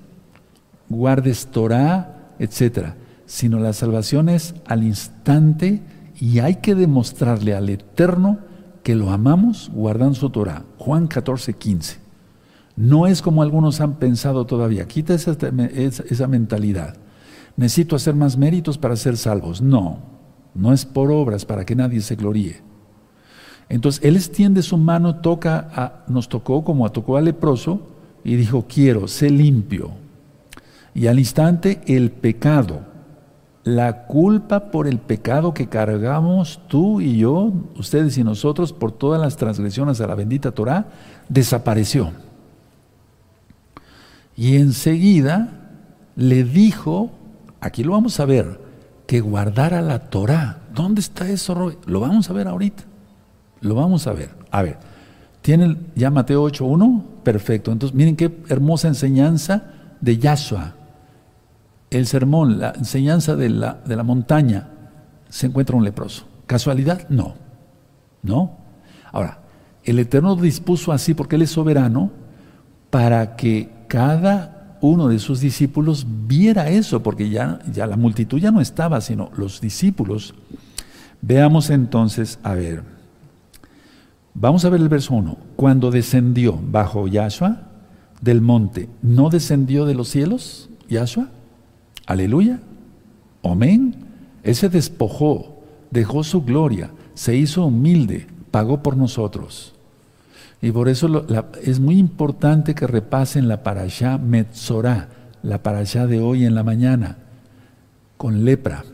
guardes 0.89 1.47
Torah, 1.47 2.35
etc. 2.39 2.95
Sino 3.27 3.59
la 3.59 3.73
salvación 3.73 4.29
es 4.29 4.55
al 4.67 4.85
instante 4.85 5.83
y 6.21 6.39
hay 6.39 6.57
que 6.57 6.75
demostrarle 6.75 7.55
al 7.55 7.69
Eterno 7.69 8.39
que 8.83 8.95
lo 8.95 9.11
amamos 9.11 9.71
guardando 9.73 10.15
su 10.15 10.31
Torah. 10.31 10.65
Juan 10.79 11.07
14, 11.07 11.55
15. 11.55 11.99
No 12.77 13.07
es 13.07 13.23
como 13.23 13.43
algunos 13.43 13.81
han 13.81 13.95
pensado 13.95 14.47
todavía. 14.47 14.87
Quita 14.87 15.15
esa, 15.15 15.37
esa, 15.75 16.27
mentalidad. 16.27 16.97
Necesito 17.57 17.97
hacer 17.97 18.15
más 18.15 18.37
méritos 18.37 18.79
para 18.79 18.97
ser 18.97 19.17
salvos. 19.17 19.61
No, 19.61 19.99
no 20.55 20.73
es 20.73 20.85
por 20.85 21.13
obras 21.13 21.45
para 21.45 21.65
que 21.65 21.77
nadie 21.77 22.01
se 22.01 22.17
gloríe. 22.17 22.61
Entonces 23.69 24.03
Él 24.05 24.17
extiende 24.17 24.63
su 24.63 24.77
mano, 24.79 25.17
toca 25.17 25.69
a, 25.75 26.05
nos 26.09 26.29
tocó 26.29 26.65
como 26.65 26.91
tocó 26.91 27.17
al 27.17 27.27
leproso 27.27 27.89
y 28.25 28.37
dijo, 28.37 28.67
quiero, 28.69 29.07
sé 29.07 29.31
limpio. 29.31 29.91
Y 30.95 31.07
al 31.07 31.19
instante 31.19 31.81
el 31.87 32.11
pecado, 32.11 32.92
la 33.65 34.07
culpa 34.07 34.71
por 34.71 34.89
el 34.89 34.99
pecado 34.99 35.55
que 35.55 35.69
cargamos 35.69 36.61
tú 36.69 37.01
y 37.01 37.19
yo, 37.19 37.53
ustedes 37.77 38.19
y 38.19 38.25
nosotros, 38.25 38.73
por 38.73 38.93
todas 38.93 39.21
las 39.21 39.37
transgresiones 39.37 40.01
a 40.01 40.07
la 40.07 40.15
bendita 40.15 40.51
Torah, 40.51 40.87
desapareció. 41.29 42.11
Y 44.37 44.57
enseguida 44.57 45.61
le 46.17 46.43
dijo, 46.43 47.11
aquí 47.61 47.85
lo 47.85 47.93
vamos 47.93 48.19
a 48.19 48.25
ver, 48.25 48.61
que 49.07 49.21
guardara 49.21 49.81
la 49.83 50.11
Torah. 50.11 50.59
¿Dónde 50.75 51.01
está 51.01 51.29
eso, 51.29 51.77
Lo 51.87 52.01
vamos 52.01 52.31
a 52.31 52.33
ver 52.33 52.49
ahorita. 52.49 52.83
Lo 53.61 53.75
vamos 53.77 54.07
a 54.07 54.13
ver. 54.13 54.31
A 54.51 54.63
ver, 54.63 54.79
¿tienen 55.41 55.87
ya 55.95 56.11
Mateo 56.11 56.45
8.1? 56.45 57.03
Perfecto. 57.23 57.71
Entonces, 57.71 57.95
miren 57.95 58.17
qué 58.17 58.43
hermosa 58.49 58.89
enseñanza 58.89 59.65
de 60.01 60.19
Yahshua. 60.19 60.75
El 61.93 62.07
sermón, 62.07 62.59
la 62.59 62.73
enseñanza 62.73 63.37
de 63.37 63.51
la, 63.51 63.75
de 63.85 63.97
la 63.97 64.03
montaña, 64.03 64.71
se 65.29 65.47
encuentra 65.47 65.77
un 65.77 65.85
leproso. 65.85 66.27
¿Casualidad? 66.47 67.07
No. 67.11 67.35
No. 68.23 68.57
Ahora, 69.13 69.41
el 69.85 69.99
Eterno 69.99 70.35
dispuso 70.37 70.91
así 70.91 71.13
porque 71.13 71.37
Él 71.37 71.43
es 71.43 71.51
soberano 71.51 72.11
para 72.89 73.37
que 73.37 73.71
cada 73.89 74.79
uno 74.81 75.09
de 75.09 75.19
sus 75.19 75.41
discípulos 75.41 76.07
viera 76.27 76.71
eso, 76.71 77.03
porque 77.03 77.29
ya, 77.29 77.59
ya 77.71 77.87
la 77.87 77.99
multitud 77.99 78.39
ya 78.39 78.51
no 78.51 78.63
estaba, 78.63 79.03
sino 79.03 79.31
los 79.37 79.61
discípulos. 79.61 80.35
Veamos 81.21 81.69
entonces, 81.69 82.39
a 82.43 82.55
ver, 82.55 82.83
vamos 84.33 84.65
a 84.65 84.71
ver 84.71 84.81
el 84.81 84.89
verso 84.89 85.13
1. 85.13 85.37
Cuando 85.57 85.91
descendió 85.91 86.59
bajo 86.59 87.07
Yahshua 87.07 87.69
del 88.23 88.41
monte, 88.41 88.89
¿no 89.03 89.29
descendió 89.29 89.85
de 89.85 89.95
los 89.95 90.09
cielos 90.09 90.71
Yahshua? 90.89 91.29
Aleluya. 92.07 92.61
Amén. 93.43 93.95
Él 94.43 94.55
se 94.55 94.69
despojó, 94.69 95.63
dejó 95.91 96.25
su 96.25 96.43
gloria, 96.43 96.91
se 97.15 97.37
hizo 97.37 97.67
humilde, 97.67 98.27
pagó 98.51 98.83
por 98.83 98.97
nosotros. 98.97 99.75
Y 100.61 100.71
por 100.71 100.89
eso 100.89 101.27
es 101.63 101.81
muy 101.81 101.99
importante 101.99 102.75
que 102.75 102.87
repasen 102.87 103.49
la 103.49 103.63
parashá 103.63 104.19
Metzorah, 104.19 105.09
la 105.43 105.63
parashá 105.63 106.07
de 106.07 106.21
hoy 106.21 106.45
en 106.45 106.55
la 106.55 106.63
mañana, 106.63 107.19
con 108.17 108.45
lepra. 108.45 108.85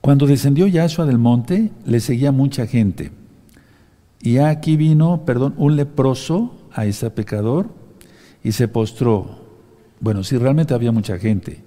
Cuando 0.00 0.26
descendió 0.26 0.66
Yahshua 0.66 1.06
del 1.06 1.18
monte, 1.18 1.70
le 1.84 2.00
seguía 2.00 2.32
mucha 2.32 2.66
gente. 2.66 3.12
Y 4.20 4.38
aquí 4.38 4.76
vino, 4.76 5.24
perdón, 5.24 5.54
un 5.58 5.76
leproso 5.76 6.54
a 6.72 6.86
ese 6.86 7.10
pecador 7.10 7.68
y 8.42 8.52
se 8.52 8.68
postró. 8.68 9.41
Bueno, 10.02 10.24
sí, 10.24 10.36
realmente 10.36 10.74
había 10.74 10.92
mucha 10.92 11.16
gente. 11.16 11.62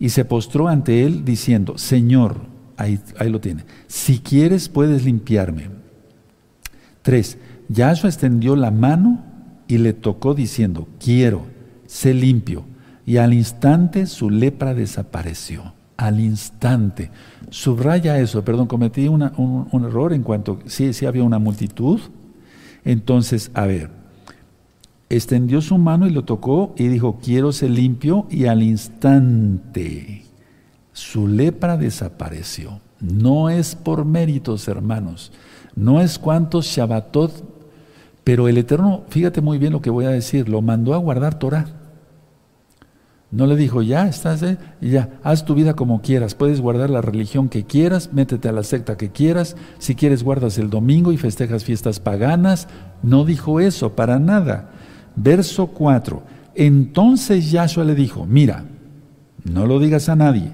Y 0.00 0.10
se 0.10 0.24
postró 0.24 0.68
ante 0.68 1.04
él 1.04 1.24
diciendo, 1.24 1.78
Señor, 1.78 2.40
ahí, 2.76 3.00
ahí 3.18 3.30
lo 3.30 3.40
tiene, 3.40 3.64
si 3.86 4.18
quieres 4.18 4.68
puedes 4.68 5.04
limpiarme. 5.04 5.70
Tres, 7.02 7.38
Yahshua 7.68 8.10
extendió 8.10 8.56
la 8.56 8.70
mano 8.72 9.24
y 9.68 9.78
le 9.78 9.92
tocó 9.92 10.34
diciendo, 10.34 10.88
quiero, 10.98 11.46
sé 11.86 12.14
limpio. 12.14 12.64
Y 13.06 13.18
al 13.18 13.32
instante 13.32 14.06
su 14.06 14.28
lepra 14.28 14.74
desapareció. 14.74 15.74
Al 15.96 16.20
instante. 16.20 17.10
Subraya 17.50 18.18
eso, 18.18 18.44
perdón, 18.44 18.66
cometí 18.66 19.08
un, 19.08 19.22
error 19.22 20.12
en 20.12 20.22
cuanto, 20.22 20.58
sí, 20.66 20.92
sí 20.92 21.06
había 21.06 21.22
una 21.22 21.38
multitud. 21.38 22.00
Entonces, 22.84 23.50
a 23.54 23.66
ver, 23.66 23.90
extendió 25.10 25.60
su 25.60 25.78
mano 25.78 26.06
y 26.06 26.10
lo 26.10 26.24
tocó 26.24 26.74
y 26.76 26.88
dijo, 26.88 27.18
quiero 27.22 27.52
ser 27.52 27.70
limpio. 27.70 28.26
Y 28.30 28.46
al 28.46 28.62
instante 28.62 30.24
su 30.92 31.28
lepra 31.28 31.76
desapareció. 31.76 32.80
No 33.00 33.50
es 33.50 33.74
por 33.74 34.04
méritos, 34.04 34.68
hermanos. 34.68 35.32
No 35.74 36.00
es 36.00 36.18
cuántos 36.18 36.66
Shabbatot 36.66 37.58
pero 38.28 38.46
el 38.46 38.58
Eterno, 38.58 39.04
fíjate 39.08 39.40
muy 39.40 39.56
bien 39.56 39.72
lo 39.72 39.80
que 39.80 39.88
voy 39.88 40.04
a 40.04 40.10
decir, 40.10 40.50
lo 40.50 40.60
mandó 40.60 40.92
a 40.92 40.98
guardar 40.98 41.38
Torah. 41.38 41.64
No 43.30 43.46
le 43.46 43.56
dijo, 43.56 43.80
ya 43.80 44.06
estás, 44.06 44.42
eh, 44.42 44.58
ya, 44.82 45.18
haz 45.22 45.46
tu 45.46 45.54
vida 45.54 45.72
como 45.72 46.02
quieras, 46.02 46.34
puedes 46.34 46.60
guardar 46.60 46.90
la 46.90 47.00
religión 47.00 47.48
que 47.48 47.64
quieras, 47.64 48.12
métete 48.12 48.50
a 48.50 48.52
la 48.52 48.64
secta 48.64 48.98
que 48.98 49.08
quieras, 49.08 49.56
si 49.78 49.94
quieres 49.94 50.24
guardas 50.24 50.58
el 50.58 50.68
domingo 50.68 51.10
y 51.10 51.16
festejas 51.16 51.64
fiestas 51.64 52.00
paganas. 52.00 52.68
No 53.02 53.24
dijo 53.24 53.60
eso, 53.60 53.96
para 53.96 54.18
nada. 54.18 54.72
Verso 55.20 55.68
4. 55.68 56.22
Entonces 56.54 57.50
Yahshua 57.50 57.84
le 57.84 57.94
dijo, 57.94 58.26
mira, 58.26 58.64
no 59.44 59.66
lo 59.66 59.78
digas 59.78 60.08
a 60.08 60.16
nadie, 60.16 60.52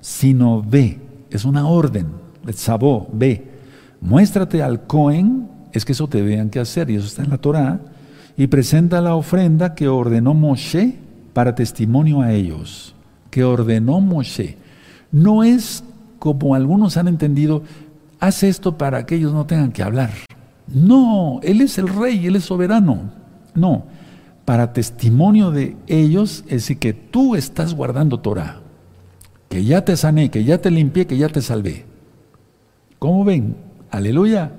sino 0.00 0.62
ve, 0.62 1.00
es 1.30 1.44
una 1.44 1.66
orden, 1.66 2.08
sabó, 2.54 3.08
ve, 3.12 3.50
muéstrate 4.00 4.62
al 4.62 4.86
Cohen 4.86 5.48
es 5.72 5.84
que 5.84 5.92
eso 5.92 6.06
te 6.08 6.22
vean 6.22 6.50
que 6.50 6.60
hacer, 6.60 6.90
y 6.90 6.96
eso 6.96 7.06
está 7.06 7.22
en 7.22 7.30
la 7.30 7.38
Torah, 7.38 7.80
y 8.36 8.46
presenta 8.46 9.00
la 9.00 9.14
ofrenda 9.14 9.74
que 9.74 9.88
ordenó 9.88 10.34
Moshe 10.34 10.98
para 11.32 11.54
testimonio 11.54 12.20
a 12.20 12.32
ellos, 12.32 12.94
que 13.30 13.44
ordenó 13.44 14.00
Moshe. 14.00 14.56
No 15.10 15.42
es 15.42 15.82
como 16.18 16.54
algunos 16.54 16.96
han 16.96 17.08
entendido, 17.08 17.62
haz 18.20 18.42
esto 18.42 18.76
para 18.76 19.06
que 19.06 19.16
ellos 19.16 19.32
no 19.32 19.46
tengan 19.46 19.72
que 19.72 19.82
hablar. 19.82 20.10
No, 20.68 21.40
Él 21.42 21.60
es 21.60 21.78
el 21.78 21.88
rey, 21.88 22.26
Él 22.26 22.36
es 22.36 22.44
soberano. 22.44 23.10
No, 23.54 23.84
para 24.52 24.74
testimonio 24.74 25.50
de 25.50 25.76
ellos, 25.86 26.44
es 26.44 26.50
decir, 26.50 26.78
que 26.78 26.92
tú 26.92 27.36
estás 27.36 27.72
guardando 27.72 28.20
Torah, 28.20 28.60
que 29.48 29.64
ya 29.64 29.82
te 29.82 29.96
sané, 29.96 30.30
que 30.30 30.44
ya 30.44 30.58
te 30.58 30.70
limpié, 30.70 31.06
que 31.06 31.16
ya 31.16 31.30
te 31.30 31.40
salvé. 31.40 31.86
¿Cómo 32.98 33.24
ven? 33.24 33.56
Aleluya. 33.90 34.52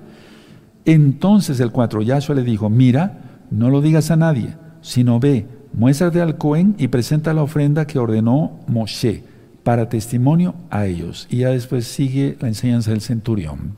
Entonces 0.86 1.60
el 1.60 1.70
4, 1.70 2.02
Yahshua 2.02 2.34
le 2.34 2.42
dijo, 2.42 2.72
mira, 2.72 3.44
no 3.52 3.70
lo 3.70 3.82
digas 3.82 4.10
a 4.10 4.16
nadie, 4.16 4.56
sino 4.82 5.20
ve, 5.20 5.46
muéstrate 5.74 6.22
al 6.22 6.40
Cohen 6.40 6.74
y 6.80 6.88
presenta 6.88 7.32
la 7.36 7.44
ofrenda 7.44 7.86
que 7.86 8.00
ordenó 8.00 8.62
Moshe 8.66 9.24
para 9.62 9.90
testimonio 9.90 10.56
a 10.72 10.88
ellos. 10.88 11.28
Y 11.30 11.38
ya 11.42 11.50
después 11.50 11.86
sigue 11.86 12.36
la 12.40 12.48
enseñanza 12.48 12.90
del 12.90 13.02
centurión, 13.02 13.78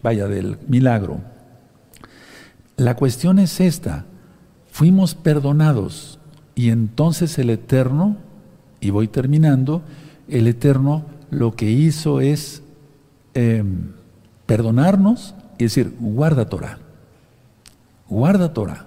vaya, 0.00 0.28
del 0.28 0.58
milagro. 0.68 1.22
La 2.76 2.94
cuestión 2.94 3.40
es 3.40 3.58
esta, 3.58 4.04
fuimos 4.76 5.14
perdonados 5.14 6.18
y 6.54 6.68
entonces 6.68 7.38
el 7.38 7.48
Eterno, 7.48 8.18
y 8.78 8.90
voy 8.90 9.08
terminando, 9.08 9.80
el 10.28 10.46
Eterno 10.46 11.06
lo 11.30 11.56
que 11.56 11.70
hizo 11.70 12.20
es 12.20 12.62
em, 13.32 13.92
perdonarnos 14.44 15.34
es 15.52 15.74
decir, 15.74 15.94
guarda 15.98 16.50
Torah. 16.50 16.78
Guarda 18.06 18.52
Torah. 18.52 18.84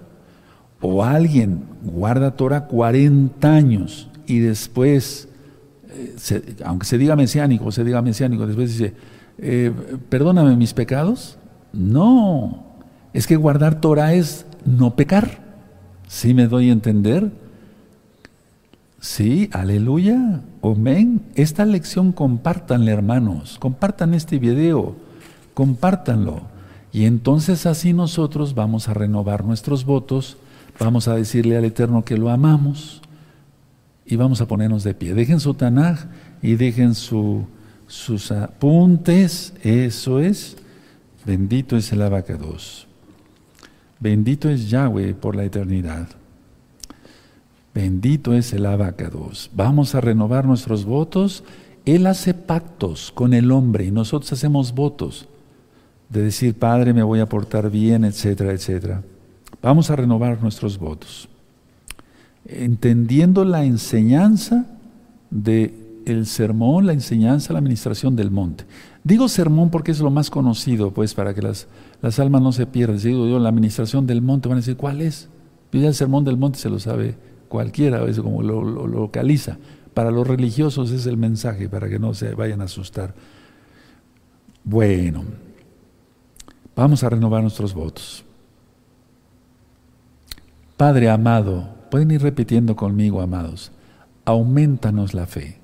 O 0.80 1.02
alguien 1.02 1.64
guarda 1.82 2.36
Torah 2.36 2.66
40 2.66 3.52
años 3.52 4.08
y 4.28 4.38
después, 4.38 5.28
eh, 5.88 6.54
aunque 6.64 6.86
se 6.86 6.98
diga 6.98 7.16
mesiánico, 7.16 7.72
se 7.72 7.82
diga 7.82 8.00
mesiánico, 8.00 8.46
después 8.46 8.78
dice, 8.78 8.94
eh, 9.38 9.72
perdóname 10.08 10.54
mis 10.54 10.72
pecados. 10.72 11.36
No, 11.72 12.62
es 13.12 13.26
que 13.26 13.34
guardar 13.34 13.80
Torah 13.80 14.14
es 14.14 14.46
no 14.64 14.94
pecar. 14.94 15.49
¿Sí 16.10 16.34
me 16.34 16.48
doy 16.48 16.70
a 16.70 16.72
entender? 16.72 17.30
Sí, 19.00 19.48
aleluya, 19.52 20.40
amén. 20.60 21.22
Esta 21.36 21.64
lección 21.64 22.10
compártanle, 22.10 22.90
hermanos, 22.90 23.58
compartan 23.60 24.12
este 24.14 24.40
video, 24.40 24.96
compártanlo. 25.54 26.42
Y 26.92 27.04
entonces 27.04 27.64
así 27.64 27.92
nosotros 27.92 28.56
vamos 28.56 28.88
a 28.88 28.94
renovar 28.94 29.44
nuestros 29.44 29.84
votos, 29.84 30.36
vamos 30.80 31.06
a 31.06 31.14
decirle 31.14 31.56
al 31.56 31.64
Eterno 31.64 32.04
que 32.04 32.18
lo 32.18 32.28
amamos 32.28 33.02
y 34.04 34.16
vamos 34.16 34.40
a 34.40 34.48
ponernos 34.48 34.82
de 34.82 34.94
pie. 34.94 35.14
Dejen 35.14 35.38
su 35.38 35.54
Tanaj 35.54 36.06
y 36.42 36.56
dejen 36.56 36.96
sus 36.96 38.32
apuntes, 38.32 39.54
eso 39.62 40.18
es. 40.18 40.56
Bendito 41.24 41.76
es 41.76 41.92
el 41.92 42.02
abacados. 42.02 42.89
Bendito 44.00 44.48
es 44.48 44.70
Yahweh 44.70 45.14
por 45.14 45.36
la 45.36 45.44
eternidad. 45.44 46.08
Bendito 47.74 48.34
es 48.34 48.52
el 48.54 48.64
abacados. 48.64 49.50
Vamos 49.54 49.94
a 49.94 50.00
renovar 50.00 50.46
nuestros 50.46 50.86
votos. 50.86 51.44
Él 51.84 52.06
hace 52.06 52.32
pactos 52.34 53.12
con 53.12 53.34
el 53.34 53.52
hombre 53.52 53.84
y 53.84 53.90
nosotros 53.90 54.32
hacemos 54.32 54.74
votos 54.74 55.28
de 56.08 56.22
decir, 56.22 56.54
Padre, 56.54 56.92
me 56.92 57.02
voy 57.02 57.20
a 57.20 57.28
portar 57.28 57.70
bien, 57.70 58.04
etcétera, 58.04 58.52
etcétera. 58.52 59.02
Vamos 59.62 59.90
a 59.90 59.96
renovar 59.96 60.42
nuestros 60.42 60.78
votos. 60.78 61.28
Entendiendo 62.46 63.44
la 63.44 63.64
enseñanza 63.64 64.66
del 65.30 65.74
el 66.06 66.26
sermón, 66.26 66.86
la 66.86 66.94
enseñanza, 66.94 67.52
la 67.52 67.58
administración 67.58 68.16
del 68.16 68.30
monte. 68.30 68.64
Digo 69.04 69.28
sermón 69.28 69.70
porque 69.70 69.92
es 69.92 70.00
lo 70.00 70.10
más 70.10 70.30
conocido, 70.30 70.90
pues, 70.90 71.14
para 71.14 71.34
que 71.34 71.42
las, 71.42 71.68
las 72.02 72.18
almas 72.18 72.42
no 72.42 72.52
se 72.52 72.66
pierdan. 72.66 72.98
Si 72.98 73.08
digo 73.08 73.26
yo 73.26 73.38
la 73.38 73.48
administración 73.48 74.06
del 74.06 74.22
monte, 74.22 74.48
van 74.48 74.56
a 74.56 74.60
decir, 74.60 74.76
¿cuál 74.76 75.00
es? 75.00 75.28
ya 75.72 75.86
el 75.86 75.94
sermón 75.94 76.24
del 76.24 76.36
monte 76.36 76.58
se 76.58 76.68
lo 76.68 76.80
sabe 76.80 77.16
cualquiera, 77.48 77.98
a 77.98 78.02
veces 78.02 78.22
como 78.22 78.42
lo, 78.42 78.64
lo 78.64 78.86
localiza. 78.86 79.58
Para 79.94 80.10
los 80.10 80.26
religiosos 80.26 80.90
es 80.90 81.06
el 81.06 81.16
mensaje, 81.16 81.68
para 81.68 81.88
que 81.88 81.98
no 81.98 82.14
se 82.14 82.34
vayan 82.34 82.60
a 82.60 82.64
asustar. 82.64 83.14
Bueno, 84.64 85.24
vamos 86.74 87.04
a 87.04 87.10
renovar 87.10 87.42
nuestros 87.42 87.74
votos. 87.74 88.24
Padre 90.76 91.10
amado, 91.10 91.68
pueden 91.90 92.10
ir 92.10 92.22
repitiendo 92.22 92.74
conmigo, 92.74 93.20
amados, 93.20 93.70
aumentanos 94.24 95.12
la 95.12 95.26
fe. 95.26 95.59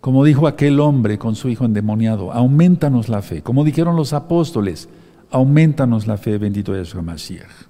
Como 0.00 0.24
dijo 0.24 0.46
aquel 0.46 0.80
hombre 0.80 1.18
con 1.18 1.36
su 1.36 1.48
hijo 1.48 1.64
endemoniado, 1.64 2.32
aumentanos 2.32 3.08
la 3.08 3.20
fe. 3.20 3.42
Como 3.42 3.64
dijeron 3.64 3.96
los 3.96 4.12
apóstoles, 4.12 4.88
aumentanos 5.30 6.06
la 6.06 6.16
fe, 6.16 6.38
bendito 6.38 6.74
Yeshua 6.74 7.02
Mashiach. 7.02 7.68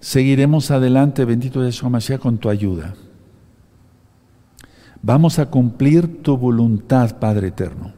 Seguiremos 0.00 0.70
adelante, 0.70 1.24
bendito 1.24 1.62
Yeshua 1.62 1.90
Mashiach, 1.90 2.20
con 2.20 2.38
tu 2.38 2.48
ayuda. 2.48 2.94
Vamos 5.02 5.38
a 5.38 5.50
cumplir 5.50 6.22
tu 6.22 6.38
voluntad, 6.38 7.18
Padre 7.18 7.48
Eterno. 7.48 7.92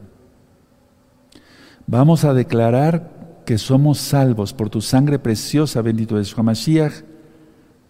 Vamos 1.87 2.25
a 2.25 2.33
declarar 2.33 3.41
que 3.45 3.57
somos 3.57 3.99
salvos 3.99 4.53
por 4.53 4.69
tu 4.69 4.81
sangre 4.81 5.17
preciosa, 5.17 5.81
bendito 5.81 6.19
Yeshua 6.19 6.43
Mashiach, 6.43 7.08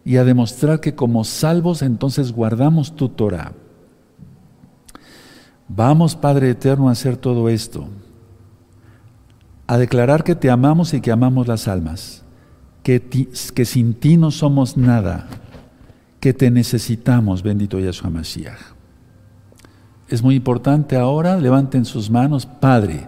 y 0.10 0.18
a 0.18 0.24
demostrar 0.24 0.80
que 0.80 0.95
como 0.95 1.24
salvos 1.24 1.84
entonces 1.84 2.32
guardamos 2.32 2.95
tu 2.95 3.10
Torah. 3.10 3.51
Vamos, 5.68 6.16
Padre 6.16 6.49
Eterno, 6.49 6.89
a 6.89 6.93
hacer 6.93 7.16
todo 7.16 7.47
esto, 7.47 7.88
a 9.68 9.78
declarar 9.78 10.24
que 10.24 10.34
te 10.34 10.49
amamos 10.49 10.95
y 10.95 11.01
que 11.01 11.12
amamos 11.12 11.47
las 11.47 11.68
almas, 11.68 12.24
que, 12.82 13.07
que 13.53 13.66
sin 13.66 13.93
ti 13.93 14.18
no 14.18 14.32
somos 14.32 14.78
nada, 14.78 15.28
que 16.20 16.34
te 16.34 16.49
necesitamos, 16.49 17.43
bendito 17.43 17.80
Yahshua 17.80 18.10
Mashiach. 18.10 18.74
Es 20.07 20.24
muy 20.24 20.34
importante 20.34 20.97
ahora, 20.97 21.38
levanten 21.38 21.86
sus 21.86 22.10
manos, 22.10 22.47
Padre, 22.47 23.07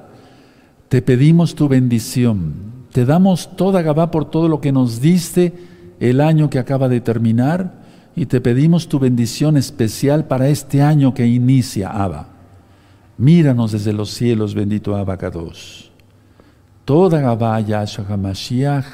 te 0.88 1.02
pedimos 1.02 1.56
tu 1.56 1.68
bendición, 1.68 2.54
te 2.92 3.06
damos 3.06 3.56
toda 3.56 3.82
Gabá 3.82 4.12
por 4.12 4.30
todo 4.30 4.48
lo 4.48 4.62
que 4.62 4.72
nos 4.72 5.02
diste 5.02 5.71
el 6.02 6.20
año 6.20 6.50
que 6.50 6.60
acaba 6.60 6.90
de 6.90 7.00
terminar 7.00 7.74
y 8.16 8.26
te 8.26 8.42
pedimos 8.42 8.90
tu 8.90 9.00
bendición 9.00 9.56
especial 9.56 10.26
para 10.26 10.50
este 10.50 10.82
año 10.82 11.14
que 11.14 11.28
inicia, 11.28 11.90
Abba. 11.90 12.28
Míranos 13.18 13.72
desde 13.72 13.94
los 13.94 14.10
cielos, 14.10 14.56
bendito 14.56 14.96
Abacados. 14.96 15.92
Toda 16.86 17.22
Gabá 17.22 17.60
Yahshua 17.62 18.06
HaMashiach, 18.10 18.86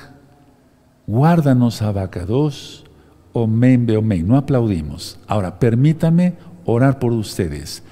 guárdanos 1.08 1.82
Abacados, 1.82 2.84
Omen 3.32 3.90
Omen. 3.96 4.28
No 4.28 4.36
aplaudimos. 4.36 5.18
Ahora, 5.28 5.58
permítanme 5.58 6.36
orar 6.66 7.00
por 7.00 7.14
ustedes. 7.14 7.84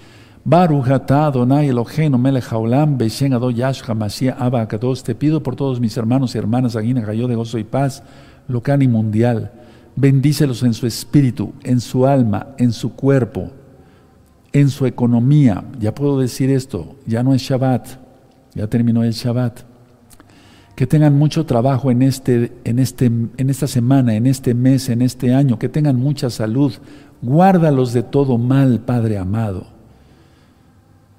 Baruch 0.44 0.90
atah 0.90 1.28
Adonai 1.28 1.70
Eloheinu 1.70 2.18
melech 2.18 2.52
haolam 2.52 2.98
HaMashiach 3.00 4.42
Abacados. 4.42 5.04
Te 5.04 5.16
pido 5.16 5.42
por 5.42 5.56
todos 5.56 5.80
mis 5.80 5.96
hermanos 5.96 6.36
y 6.36 6.38
hermanas, 6.38 6.76
Aguina, 6.76 7.00
Gayo 7.00 7.30
de 7.30 7.36
gozo 7.36 7.58
y 7.58 7.64
paz, 7.64 8.04
local 8.48 8.84
y 8.84 8.88
mundial. 8.88 9.52
Bendícelos 9.96 10.64
en 10.64 10.74
su 10.74 10.88
espíritu, 10.88 11.54
en 11.64 11.80
su 11.80 12.06
alma, 12.06 12.48
en 12.58 12.74
su 12.74 12.94
cuerpo, 12.94 13.52
en 14.52 14.70
su 14.70 14.86
economía. 14.86 15.64
Ya 15.80 15.96
puedo 15.96 16.20
decir 16.20 16.50
esto, 16.50 16.96
ya 17.06 17.24
no 17.24 17.34
es 17.34 17.42
Shabbat, 17.42 17.88
ya 18.54 18.68
terminó 18.68 19.04
el 19.04 19.14
Shabbat. 19.14 19.62
Que 20.76 20.86
tengan 20.86 21.18
mucho 21.18 21.46
trabajo 21.46 21.90
en, 21.90 22.02
este, 22.02 22.52
en, 22.66 22.80
este, 22.80 23.06
en 23.06 23.50
esta 23.50 23.68
semana, 23.68 24.16
en 24.16 24.28
este 24.28 24.54
mes, 24.54 24.90
en 24.90 25.02
este 25.02 25.34
año, 25.34 25.58
que 25.58 25.70
tengan 25.70 25.96
mucha 25.96 26.30
salud. 26.30 26.74
Guárdalos 27.22 27.94
de 27.94 28.04
todo 28.04 28.38
mal, 28.38 28.82
Padre 28.82 29.18
amado. 29.18 29.68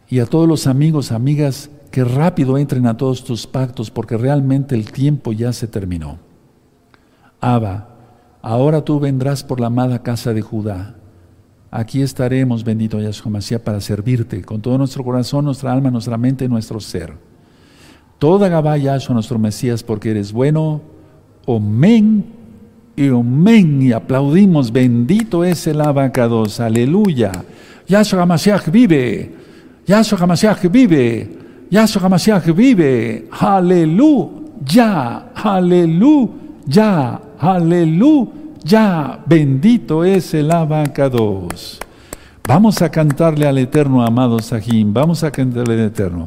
Y 0.08 0.18
a 0.18 0.26
todos 0.26 0.46
los 0.46 0.66
amigos, 0.66 1.10
amigas, 1.10 1.70
que 1.90 2.04
rápido 2.04 2.58
entren 2.58 2.86
a 2.86 2.98
todos 2.98 3.24
tus 3.24 3.46
pactos, 3.46 3.90
porque 3.90 4.18
realmente 4.18 4.74
el 4.74 4.92
tiempo 4.92 5.32
ya 5.32 5.54
se 5.54 5.66
terminó. 5.66 6.18
Abba, 7.40 7.88
ahora 8.42 8.82
tú 8.82 8.98
vendrás 9.00 9.42
por 9.42 9.60
la 9.60 9.66
amada 9.66 10.02
casa 10.02 10.32
de 10.32 10.42
Judá. 10.42 10.94
Aquí 11.70 12.00
estaremos, 12.00 12.64
bendito 12.64 13.00
Yahshua 13.00 13.30
Mashiach, 13.30 13.60
para 13.60 13.80
servirte 13.80 14.42
con 14.42 14.60
todo 14.62 14.78
nuestro 14.78 15.04
corazón, 15.04 15.44
nuestra 15.44 15.72
alma, 15.72 15.90
nuestra 15.90 16.16
mente 16.16 16.44
y 16.44 16.48
nuestro 16.48 16.80
ser. 16.80 17.12
Toda 18.18 18.48
Gabá 18.48 18.78
Yahshua, 18.78 19.14
nuestro 19.14 19.38
Mesías, 19.38 19.82
porque 19.82 20.10
eres 20.12 20.32
bueno. 20.32 20.80
Omen 21.44 22.24
y 22.96 23.10
omen. 23.10 23.82
Y 23.82 23.92
aplaudimos, 23.92 24.72
bendito 24.72 25.44
es 25.44 25.66
el 25.66 25.80
abacados. 25.80 26.60
Aleluya. 26.60 27.32
Yahshua 27.86 28.24
Mashiach 28.24 28.70
vive. 28.70 29.34
Yahshua 29.86 30.26
Mashiach 30.26 30.62
vive. 30.70 31.28
Yahshua 31.70 32.08
Mashiach 32.08 32.46
vive. 32.54 33.28
Aleluya. 33.30 35.26
Aleluya. 35.34 37.20
Aleluya, 37.38 39.20
bendito 39.26 40.04
es 40.04 40.32
el 40.34 40.50
abacados. 40.50 41.78
Vamos 42.46 42.80
a 42.80 42.90
cantarle 42.90 43.46
al 43.46 43.58
Eterno, 43.58 44.04
amado 44.04 44.38
Sahim, 44.38 44.92
vamos 44.92 45.24
a 45.24 45.30
cantarle 45.30 45.74
al 45.74 45.80
Eterno. 45.80 46.26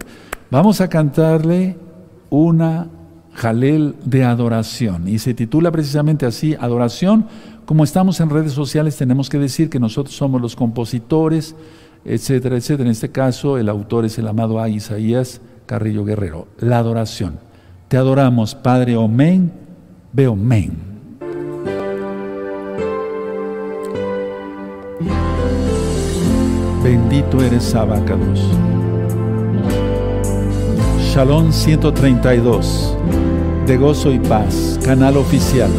Vamos 0.51 0.81
a 0.81 0.89
cantarle 0.89 1.77
una 2.29 2.87
jalel 3.33 3.95
de 4.03 4.23
adoración. 4.23 5.07
Y 5.07 5.19
se 5.19 5.33
titula 5.33 5.71
precisamente 5.71 6.25
así, 6.25 6.55
adoración. 6.59 7.25
Como 7.65 7.83
estamos 7.83 8.19
en 8.19 8.29
redes 8.29 8.53
sociales, 8.53 8.97
tenemos 8.97 9.29
que 9.29 9.39
decir 9.39 9.69
que 9.69 9.79
nosotros 9.79 10.15
somos 10.15 10.41
los 10.41 10.55
compositores, 10.55 11.55
etcétera, 12.03 12.57
etcétera. 12.57 12.87
En 12.87 12.91
este 12.91 13.09
caso, 13.09 13.57
el 13.57 13.69
autor 13.69 14.05
es 14.05 14.17
el 14.17 14.27
amado 14.27 14.59
A. 14.59 14.69
Isaías 14.69 15.41
Carrillo 15.65 16.03
Guerrero. 16.03 16.47
La 16.59 16.79
adoración. 16.79 17.39
Te 17.87 17.97
adoramos, 17.97 18.55
Padre 18.55 18.97
Omen, 18.97 19.51
veo 20.11 20.35
men. 20.35 20.88
Bendito 27.19 27.43
eres 27.43 27.75
Abacados. 27.75 28.39
Shalom 31.11 31.51
132, 31.51 32.95
de 33.67 33.75
gozo 33.75 34.13
y 34.13 34.19
paz, 34.19 34.79
canal 34.85 35.17
oficial. 35.17 35.69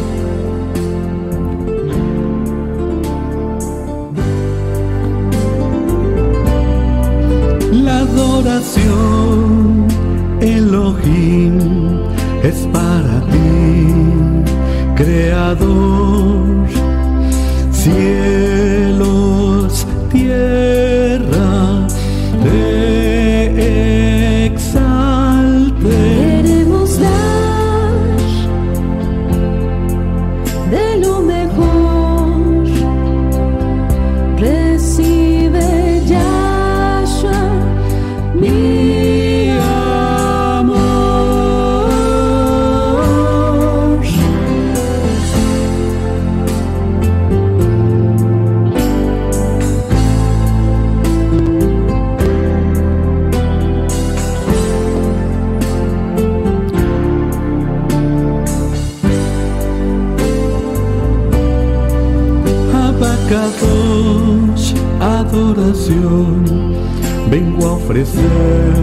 Vengo 67.29 67.65
a 67.65 67.71
ofrecer 67.73 68.73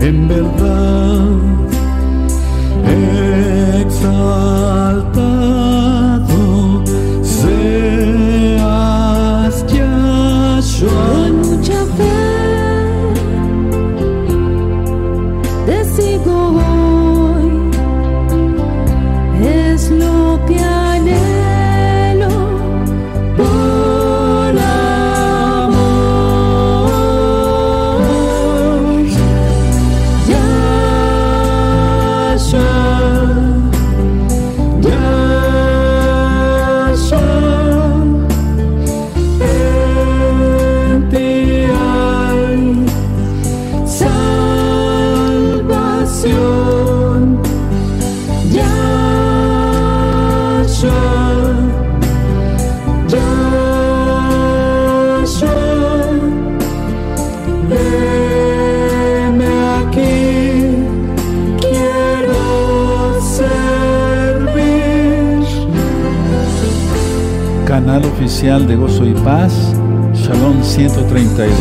en 0.00 0.28
verdad 0.28 1.71
De 68.42 68.74
Gozo 68.74 69.06
y 69.06 69.14
Paz, 69.14 69.52
Shalom 70.14 70.64
132. 70.64 71.56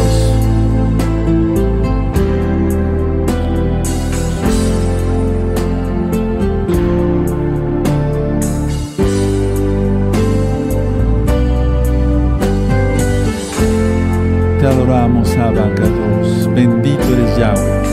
Te 14.59 14.65
adoramos, 14.65 15.37
Abacados. 15.37 16.49
Bendito 16.55 17.03
eres 17.13 17.37
Yahweh. 17.37 17.83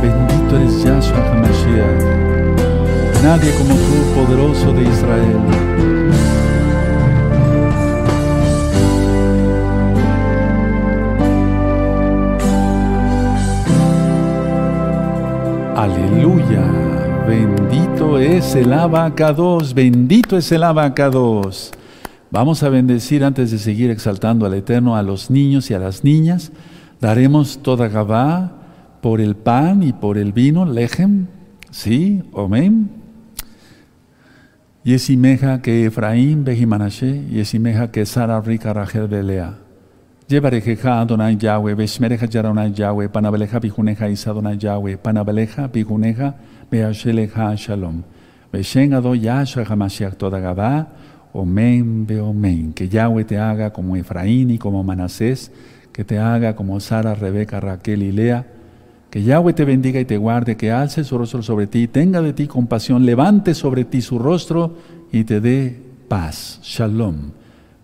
Bendito 0.00 0.56
eres 0.56 0.84
Yahshua 0.84 1.32
HaMashiach. 1.32 2.04
Nadie 3.24 3.50
como 3.54 3.74
tú, 3.74 4.14
poderoso 4.14 4.72
de 4.72 4.82
Israel. 4.84 5.71
Aleluya. 15.82 16.62
Bendito 17.26 18.16
es 18.16 18.54
el 18.54 18.72
abacados. 18.72 19.74
Bendito 19.74 20.36
es 20.36 20.52
el 20.52 20.62
abacados. 20.62 21.72
Vamos 22.30 22.62
a 22.62 22.68
bendecir 22.68 23.24
antes 23.24 23.50
de 23.50 23.58
seguir 23.58 23.90
exaltando 23.90 24.46
al 24.46 24.54
Eterno 24.54 24.94
a 24.94 25.02
los 25.02 25.28
niños 25.28 25.72
y 25.72 25.74
a 25.74 25.80
las 25.80 26.04
niñas. 26.04 26.52
Daremos 27.00 27.64
toda 27.64 27.88
Gabá 27.88 28.52
por 29.00 29.20
el 29.20 29.34
pan 29.34 29.82
y 29.82 29.92
por 29.92 30.18
el 30.18 30.32
vino, 30.32 30.66
lejem. 30.66 31.26
Sí, 31.72 32.22
amén. 32.32 32.88
Yesimeja 34.84 35.62
que 35.62 35.86
Efraín 35.86 36.44
bejimanashe, 36.44 37.26
Yesimeja 37.28 37.90
que 37.90 38.06
Sara 38.06 38.40
rica 38.40 38.72
Rachel 38.72 39.08
belea. 39.08 39.61
Llevarejeja 40.32 41.02
Adonai 41.02 41.36
Yahweh, 41.36 41.74
Beshmereja 41.74 42.26
Yaronai 42.26 42.72
Yahweh, 42.72 43.08
Panabeleja 43.08 43.60
bijuneja 43.60 44.08
Isadonai 44.08 44.56
Yahweh, 44.56 44.96
Panabeleja 44.96 45.68
bijuneja 45.68 46.34
Beasheleja 46.70 47.54
Shalom. 47.54 48.02
Beshen 48.50 48.94
Ado 48.94 49.12
Hamashiach 49.12 50.16
toda 50.16 50.40
Gabá, 50.40 50.88
Omen 51.34 52.06
Beomen. 52.06 52.72
Que 52.72 52.88
Yahweh 52.88 53.24
te 53.24 53.36
haga 53.36 53.74
como 53.74 53.94
Efraín 53.94 54.50
y 54.50 54.56
como 54.56 54.82
Manasés, 54.82 55.52
que 55.92 56.02
te 56.02 56.18
haga 56.18 56.56
como 56.56 56.80
Sara, 56.80 57.14
Rebeca, 57.14 57.60
Raquel 57.60 58.02
y 58.02 58.12
Lea. 58.12 58.46
Que 59.10 59.22
Yahweh 59.22 59.52
te 59.52 59.66
bendiga 59.66 60.00
y 60.00 60.06
te 60.06 60.16
guarde, 60.16 60.56
que 60.56 60.72
alce 60.72 61.04
su 61.04 61.18
rostro 61.18 61.42
sobre 61.42 61.66
ti, 61.66 61.88
tenga 61.88 62.22
de 62.22 62.32
ti 62.32 62.46
compasión, 62.46 63.04
levante 63.04 63.52
sobre 63.52 63.84
ti 63.84 64.00
su 64.00 64.18
rostro 64.18 64.78
y 65.12 65.24
te 65.24 65.42
dé 65.42 65.78
paz. 66.08 66.58
Shalom. 66.62 67.32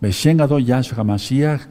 Beshen 0.01 0.39
Yahshua 0.39 1.01
Hamashiach, 1.01 1.61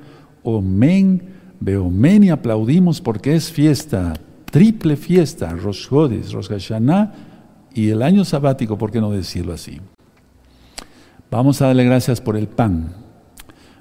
Omen, 0.50 1.20
Beomen 1.60 2.24
y 2.24 2.30
aplaudimos 2.30 3.02
porque 3.02 3.34
es 3.34 3.52
fiesta, 3.52 4.14
triple 4.50 4.96
fiesta, 4.96 5.50
Rosh 5.50 5.88
Chodesh, 5.88 6.32
Rosh 6.32 6.48
Hashanah 6.48 7.12
y 7.74 7.90
el 7.90 8.00
año 8.00 8.24
sabático, 8.24 8.78
¿por 8.78 8.90
qué 8.90 8.98
no 8.98 9.10
decirlo 9.10 9.52
así? 9.52 9.78
Vamos 11.30 11.60
a 11.60 11.66
darle 11.66 11.84
gracias 11.84 12.22
por 12.22 12.34
el 12.34 12.48
pan. 12.48 12.94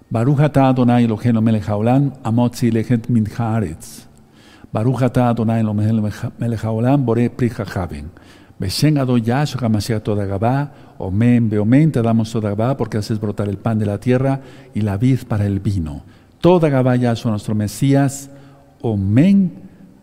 Baruch 0.09 0.41
atah 0.41 0.67
Adonai 0.67 1.05
Eloheinu 1.05 1.41
melech 1.41 1.69
haolam, 1.69 2.11
amotzi 2.21 2.69
lechet 2.69 3.07
min 3.07 3.25
haaretz. 3.25 4.05
Baruch 4.73 5.03
Adonai 5.03 5.63
boré 6.97 7.29
pri 7.29 7.49
hajaben. 7.49 8.11
Beshen 8.59 8.97
ado 8.97 9.17
Yahshua 9.17 9.61
HaMashiach 9.61 10.03
toda 10.03 10.25
Gabá, 10.25 10.71
omen, 10.97 11.47
beomen, 11.49 11.91
te 11.91 12.01
damos 12.01 12.31
toda 12.31 12.49
Gabá, 12.49 12.75
porque 12.75 12.97
haces 12.97 13.21
brotar 13.21 13.47
el 13.47 13.57
pan 13.57 13.79
de 13.79 13.85
la 13.85 13.99
tierra 13.99 14.41
y 14.73 14.81
la 14.81 14.97
vid 14.97 15.19
para 15.27 15.45
el 15.45 15.59
vino. 15.59 16.03
Toda 16.41 16.69
Gabá 16.69 16.95
Yahshua 16.95 17.31
nuestro 17.31 17.55
Mesías, 17.55 18.29
omen, 18.81 19.53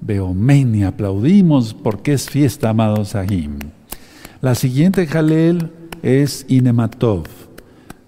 beomen, 0.01 0.75
y 0.75 0.83
aplaudimos 0.83 1.75
porque 1.75 2.13
es 2.15 2.29
fiesta, 2.29 2.71
amados 2.71 3.11
Sahim. 3.11 3.59
La 4.41 4.55
siguiente 4.55 5.07
Jalel 5.07 5.71
es 6.03 6.45
Inematov. 6.49 7.25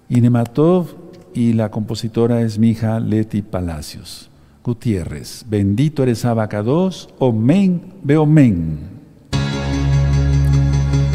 Inematov 0.09 0.95
y 1.33 1.53
la 1.53 1.71
compositora 1.71 2.41
es 2.41 2.59
mi 2.59 2.69
hija 2.69 2.99
Leti 2.99 3.41
Palacios. 3.41 4.29
Gutiérrez, 4.63 5.45
bendito 5.47 6.03
eres 6.03 6.25
Abacados, 6.25 7.09
omen, 7.19 7.93
beomen. 8.03 8.79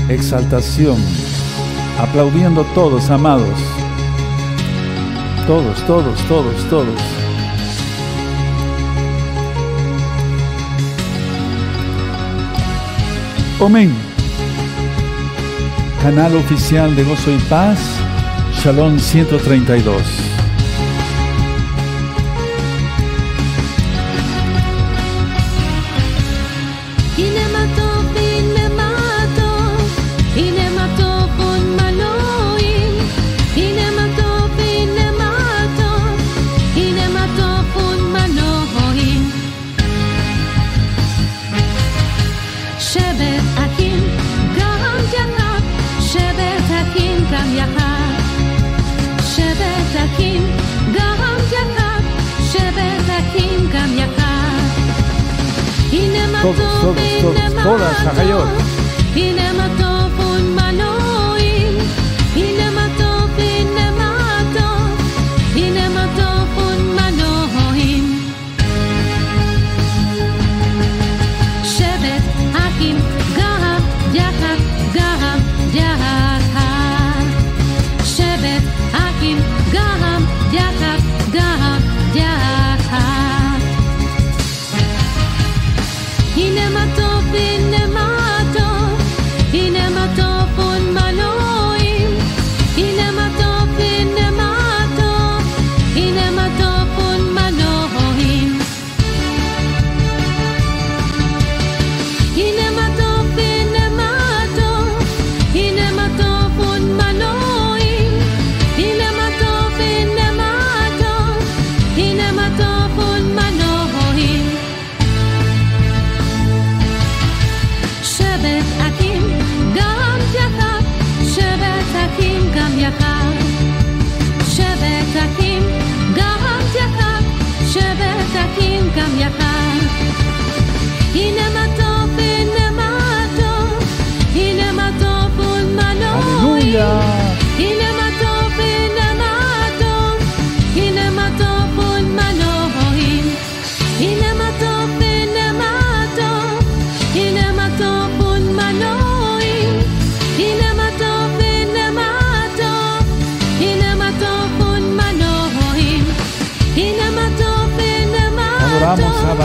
Exaltación, 0.09 0.97
aplaudiendo 1.99 2.65
todos, 2.75 3.11
amados. 3.11 3.82
Todos, 5.47 5.87
todos, 5.87 6.21
todos, 6.29 6.65
todos. 6.71 7.01
Omen. 13.59 13.93
Canal 16.01 16.37
oficial 16.37 16.95
de 16.95 17.05
Gozo 17.05 17.33
y 17.33 17.39
Paz, 17.49 17.79
Shalom 18.55 18.99
132. 18.99 20.32
todos, 56.43 56.57
todos, 56.57 56.97
todos, 57.21 57.63
todas, 57.63 58.07
a 58.07 59.52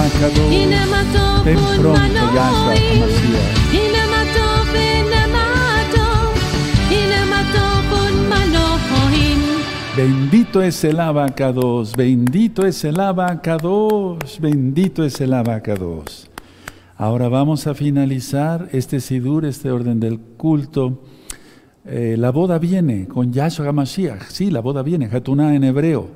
pecador, 0.10 0.50
pronto 1.78 2.34
Yahshua 2.34 2.74
Bendito 9.96 10.62
es 10.62 10.84
el 10.84 11.00
abacados, 11.00 11.96
bendito 11.96 12.68
es 12.68 12.84
el 12.84 13.00
abacados, 13.00 14.40
bendito 14.40 15.04
es 15.04 15.20
el 15.22 15.34
abacados. 15.34 16.30
Ahora 16.98 17.30
vamos 17.30 17.66
a 17.66 17.74
finalizar 17.74 18.70
este 18.74 19.00
sidur, 19.00 19.44
este 19.46 19.72
orden 19.72 20.00
del 20.00 20.20
culto. 20.20 21.02
Eh, 21.84 22.16
la 22.16 22.30
boda 22.30 22.60
viene 22.60 23.08
con 23.08 23.34
Yahshua 23.34 23.72
Mashiach, 23.72 24.30
sí, 24.30 24.52
la 24.52 24.60
boda 24.60 24.84
viene, 24.84 25.10
Hatuná 25.12 25.56
en 25.56 25.64
hebreo. 25.64 26.10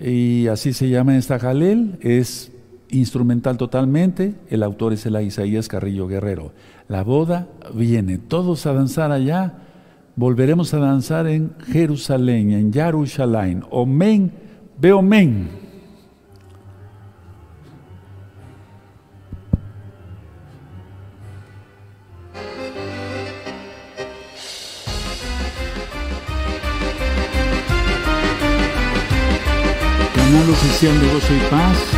Y 0.00 0.46
así 0.46 0.72
se 0.72 0.88
llama 0.88 1.16
esta 1.16 1.40
Jalel, 1.40 1.98
es 2.00 2.52
instrumental 2.90 3.56
totalmente, 3.56 4.34
el 4.50 4.62
autor 4.62 4.92
es 4.92 5.04
el 5.06 5.20
Isaías 5.22 5.68
Carrillo 5.68 6.06
Guerrero. 6.06 6.52
La 6.88 7.04
boda 7.04 7.48
viene, 7.74 8.18
todos 8.18 8.66
a 8.66 8.72
danzar 8.72 9.12
allá, 9.12 9.54
volveremos 10.16 10.74
a 10.74 10.78
danzar 10.78 11.26
en 11.26 11.52
Jerusalén, 11.70 12.52
en 12.52 12.72
Yarushalayim. 12.72 13.62
Omen, 13.70 14.32
veo 14.80 15.02
men. 15.02 15.48
Canal 30.14 30.50
oficial 30.50 31.00
de 31.00 31.12
Gozo 31.12 31.34
y 31.34 31.50
Paz, 31.50 31.97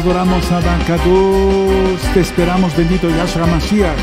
adoramos, 0.00 0.50
Abacados. 0.50 2.00
Te 2.14 2.20
esperamos, 2.20 2.74
bendito 2.74 3.08
Yahshua 3.10 3.46
Mashiach. 3.46 3.98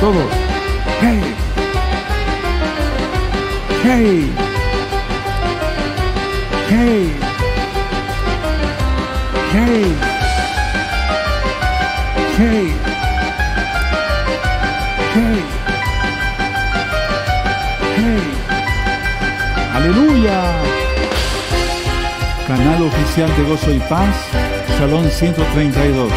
Todos. 0.00 0.32
Hey. 1.00 1.22
Hey. 3.84 4.32
Hey. 6.68 7.12
Hey. 9.52 9.96
Hey. 12.38 12.91
Aleluya. 19.82 20.40
Canal 22.46 22.82
oficial 22.84 23.36
de 23.36 23.42
Gozo 23.42 23.72
y 23.72 23.80
Paz, 23.80 24.14
Salón 24.78 25.10
132. 25.10 26.12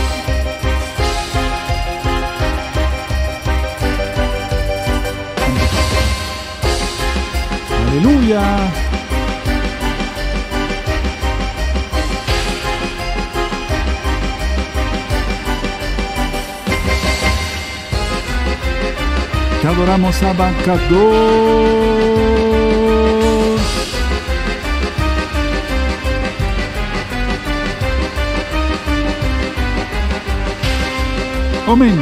Aleluya. 7.90 8.44
Te 19.60 19.68
adoramos, 19.68 20.22
Abacados. 20.22 21.96
Amén. 31.68 32.00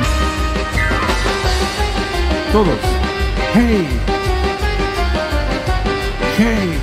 Todos. 2.51 2.79
Hey. 3.55 3.87
Hey. 6.37 6.79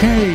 Hey. 0.00 0.31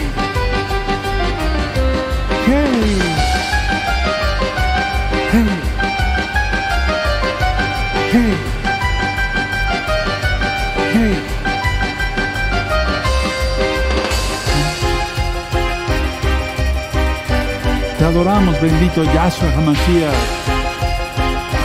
Adoramos, 18.18 18.59
bendito 18.59 19.03
Yahshua 19.03 19.49
HaMashiach. 19.55 20.13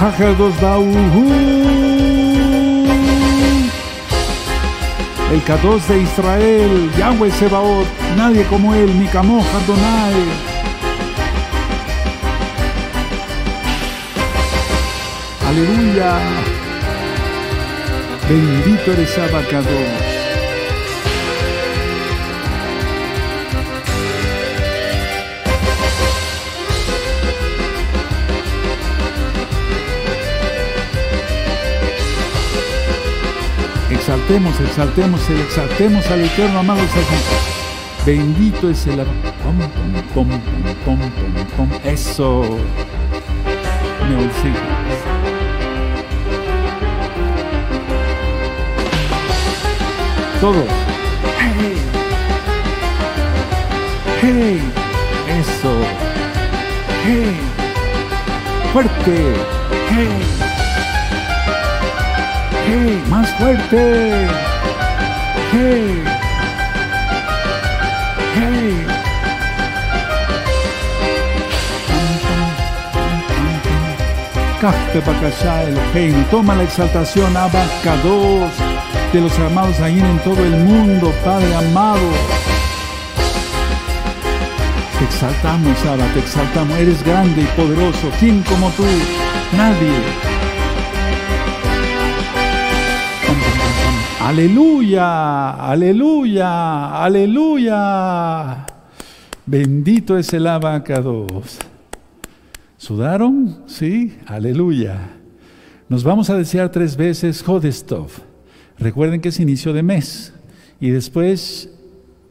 Hajados 0.01 0.61
Dauhu. 0.61 1.33
El 5.33 5.43
Kadosh 5.45 5.85
de 5.89 6.03
Israel, 6.03 6.91
Yahweh 6.99 7.31
Sebaot, 7.31 7.87
nadie 8.19 8.45
como 8.45 8.75
él, 8.75 8.99
ni 9.01 9.07
Kamo 9.07 9.43
Adonai. 9.59 10.21
Aleluya. 15.49 16.19
Bendito 18.29 18.93
eres 18.93 19.19
Abacados. 19.19 20.12
Exaltemos, 34.23 34.61
exaltemos, 34.61 35.31
exaltemos 35.31 36.07
al 36.07 36.21
Eterno, 36.21 36.61
amados 36.61 36.89
hermanos. 36.91 37.63
Bendito 38.07 38.71
es 38.71 38.87
el... 38.87 39.05
Pom. 40.15 40.29
Eso. 41.85 42.43
Me 44.09 44.17
olvidé. 44.17 44.53
Todo. 50.41 50.65
Hey. 51.39 51.77
Hey. 54.21 54.61
Eso. 55.41 55.73
Hey. 57.05 57.37
Fuerte. 58.73 59.35
Hey. 59.91 60.52
Hey. 62.73 63.05
Más 63.11 63.29
fuerte. 63.35 64.27
Hey. 65.53 66.03
Hey. 68.35 68.87
Café 74.59 75.03
el 75.69 75.93
reino. 75.93 76.25
Toma 76.31 76.55
la 76.55 76.63
exaltación, 76.63 77.37
abacados 77.37 78.51
de 79.13 79.21
los 79.21 79.39
amados 79.39 79.79
ahí 79.81 80.01
en 80.01 80.19
todo 80.21 80.43
el 80.43 80.57
mundo, 80.57 81.13
Padre 81.23 81.55
amado. 81.55 82.09
Te 84.99 85.05
exaltamos, 85.05 85.85
Abba, 85.85 86.07
te 86.15 86.21
exaltamos. 86.21 86.79
Eres 86.79 87.05
grande 87.05 87.43
y 87.43 87.47
poderoso. 87.55 88.11
¿Quién 88.19 88.43
como 88.45 88.71
tú? 88.71 88.85
Nadie. 89.59 90.32
Aleluya, 94.33 95.51
aleluya, 95.51 97.05
aleluya. 97.05 98.65
Bendito 99.45 100.17
es 100.17 100.33
el 100.33 100.47
abacados. 100.47 101.59
¿Sudaron? 102.79 103.65
Sí, 103.67 104.17
aleluya. 104.25 105.11
Nos 105.87 106.03
vamos 106.03 106.31
a 106.31 106.39
desear 106.39 106.73
tres 106.73 106.97
veces 106.97 107.43
Jodestov. 107.43 108.09
Recuerden 108.79 109.21
que 109.21 109.29
es 109.29 109.39
inicio 109.39 109.75
de 109.75 109.83
mes. 109.83 110.33
Y 110.81 110.89
después 110.89 111.69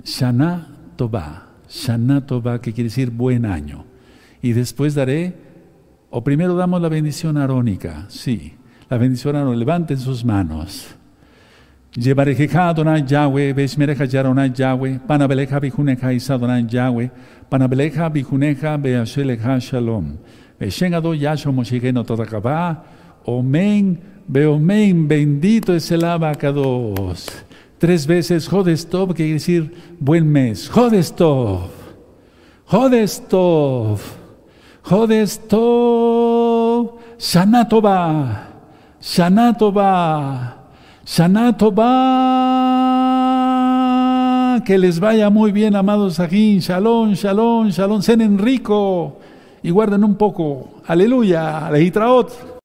Shana 0.03 0.69
Toba. 0.95 1.49
Shana 1.69 2.25
Toba, 2.25 2.61
que 2.61 2.73
quiere 2.73 2.89
decir 2.89 3.11
buen 3.11 3.45
año. 3.45 3.85
Y 4.41 4.53
después 4.53 4.95
daré, 4.95 5.35
o 6.09 6.23
primero 6.23 6.55
damos 6.55 6.81
la 6.81 6.89
bendición 6.89 7.37
arónica. 7.37 8.07
Sí, 8.09 8.55
la 8.89 8.97
bendición 8.97 9.35
arónica. 9.35 9.59
Levanten 9.59 9.99
sus 9.99 10.25
manos. 10.25 10.95
Llevarejeja 11.93 12.69
Adonai 12.69 13.03
Yahweh, 13.05 13.53
Beshmereja 13.53 14.05
Yaronai 14.05 14.53
Yahweh, 14.57 14.99
Panabeleja 15.05 15.59
Bijuneja 15.59 16.13
Isadonai 16.13 16.65
Yahweh, 16.71 17.09
Panabeleja 17.49 18.09
Bijuneja 18.09 18.77
Beasheleja 18.77 19.59
Shalom. 19.59 20.17
Beshengado 20.57 21.13
Yasho 21.13 21.51
Moshigeno 21.51 22.05
Todakabá, 22.05 22.81
Omen, 23.25 23.99
Beomen, 24.25 25.05
bendito 25.05 25.73
es 25.75 25.91
el 25.91 26.05
abacados. 26.05 27.27
Tres 27.77 28.07
veces 28.07 28.47
Jodestov, 28.47 29.09
que 29.09 29.15
quiere 29.15 29.33
decir 29.33 29.73
buen 29.99 30.31
mes. 30.31 30.69
Jodestov, 30.69 31.71
Jodestov, 32.67 33.99
Jodestov, 34.83 36.21
Shanatova, 37.17 38.47
Shanatova. 39.01 40.60
Shanatova, 41.03 41.81
que 44.65 44.77
les 44.77 44.99
vaya 44.99 45.29
muy 45.31 45.51
bien, 45.51 45.75
amados 45.75 46.19
aquí. 46.19 46.59
Shalom, 46.59 47.13
shalom, 47.13 47.69
shalom. 47.69 48.01
Cenen 48.01 48.37
rico 48.37 49.17
y 49.63 49.71
guarden 49.71 50.03
un 50.03 50.15
poco. 50.15 50.81
Aleluya, 50.85 51.71
lejitraot. 51.71 52.60